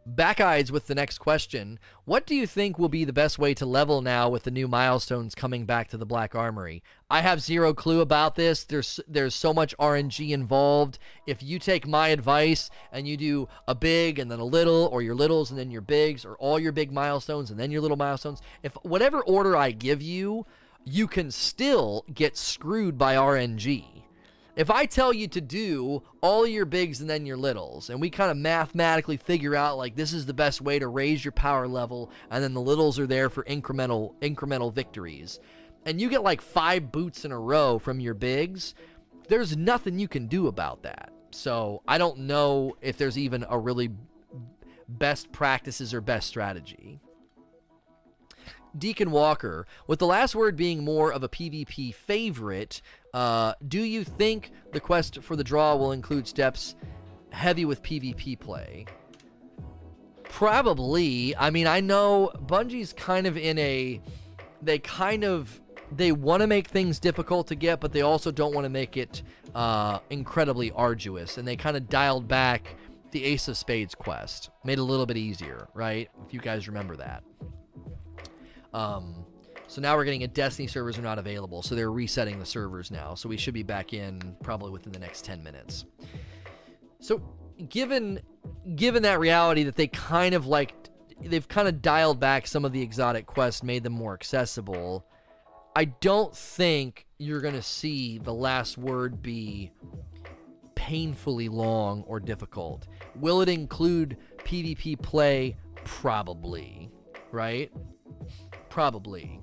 [0.04, 1.78] Back eyes with the next question.
[2.06, 4.66] What do you think will be the best way to level now with the new
[4.66, 6.82] milestones coming back to the Black Armory?
[7.08, 8.64] I have zero clue about this.
[8.64, 10.98] There's there's so much RNG involved.
[11.28, 15.02] If you take my advice and you do a big and then a little, or
[15.02, 17.96] your littles and then your bigs, or all your big milestones and then your little
[17.96, 20.46] milestones, if whatever order I give you,
[20.84, 23.91] you can still get screwed by RNG.
[24.54, 28.10] If I tell you to do all your bigs and then your littles, and we
[28.10, 31.66] kind of mathematically figure out like this is the best way to raise your power
[31.66, 35.40] level, and then the littles are there for incremental incremental victories,
[35.86, 38.74] and you get like five boots in a row from your bigs,
[39.28, 41.10] there's nothing you can do about that.
[41.30, 43.88] So I don't know if there's even a really
[44.86, 47.00] best practices or best strategy.
[48.76, 52.80] Deacon Walker, with the last word being more of a PvP favorite,
[53.14, 56.74] uh, do you think the quest for the draw will include steps
[57.30, 58.86] heavy with PvP play?
[60.24, 61.36] Probably.
[61.36, 64.00] I mean, I know Bungie's kind of in a.
[64.62, 65.60] They kind of.
[65.94, 68.96] They want to make things difficult to get, but they also don't want to make
[68.96, 69.22] it
[69.54, 71.36] uh, incredibly arduous.
[71.36, 72.76] And they kind of dialed back
[73.10, 76.08] the Ace of Spades quest, made it a little bit easier, right?
[76.26, 77.22] If you guys remember that.
[78.72, 79.26] Um,
[79.72, 82.90] so now we're getting a Destiny servers are not available, so they're resetting the servers
[82.90, 83.14] now.
[83.14, 85.86] So we should be back in probably within the next 10 minutes.
[87.00, 87.22] So
[87.70, 88.20] given
[88.76, 90.74] given that reality that they kind of like
[91.22, 95.06] they've kind of dialed back some of the exotic quests, made them more accessible.
[95.74, 99.72] I don't think you're going to see the last word be
[100.74, 102.88] painfully long or difficult.
[103.16, 105.56] Will it include PvP play?
[105.76, 106.90] Probably,
[107.30, 107.72] right?
[108.68, 109.40] Probably.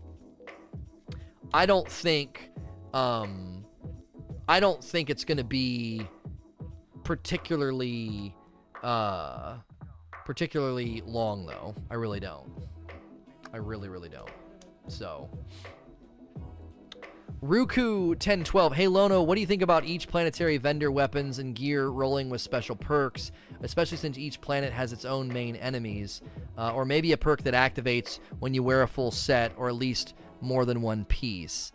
[1.53, 2.51] I don't think
[2.93, 3.65] um
[4.47, 6.07] I don't think it's going to be
[7.03, 8.35] particularly
[8.83, 9.57] uh
[10.25, 11.75] particularly long though.
[11.89, 12.51] I really don't.
[13.53, 14.29] I really really don't.
[14.87, 15.29] So
[17.43, 18.73] Ruku 1012.
[18.73, 22.41] Hey Lono, what do you think about each planetary vendor weapons and gear rolling with
[22.41, 23.31] special perks,
[23.61, 26.21] especially since each planet has its own main enemies?
[26.57, 29.75] Uh, or maybe a perk that activates when you wear a full set, or at
[29.75, 31.71] least more than one piece.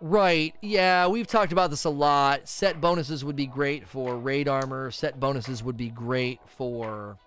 [0.00, 2.48] Right, yeah, we've talked about this a lot.
[2.48, 7.18] Set bonuses would be great for raid armor, set bonuses would be great for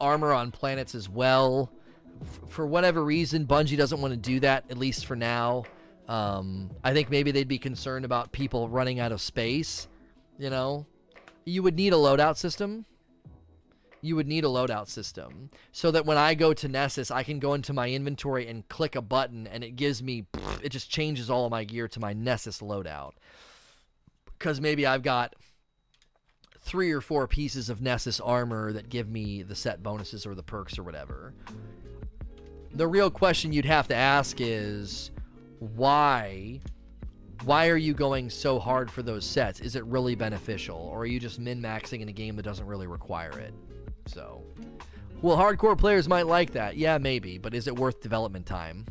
[0.00, 1.70] armor on planets as well.
[2.48, 5.64] For whatever reason, Bungie doesn't want to do that, at least for now.
[6.08, 9.88] Um, I think maybe they'd be concerned about people running out of space.
[10.38, 10.86] You know,
[11.44, 12.86] you would need a loadout system
[14.06, 17.38] you would need a loadout system so that when I go to Nessus, I can
[17.38, 20.26] go into my inventory and click a button and it gives me,
[20.62, 23.12] it just changes all of my gear to my Nessus loadout.
[24.38, 25.34] Because maybe I've got
[26.60, 30.42] three or four pieces of Nessus armor that give me the set bonuses or the
[30.42, 31.32] perks or whatever.
[32.72, 35.10] The real question you'd have to ask is
[35.58, 36.60] why
[37.44, 39.60] why are you going so hard for those sets?
[39.60, 42.86] Is it really beneficial or are you just min-maxing in a game that doesn't really
[42.86, 43.54] require it?
[44.06, 44.42] So,
[45.22, 46.76] well, hardcore players might like that.
[46.76, 48.86] Yeah, maybe, but is it worth development time?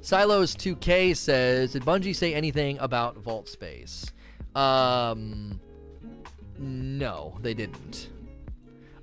[0.00, 4.06] Silos 2K says, Did Bungie say anything about Vault Space?
[4.54, 5.60] Um,
[6.58, 8.10] no, they didn't.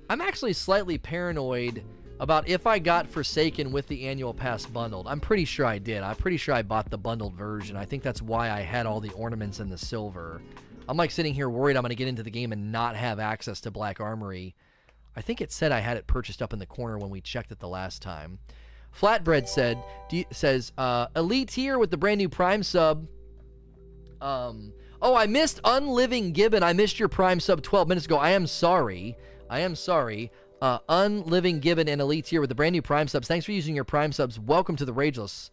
[0.08, 1.84] I'm actually slightly paranoid
[2.20, 5.06] about if I got Forsaken with the annual pass bundled.
[5.06, 6.02] I'm pretty sure I did.
[6.02, 7.76] I'm pretty sure I bought the bundled version.
[7.76, 10.40] I think that's why I had all the ornaments and the silver.
[10.88, 13.18] I'm like sitting here worried I'm going to get into the game and not have
[13.18, 14.54] access to Black Armory.
[15.16, 17.52] I think it said I had it purchased up in the corner when we checked
[17.52, 18.38] it the last time.
[18.98, 23.06] Flatbread said you, says uh, elite here with the brand new Prime sub.
[24.20, 26.62] Um, oh, I missed Unliving Gibbon.
[26.62, 28.18] I missed your Prime sub 12 minutes ago.
[28.18, 29.16] I am sorry.
[29.50, 30.30] I am sorry.
[30.60, 33.26] Uh, Unliving Gibbon and Elite here with the brand new Prime subs.
[33.26, 34.38] Thanks for using your Prime subs.
[34.38, 35.50] Welcome to the Rageless.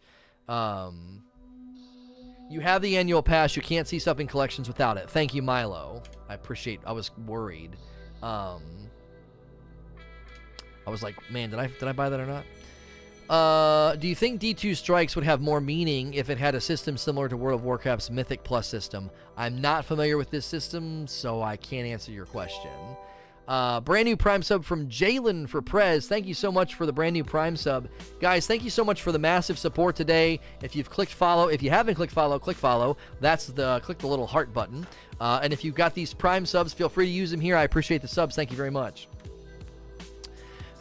[0.48, 1.24] Um,
[2.52, 3.56] you have the annual pass.
[3.56, 5.08] You can't see stuff in collections without it.
[5.08, 6.02] Thank you, Milo.
[6.28, 6.80] I appreciate.
[6.84, 7.76] I was worried.
[8.22, 8.62] Um,
[10.86, 12.44] I was like, man, did I did I buy that or not?
[13.30, 16.98] Uh, do you think D2 Strikes would have more meaning if it had a system
[16.98, 19.10] similar to World of Warcraft's Mythic Plus system?
[19.36, 22.70] I'm not familiar with this system, so I can't answer your question.
[23.48, 26.06] Uh, brand new Prime sub from Jalen for Prez.
[26.06, 27.88] Thank you so much for the brand new Prime sub.
[28.20, 30.38] Guys, thank you so much for the massive support today.
[30.62, 32.96] If you've clicked follow, if you haven't clicked follow, click follow.
[33.20, 34.86] That's the click the little heart button.
[35.20, 37.56] Uh, and if you've got these Prime subs, feel free to use them here.
[37.56, 38.36] I appreciate the subs.
[38.36, 39.08] Thank you very much.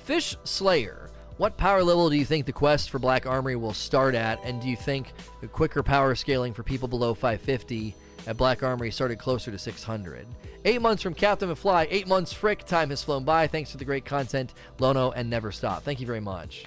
[0.03, 1.09] Fish Slayer.
[1.37, 4.39] What power level do you think the quest for Black Armory will start at?
[4.43, 5.13] And do you think
[5.51, 7.95] quicker power scaling for people below 550
[8.27, 10.27] at Black Armory started closer to 600?
[10.63, 11.87] Eight months from Captain McFly.
[11.89, 12.65] Eight months, Frick.
[12.65, 13.47] Time has flown by.
[13.47, 15.83] Thanks to the great content, Lono, and Never Stop.
[15.83, 16.65] Thank you very much.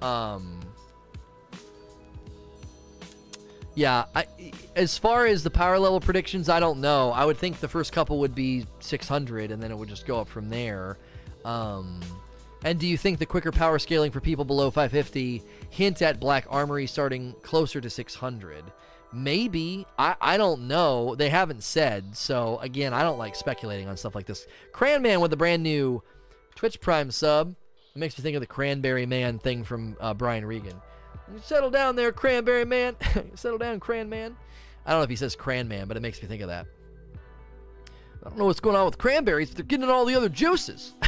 [0.00, 0.60] Um,
[3.74, 4.26] yeah, I,
[4.76, 7.10] as far as the power level predictions, I don't know.
[7.10, 10.20] I would think the first couple would be 600, and then it would just go
[10.20, 10.96] up from there.
[11.44, 12.00] Um,
[12.64, 16.46] and do you think the quicker power scaling for people below 550 hint at Black
[16.48, 18.64] Armory starting closer to 600?
[19.14, 19.86] Maybe.
[19.98, 21.14] I, I don't know.
[21.14, 22.16] They haven't said.
[22.16, 24.46] So, again, I don't like speculating on stuff like this.
[24.72, 26.02] Cranman with a brand new
[26.54, 27.54] Twitch Prime sub.
[27.94, 30.80] It makes me think of the Cranberry Man thing from uh, Brian Regan.
[31.42, 32.96] Settle down there, Cranberry Man.
[33.34, 34.36] Settle down, Cran Man.
[34.84, 36.66] I don't know if he says Cran Man, but it makes me think of that.
[38.24, 40.94] I don't know what's going on with cranberries, but they're getting all the other juices.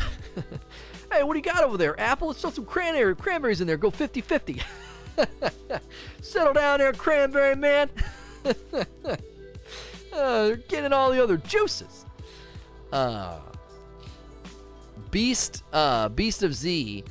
[1.12, 1.98] Hey, what do you got over there?
[2.00, 2.28] Apple?
[2.28, 3.76] Let's throw some cranberry, cranberries in there.
[3.76, 4.60] Go 50 50.
[6.20, 7.90] Settle down there, cranberry man.
[8.44, 8.84] uh,
[10.12, 12.04] they're getting all the other juices.
[12.92, 13.38] Uh,
[15.10, 17.04] Beast, uh, Beast of Z.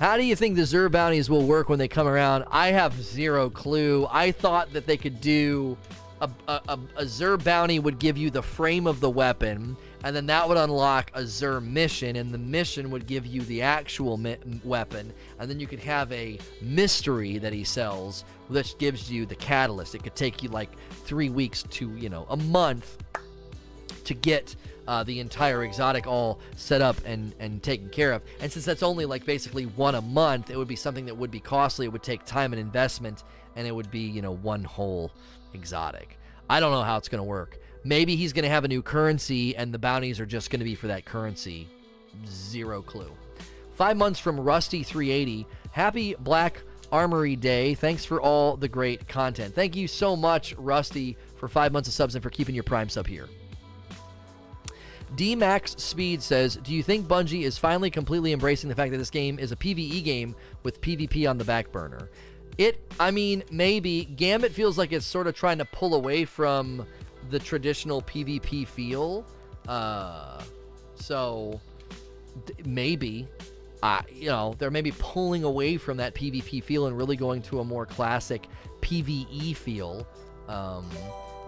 [0.00, 2.44] How do you think the Xur bounties will work when they come around?
[2.50, 4.06] I have zero clue.
[4.10, 5.76] I thought that they could do
[6.20, 10.14] a, a, a, a Xur bounty would give you the frame of the weapon and
[10.14, 14.16] then that would unlock a Xur mission, and the mission would give you the actual
[14.16, 19.26] mi- weapon, and then you could have a mystery that he sells, which gives you
[19.26, 19.94] the catalyst.
[19.94, 20.70] It could take you like
[21.04, 22.98] three weeks to you know a month
[24.04, 24.54] to get
[24.88, 28.22] uh, the entire exotic all set up and and taken care of.
[28.40, 31.30] And since that's only like basically one a month, it would be something that would
[31.30, 31.86] be costly.
[31.86, 33.22] It would take time and investment,
[33.56, 35.12] and it would be you know one whole
[35.54, 36.18] exotic.
[36.50, 37.58] I don't know how it's going to work.
[37.84, 40.64] Maybe he's going to have a new currency and the bounties are just going to
[40.64, 41.68] be for that currency.
[42.26, 43.10] Zero clue.
[43.74, 45.46] Five months from Rusty 380.
[45.72, 47.74] Happy Black Armory Day.
[47.74, 49.54] Thanks for all the great content.
[49.54, 52.88] Thank you so much, Rusty, for five months of subs and for keeping your Prime
[52.88, 53.28] sub here.
[55.16, 58.98] D Max Speed says, Do you think Bungie is finally completely embracing the fact that
[58.98, 62.10] this game is a PvE game with PvP on the back burner?
[62.58, 64.04] It, I mean, maybe.
[64.04, 66.86] Gambit feels like it's sort of trying to pull away from
[67.30, 69.24] the traditional PvP feel.
[69.68, 70.42] Uh,
[70.94, 71.60] so
[72.46, 73.28] d- maybe,
[73.82, 77.60] uh, you know, they're maybe pulling away from that PvP feel and really going to
[77.60, 78.46] a more classic
[78.80, 80.06] PvE feel.
[80.48, 80.88] Um,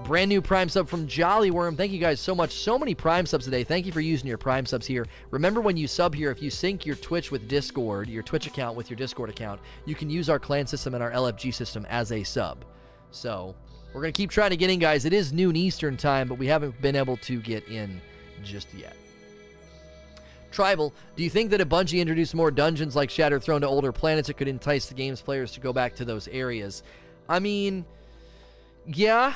[0.04, 1.76] brand new Prime sub from Jolly Worm.
[1.76, 2.52] Thank you guys so much.
[2.52, 3.64] So many Prime subs today.
[3.64, 5.06] Thank you for using your Prime subs here.
[5.30, 8.76] Remember when you sub here, if you sync your Twitch with Discord, your Twitch account
[8.76, 12.12] with your Discord account, you can use our clan system and our LFG system as
[12.12, 12.64] a sub.
[13.10, 13.54] So
[13.94, 15.04] we're going to keep trying to get in, guys.
[15.04, 18.00] It is noon Eastern time, but we haven't been able to get in
[18.42, 18.96] just yet.
[20.50, 23.92] Tribal, do you think that if Bungie introduced more dungeons like Shattered Throne to older
[23.92, 26.82] planets, it could entice the game's players to go back to those areas?
[27.28, 27.84] I mean,
[28.86, 29.34] yeah,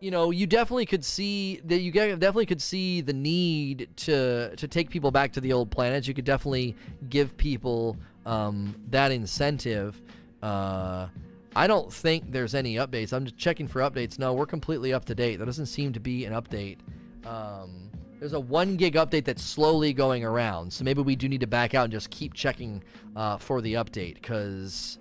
[0.00, 4.68] you know, you definitely could see that you definitely could see the need to to
[4.68, 6.08] take people back to the old planets.
[6.08, 6.76] You could definitely
[7.08, 7.96] give people
[8.26, 10.00] um, that incentive.
[10.42, 11.06] Uh,
[11.54, 13.12] I don't think there's any updates.
[13.12, 14.18] I'm just checking for updates.
[14.18, 15.36] No, we're completely up to date.
[15.36, 16.78] There doesn't seem to be an update.
[17.26, 20.72] Um, there's a one gig update that's slowly going around.
[20.72, 22.82] So maybe we do need to back out and just keep checking
[23.16, 24.98] uh, for the update because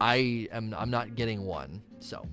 [0.00, 1.82] I am I'm not getting one.
[2.00, 2.26] So.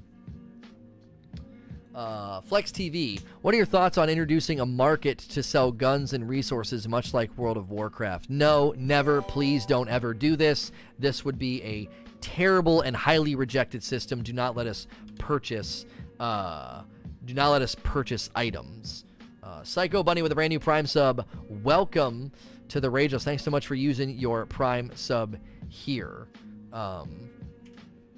[1.96, 3.22] Uh, Flex TV.
[3.42, 7.36] What are your thoughts on introducing a market to sell guns and resources, much like
[7.38, 8.30] World of Warcraft?
[8.30, 9.22] No, never.
[9.22, 10.72] Please don't ever do this.
[11.00, 11.90] This would be a
[12.22, 14.24] terrible and highly rejected system.
[14.24, 14.88] Do not let us
[15.18, 15.86] purchase.
[16.20, 16.84] Uh,
[17.26, 19.06] do not let us purchase items.
[19.44, 21.26] Uh, Psycho Bunny with a brand new Prime sub.
[21.48, 22.32] Welcome
[22.70, 23.24] to the Rageless.
[23.24, 25.38] Thanks so much for using your Prime sub
[25.68, 26.28] here.
[26.72, 27.30] Um,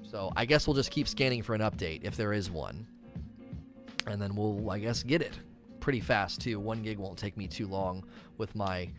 [0.04, 2.88] so I guess we'll just keep scanning for an update if there is one
[4.08, 5.34] and then we'll, I guess, get it
[5.80, 6.60] pretty fast too.
[6.60, 8.04] One gig won't take me too long
[8.38, 8.90] with my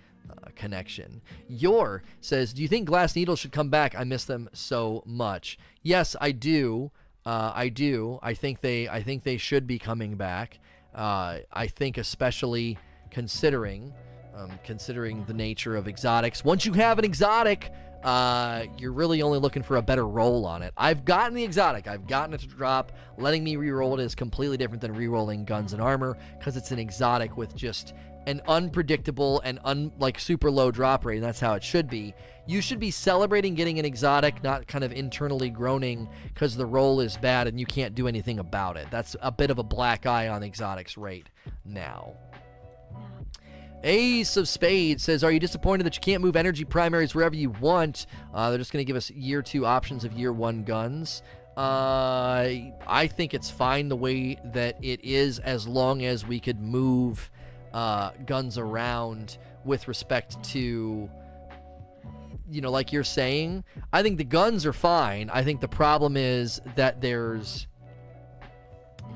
[0.54, 1.22] connection.
[1.48, 3.94] Your says, Do you think Glass Needles should come back?
[3.96, 5.58] I miss them so much.
[5.82, 6.90] Yes, I do.
[7.24, 8.18] Uh, I do.
[8.22, 8.88] I think they.
[8.88, 10.58] I think they should be coming back.
[10.94, 12.78] Uh, I think especially
[13.10, 13.92] considering,
[14.34, 16.44] um, considering the nature of exotics.
[16.44, 17.70] Once you have an exotic,
[18.02, 20.72] uh, you're really only looking for a better roll on it.
[20.76, 21.86] I've gotten the exotic.
[21.86, 22.92] I've gotten it to drop.
[23.16, 26.78] Letting me re-roll it is completely different than re-rolling guns and armor because it's an
[26.78, 27.94] exotic with just
[28.26, 31.16] an unpredictable and un like super low drop rate.
[31.16, 32.14] And that's how it should be.
[32.46, 37.00] You should be celebrating getting an exotic, not kind of internally groaning because the roll
[37.00, 38.88] is bad and you can't do anything about it.
[38.90, 41.28] That's a bit of a black eye on exotics rate
[41.64, 42.14] now.
[43.84, 47.50] Ace of Spades says, Are you disappointed that you can't move energy primaries wherever you
[47.50, 48.06] want?
[48.32, 51.22] Uh, they're just going to give us year two options of year one guns.
[51.56, 52.48] Uh,
[52.86, 57.30] I think it's fine the way that it is as long as we could move
[57.72, 61.08] uh, guns around with respect to,
[62.50, 63.64] you know, like you're saying.
[63.92, 65.30] I think the guns are fine.
[65.30, 67.66] I think the problem is that there's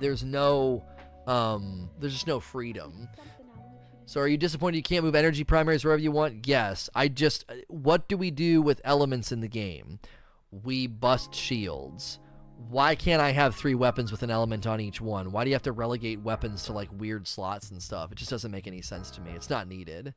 [0.01, 0.85] there's no
[1.27, 3.09] um, there's just no freedom.
[4.07, 6.47] So are you disappointed you can't move energy primaries wherever you want?
[6.47, 6.89] Yes.
[6.95, 9.99] I just what do we do with elements in the game?
[10.51, 12.21] We bust shields.
[12.69, 15.31] Why can't I have three weapons with an element on each one?
[15.31, 18.11] Why do you have to relegate weapons to like weird slots and stuff?
[18.11, 19.33] It just doesn't make any sense to me.
[19.33, 20.15] It's not needed.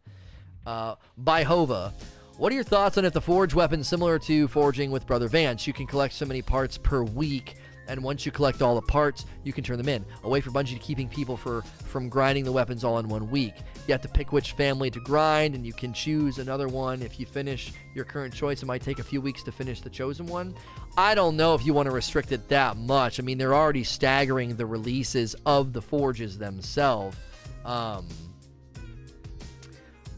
[0.66, 1.94] Uh, by Hova,
[2.38, 5.68] what are your thoughts on if the forge weapon similar to forging with Brother Vance?
[5.68, 7.56] You can collect so many parts per week
[7.90, 10.06] and once you collect all the parts, you can turn them in.
[10.24, 13.30] A way for Bungie to keeping people for from grinding the weapons all in one
[13.30, 13.56] week.
[13.88, 17.20] You have to pick which family to grind, and you can choose another one if
[17.20, 18.62] you finish your current choice.
[18.62, 20.56] It might take a few weeks to finish the chosen one.
[20.98, 23.20] I don't know if you want to restrict it that much.
[23.20, 27.18] I mean, they're already staggering the releases of the forges themselves.
[27.66, 28.08] Um,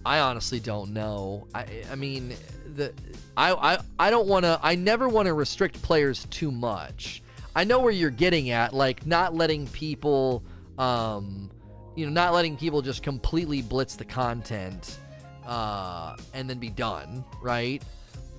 [0.06, 1.48] I honestly don't know.
[1.54, 2.34] I I mean
[2.76, 2.94] the
[3.38, 7.21] I I, I don't want to I never want to restrict players too much.
[7.56, 10.44] I know where you're getting at, like not letting people,
[10.78, 11.52] um,
[11.96, 15.00] you know, not letting people just completely blitz the content
[15.46, 17.84] uh, and then be done, right?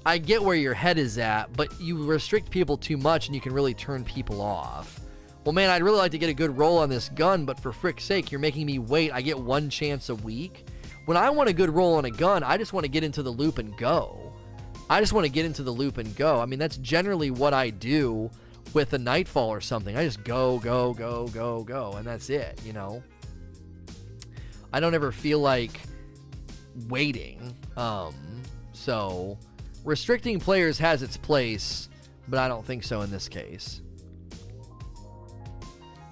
[0.06, 3.40] I get where your head is at, but you restrict people too much and you
[3.40, 5.00] can really turn people off.
[5.44, 7.72] Well, man, I'd really like to get a good roll on this gun, but for
[7.72, 9.12] frick's sake, you're making me wait.
[9.12, 10.66] I get one chance a week.
[11.04, 13.22] When I want a good roll on a gun, I just want to get into
[13.22, 14.32] the loop and go.
[14.88, 16.40] I just want to get into the loop and go.
[16.40, 18.30] I mean, that's generally what I do
[18.74, 19.96] with a nightfall or something.
[19.96, 23.02] I just go, go, go, go, go, and that's it, you know?
[24.72, 25.80] I don't ever feel like
[26.88, 27.54] waiting.
[27.76, 28.14] Um,
[28.72, 29.38] so
[29.84, 31.88] restricting players has its place,
[32.28, 33.82] but I don't think so in this case.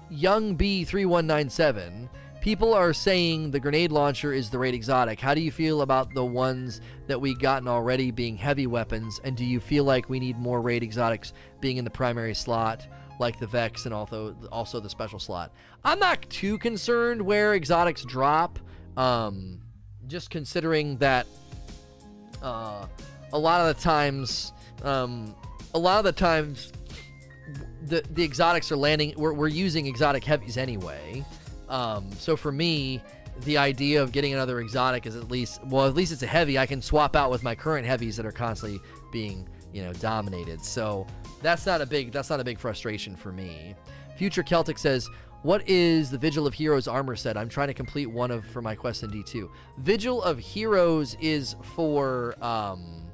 [0.09, 2.09] Young B3197
[2.41, 5.19] People are saying the grenade launcher is the raid exotic.
[5.19, 9.21] How do you feel about the ones that we've gotten already being heavy weapons?
[9.23, 12.87] And do you feel like we need more raid exotics being in the primary slot,
[13.19, 15.53] like the Vex and also also the special slot?
[15.83, 18.57] I'm not too concerned where exotics drop.
[18.97, 19.61] Um,
[20.07, 21.27] just considering that
[22.41, 22.87] uh,
[23.33, 24.51] a lot of the times,
[24.81, 25.35] um,
[25.75, 26.73] a lot of the times,
[27.83, 29.13] the the exotics are landing.
[29.15, 31.23] We're, we're using exotic heavies anyway.
[31.71, 33.01] Um, so for me,
[33.45, 36.59] the idea of getting another exotic is at least well, at least it's a heavy.
[36.59, 38.79] I can swap out with my current heavies that are constantly
[39.11, 40.63] being you know dominated.
[40.63, 41.07] So
[41.41, 43.75] that's not a big that's not a big frustration for me.
[44.17, 45.09] Future Celtic says.
[45.43, 47.35] What is the Vigil of Heroes armor set?
[47.35, 49.49] I'm trying to complete one of for my quest in D2.
[49.79, 53.07] Vigil of Heroes is for um,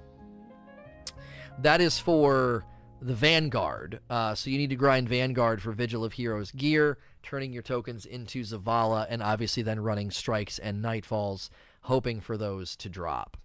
[1.59, 2.65] that is for
[3.01, 4.01] the Vanguard.
[4.09, 6.97] Uh, so you need to grind Vanguard for Vigil of Heroes gear
[7.27, 11.49] turning your tokens into Zavala, and obviously then running strikes and nightfalls,
[11.81, 13.35] hoping for those to drop.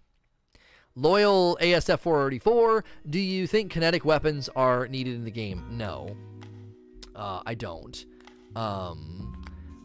[0.95, 5.65] Loyal ASF 484, do you think kinetic weapons are needed in the game?
[5.69, 6.15] No.
[7.13, 8.05] Uh, I don't.
[8.55, 9.43] Um,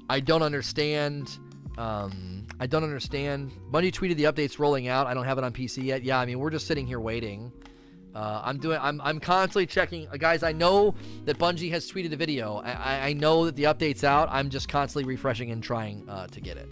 [0.08, 1.36] I don't understand.
[1.76, 3.50] Um, I don't understand.
[3.72, 5.08] Bungie tweeted the updates rolling out.
[5.08, 6.04] I don't have it on PC yet.
[6.04, 7.52] Yeah, I mean, we're just sitting here waiting.
[8.18, 8.80] Uh, I'm doing.
[8.82, 10.42] I'm, I'm constantly checking, uh, guys.
[10.42, 12.56] I know that Bungie has tweeted a video.
[12.56, 14.28] I, I know that the update's out.
[14.32, 16.68] I'm just constantly refreshing and trying uh, to get it.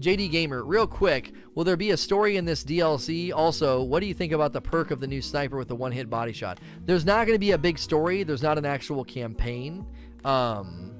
[0.00, 3.30] JD Gamer, real quick, will there be a story in this DLC?
[3.30, 6.08] Also, what do you think about the perk of the new sniper with the one-hit
[6.08, 6.58] body shot?
[6.86, 8.22] There's not going to be a big story.
[8.22, 9.84] There's not an actual campaign.
[10.24, 10.94] Um,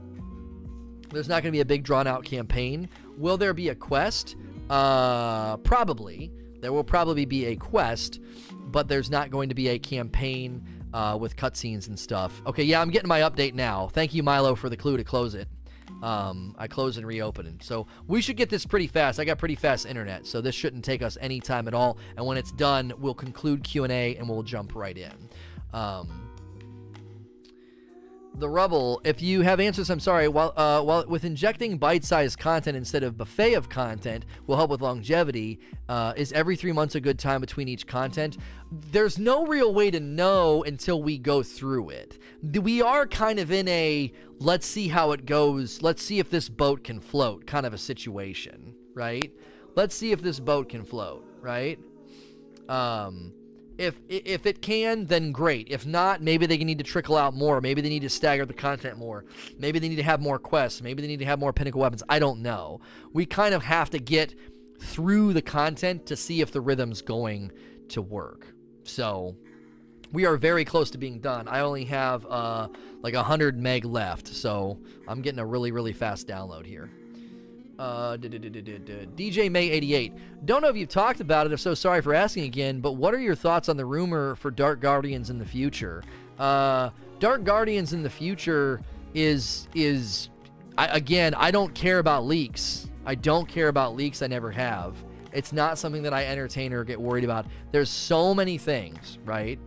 [1.10, 2.90] there's not going to be a big drawn-out campaign.
[3.16, 4.36] Will there be a quest?
[4.68, 6.32] Uh, probably.
[6.60, 8.20] There will probably be a quest,
[8.70, 10.62] but there's not going to be a campaign
[10.92, 12.40] uh, with cutscenes and stuff.
[12.46, 13.88] Okay, yeah, I'm getting my update now.
[13.88, 15.48] Thank you, Milo, for the clue to close it.
[16.02, 17.62] Um, I close and reopen it.
[17.62, 19.18] So we should get this pretty fast.
[19.18, 21.98] I got pretty fast internet, so this shouldn't take us any time at all.
[22.16, 25.12] And when it's done, we'll conclude Q&A and we'll jump right in.
[25.72, 26.27] Um,
[28.38, 29.00] the rubble.
[29.04, 30.28] If you have answers, I'm sorry.
[30.28, 34.80] While uh, while with injecting bite-sized content instead of buffet of content will help with
[34.80, 35.60] longevity.
[35.88, 38.36] Uh, is every three months a good time between each content?
[38.70, 42.18] There's no real way to know until we go through it.
[42.42, 45.82] We are kind of in a let's see how it goes.
[45.82, 49.32] Let's see if this boat can float kind of a situation, right?
[49.74, 51.78] Let's see if this boat can float, right?
[52.68, 53.32] Um,
[53.78, 55.68] if if it can, then great.
[55.70, 57.60] If not, maybe they need to trickle out more.
[57.60, 59.24] Maybe they need to stagger the content more.
[59.58, 60.82] Maybe they need to have more quests.
[60.82, 62.02] Maybe they need to have more pinnacle weapons.
[62.08, 62.80] I don't know.
[63.12, 64.34] We kind of have to get
[64.80, 67.52] through the content to see if the rhythm's going
[67.88, 68.46] to work.
[68.82, 69.36] So
[70.12, 71.48] we are very close to being done.
[71.48, 72.68] I only have uh,
[73.02, 76.90] like 100 meg left, so I'm getting a really, really fast download here.
[77.78, 80.12] Uh, DJ May 88.
[80.46, 81.52] Don't know if you've talked about it.
[81.52, 82.80] If so, sorry for asking again.
[82.80, 86.02] But what are your thoughts on the rumor for Dark Guardians in the future?
[86.38, 86.90] Uh,
[87.20, 88.80] Dark Guardians in the future
[89.14, 90.28] is is
[90.76, 91.34] I, again.
[91.34, 92.90] I don't care about leaks.
[93.06, 94.22] I don't care about leaks.
[94.22, 94.94] I never have.
[95.32, 97.46] It's not something that I entertain or get worried about.
[97.70, 99.58] There's so many things, right?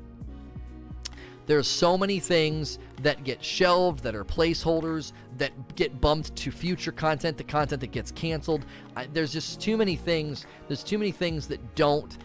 [1.51, 6.93] There's so many things that get shelved, that are placeholders, that get bumped to future
[6.93, 8.65] content, the content that gets canceled.
[8.95, 10.45] I, there's just too many things.
[10.69, 12.17] There's too many things that don't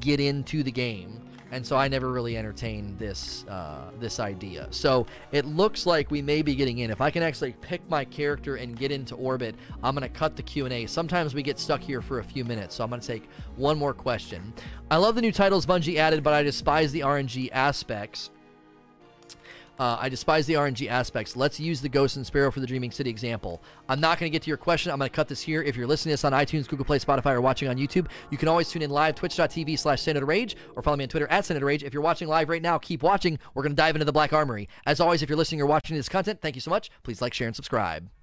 [0.00, 4.68] get into the game, and so I never really entertained this uh, this idea.
[4.70, 6.90] So it looks like we may be getting in.
[6.90, 10.42] If I can actually pick my character and get into orbit, I'm gonna cut the
[10.42, 10.84] Q and A.
[10.84, 13.94] Sometimes we get stuck here for a few minutes, so I'm gonna take one more
[13.94, 14.52] question.
[14.90, 18.28] I love the new titles Bungie added, but I despise the RNG aspects.
[19.78, 21.36] Uh, I despise the RNG aspects.
[21.36, 23.62] Let's use the Ghost and Sparrow for the Dreaming City example.
[23.88, 24.92] I'm not going to get to your question.
[24.92, 25.62] I'm going to cut this here.
[25.62, 28.38] If you're listening to this on iTunes, Google Play, Spotify, or watching on YouTube, you
[28.38, 31.44] can always tune in live, twitch.tv slash Senator Rage, or follow me on Twitter at
[31.44, 31.82] Senator Rage.
[31.82, 33.38] If you're watching live right now, keep watching.
[33.54, 34.68] We're going to dive into the Black Armory.
[34.86, 36.90] As always, if you're listening or watching this content, thank you so much.
[37.02, 38.14] Please like, share, and subscribe.